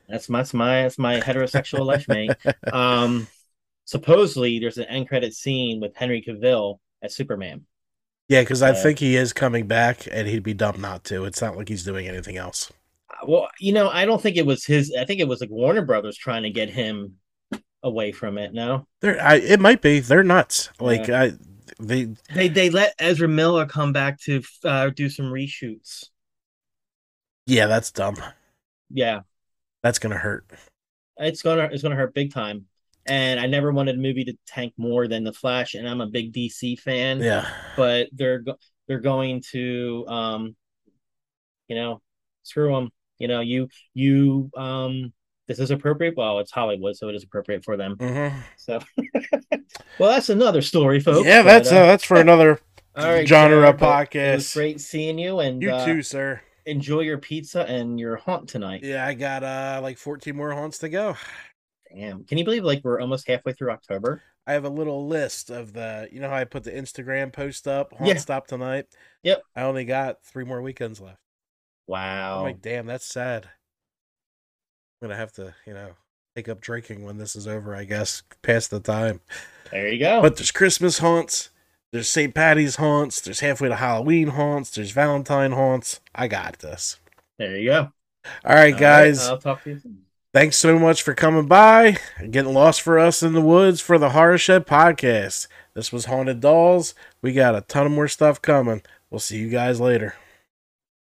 That's 0.07 0.29
my 0.29 0.39
that's 0.39 0.53
my 0.53 0.83
that's 0.83 0.97
my 0.99 1.19
heterosexual 1.19 1.85
life 1.85 2.07
mate. 2.09 2.37
Um, 2.71 3.27
supposedly 3.85 4.59
there's 4.59 4.77
an 4.77 4.85
end 4.85 5.07
credit 5.09 5.33
scene 5.33 5.79
with 5.81 5.95
Henry 5.95 6.21
Cavill 6.27 6.79
as 7.01 7.15
Superman. 7.15 7.65
Yeah, 8.29 8.41
because 8.41 8.61
I 8.61 8.71
Uh, 8.71 8.73
think 8.73 8.99
he 8.99 9.15
is 9.15 9.33
coming 9.33 9.67
back, 9.67 10.07
and 10.11 10.27
he'd 10.27 10.43
be 10.43 10.53
dumb 10.53 10.81
not 10.81 11.03
to. 11.05 11.25
It's 11.25 11.41
not 11.41 11.55
like 11.57 11.69
he's 11.69 11.83
doing 11.83 12.07
anything 12.07 12.37
else. 12.37 12.71
Well, 13.25 13.49
you 13.59 13.73
know, 13.73 13.89
I 13.89 14.05
don't 14.05 14.21
think 14.21 14.37
it 14.37 14.45
was 14.45 14.65
his. 14.65 14.93
I 14.97 15.05
think 15.05 15.19
it 15.19 15.27
was 15.27 15.41
like 15.41 15.49
Warner 15.49 15.83
Brothers 15.85 16.17
trying 16.17 16.43
to 16.43 16.49
get 16.49 16.69
him 16.69 17.15
away 17.83 18.11
from 18.11 18.37
it. 18.37 18.53
No, 18.53 18.87
They're, 19.01 19.21
I, 19.21 19.35
it 19.35 19.59
might 19.59 19.81
be. 19.81 19.99
They're 19.99 20.23
nuts. 20.23 20.69
Like 20.79 21.09
I, 21.09 21.33
they, 21.79 22.09
they 22.33 22.47
they 22.47 22.69
let 22.69 22.93
Ezra 22.99 23.27
Miller 23.27 23.65
come 23.65 23.93
back 23.93 24.19
to 24.21 24.41
uh, 24.63 24.89
do 24.89 25.09
some 25.09 25.25
reshoots. 25.27 26.05
yeah, 27.45 27.67
that's 27.67 27.91
dumb. 27.91 28.15
Yeah, 28.89 29.21
That's 29.83 29.99
gonna 29.99 30.17
hurt. 30.17 30.45
it's 31.17 31.41
gonna 31.41 31.69
it's 31.71 31.83
gonna 31.83 31.95
hurt 31.95 32.13
big 32.13 32.33
time. 32.33 32.65
And 33.05 33.39
I 33.39 33.47
never 33.47 33.71
wanted 33.71 33.95
a 33.95 33.99
movie 33.99 34.25
to 34.25 34.37
tank 34.47 34.73
more 34.77 35.07
than 35.07 35.23
The 35.23 35.31
Flash, 35.31 35.75
and 35.75 35.87
I'm 35.87 36.01
a 36.01 36.07
big 36.07 36.33
DC 36.33 36.75
fan. 36.75 37.21
Yeah, 37.21 37.47
but 37.75 38.09
they're 38.11 38.43
they're 38.87 38.99
going 38.99 39.41
to 39.51 40.05
um, 40.07 40.55
you 41.67 41.75
know, 41.75 42.01
screw 42.43 42.73
them. 42.73 42.89
You 43.19 43.27
know, 43.27 43.39
you 43.41 43.69
you 43.93 44.51
um, 44.55 45.13
this 45.47 45.59
is 45.59 45.71
appropriate. 45.71 46.15
Well, 46.17 46.39
it's 46.39 46.51
Hollywood, 46.51 46.95
so 46.95 47.09
it 47.09 47.15
is 47.15 47.23
appropriate 47.23 47.63
for 47.63 47.77
them. 47.77 47.95
hmm 47.99 48.27
So, 48.57 48.79
well, 49.99 50.11
that's 50.11 50.29
another 50.29 50.61
story, 50.61 50.99
folks. 50.99 51.25
yeah. 51.27 51.41
but, 51.41 51.45
That's 51.49 51.71
uh, 51.71 51.75
uh, 51.77 51.85
that's 51.87 52.03
for 52.03 52.17
another 52.19 52.59
all 52.95 53.05
right, 53.05 53.27
genre 53.27 53.61
Jared, 53.61 53.77
podcast. 53.77 54.33
was 54.35 54.53
great 54.53 54.81
seeing 54.81 55.17
you, 55.19 55.39
and 55.39 55.61
You 55.61 55.71
uh, 55.71 55.85
too, 55.85 56.01
sir. 56.01 56.41
enjoy 56.65 57.01
your 57.01 57.17
pizza 57.17 57.61
and 57.69 57.99
your 57.99 58.17
haunt 58.17 58.49
tonight. 58.49 58.81
Yeah, 58.83 59.05
I 59.05 59.13
got 59.13 59.43
uh 59.43 59.79
like 59.81 59.97
14 59.97 60.35
more 60.35 60.51
haunts 60.53 60.79
to 60.79 60.89
go. 60.89 61.15
Damn, 61.95 62.23
can 62.25 62.37
you 62.37 62.43
believe 62.45 62.63
like 62.63 62.83
we're 62.83 62.99
almost 62.99 63.27
halfway 63.27 63.53
through 63.53 63.71
October? 63.71 64.21
I 64.45 64.53
have 64.53 64.63
a 64.65 64.69
little 64.69 65.07
list 65.07 65.49
of 65.49 65.73
the. 65.73 66.07
You 66.11 66.21
know 66.21 66.29
how 66.29 66.35
I 66.37 66.45
put 66.45 66.63
the 66.63 66.71
Instagram 66.71 67.33
post 67.33 67.67
up? 67.67 67.93
Haunt 67.93 68.07
Yeah. 68.09 68.15
stop 68.17 68.47
tonight. 68.47 68.85
Yep. 69.23 69.43
I 69.55 69.63
only 69.63 69.83
got 69.85 70.23
three 70.23 70.45
more 70.45 70.61
weekends 70.61 71.01
left. 71.01 71.19
Wow. 71.85 72.37
I'm 72.39 72.43
like, 72.43 72.61
damn, 72.61 72.85
that's 72.85 73.05
sad. 73.05 73.49
I'm 75.01 75.07
gonna 75.09 75.19
have 75.19 75.31
to, 75.33 75.53
you 75.65 75.73
know, 75.73 75.89
take 76.35 76.49
up 76.49 76.59
drinking 76.61 77.03
when 77.03 77.17
this 77.17 77.35
is 77.35 77.47
over. 77.47 77.75
I 77.75 77.83
guess 77.83 78.23
past 78.41 78.71
the 78.71 78.79
time. 78.79 79.21
there 79.71 79.89
you 79.89 79.99
go. 79.99 80.21
But 80.21 80.37
there's 80.37 80.51
Christmas 80.51 80.99
haunts. 80.99 81.49
There's 81.91 82.09
St. 82.09 82.33
Patty's 82.33 82.75
haunts. 82.77 83.21
There's 83.21 83.39
halfway 83.39 83.69
to 83.69 83.75
Halloween 83.75 84.29
haunts. 84.29 84.71
There's 84.71 84.91
Valentine 84.91 85.53
haunts. 85.53 86.01
I 86.13 86.27
got 86.27 86.59
this. 86.59 86.99
there 87.37 87.57
you 87.57 87.69
go. 87.69 87.91
All 88.43 88.55
right, 88.55 88.73
All 88.73 88.79
guys. 88.79 89.27
I'll 89.27 89.37
talk 89.37 89.63
to 89.63 89.69
you 89.69 89.79
soon. 89.79 89.99
Thanks 90.33 90.57
so 90.57 90.77
much 90.77 91.01
for 91.01 91.13
coming 91.13 91.47
by 91.47 91.97
and 92.17 92.33
getting 92.33 92.53
lost 92.53 92.81
for 92.81 92.99
us 92.99 93.23
in 93.23 93.33
the 93.33 93.41
woods 93.41 93.79
for 93.79 93.97
the 93.97 94.09
Horror 94.09 94.37
Shed 94.37 94.67
podcast. 94.67 95.47
This 95.73 95.93
was 95.93 96.05
Haunted 96.05 96.41
Dolls. 96.41 96.93
We 97.21 97.31
got 97.33 97.55
a 97.55 97.61
ton 97.61 97.85
of 97.85 97.91
more 97.93 98.09
stuff 98.09 98.41
coming. 98.41 98.81
We'll 99.09 99.19
see 99.19 99.37
you 99.37 99.49
guys 99.49 99.79
later. 99.79 100.15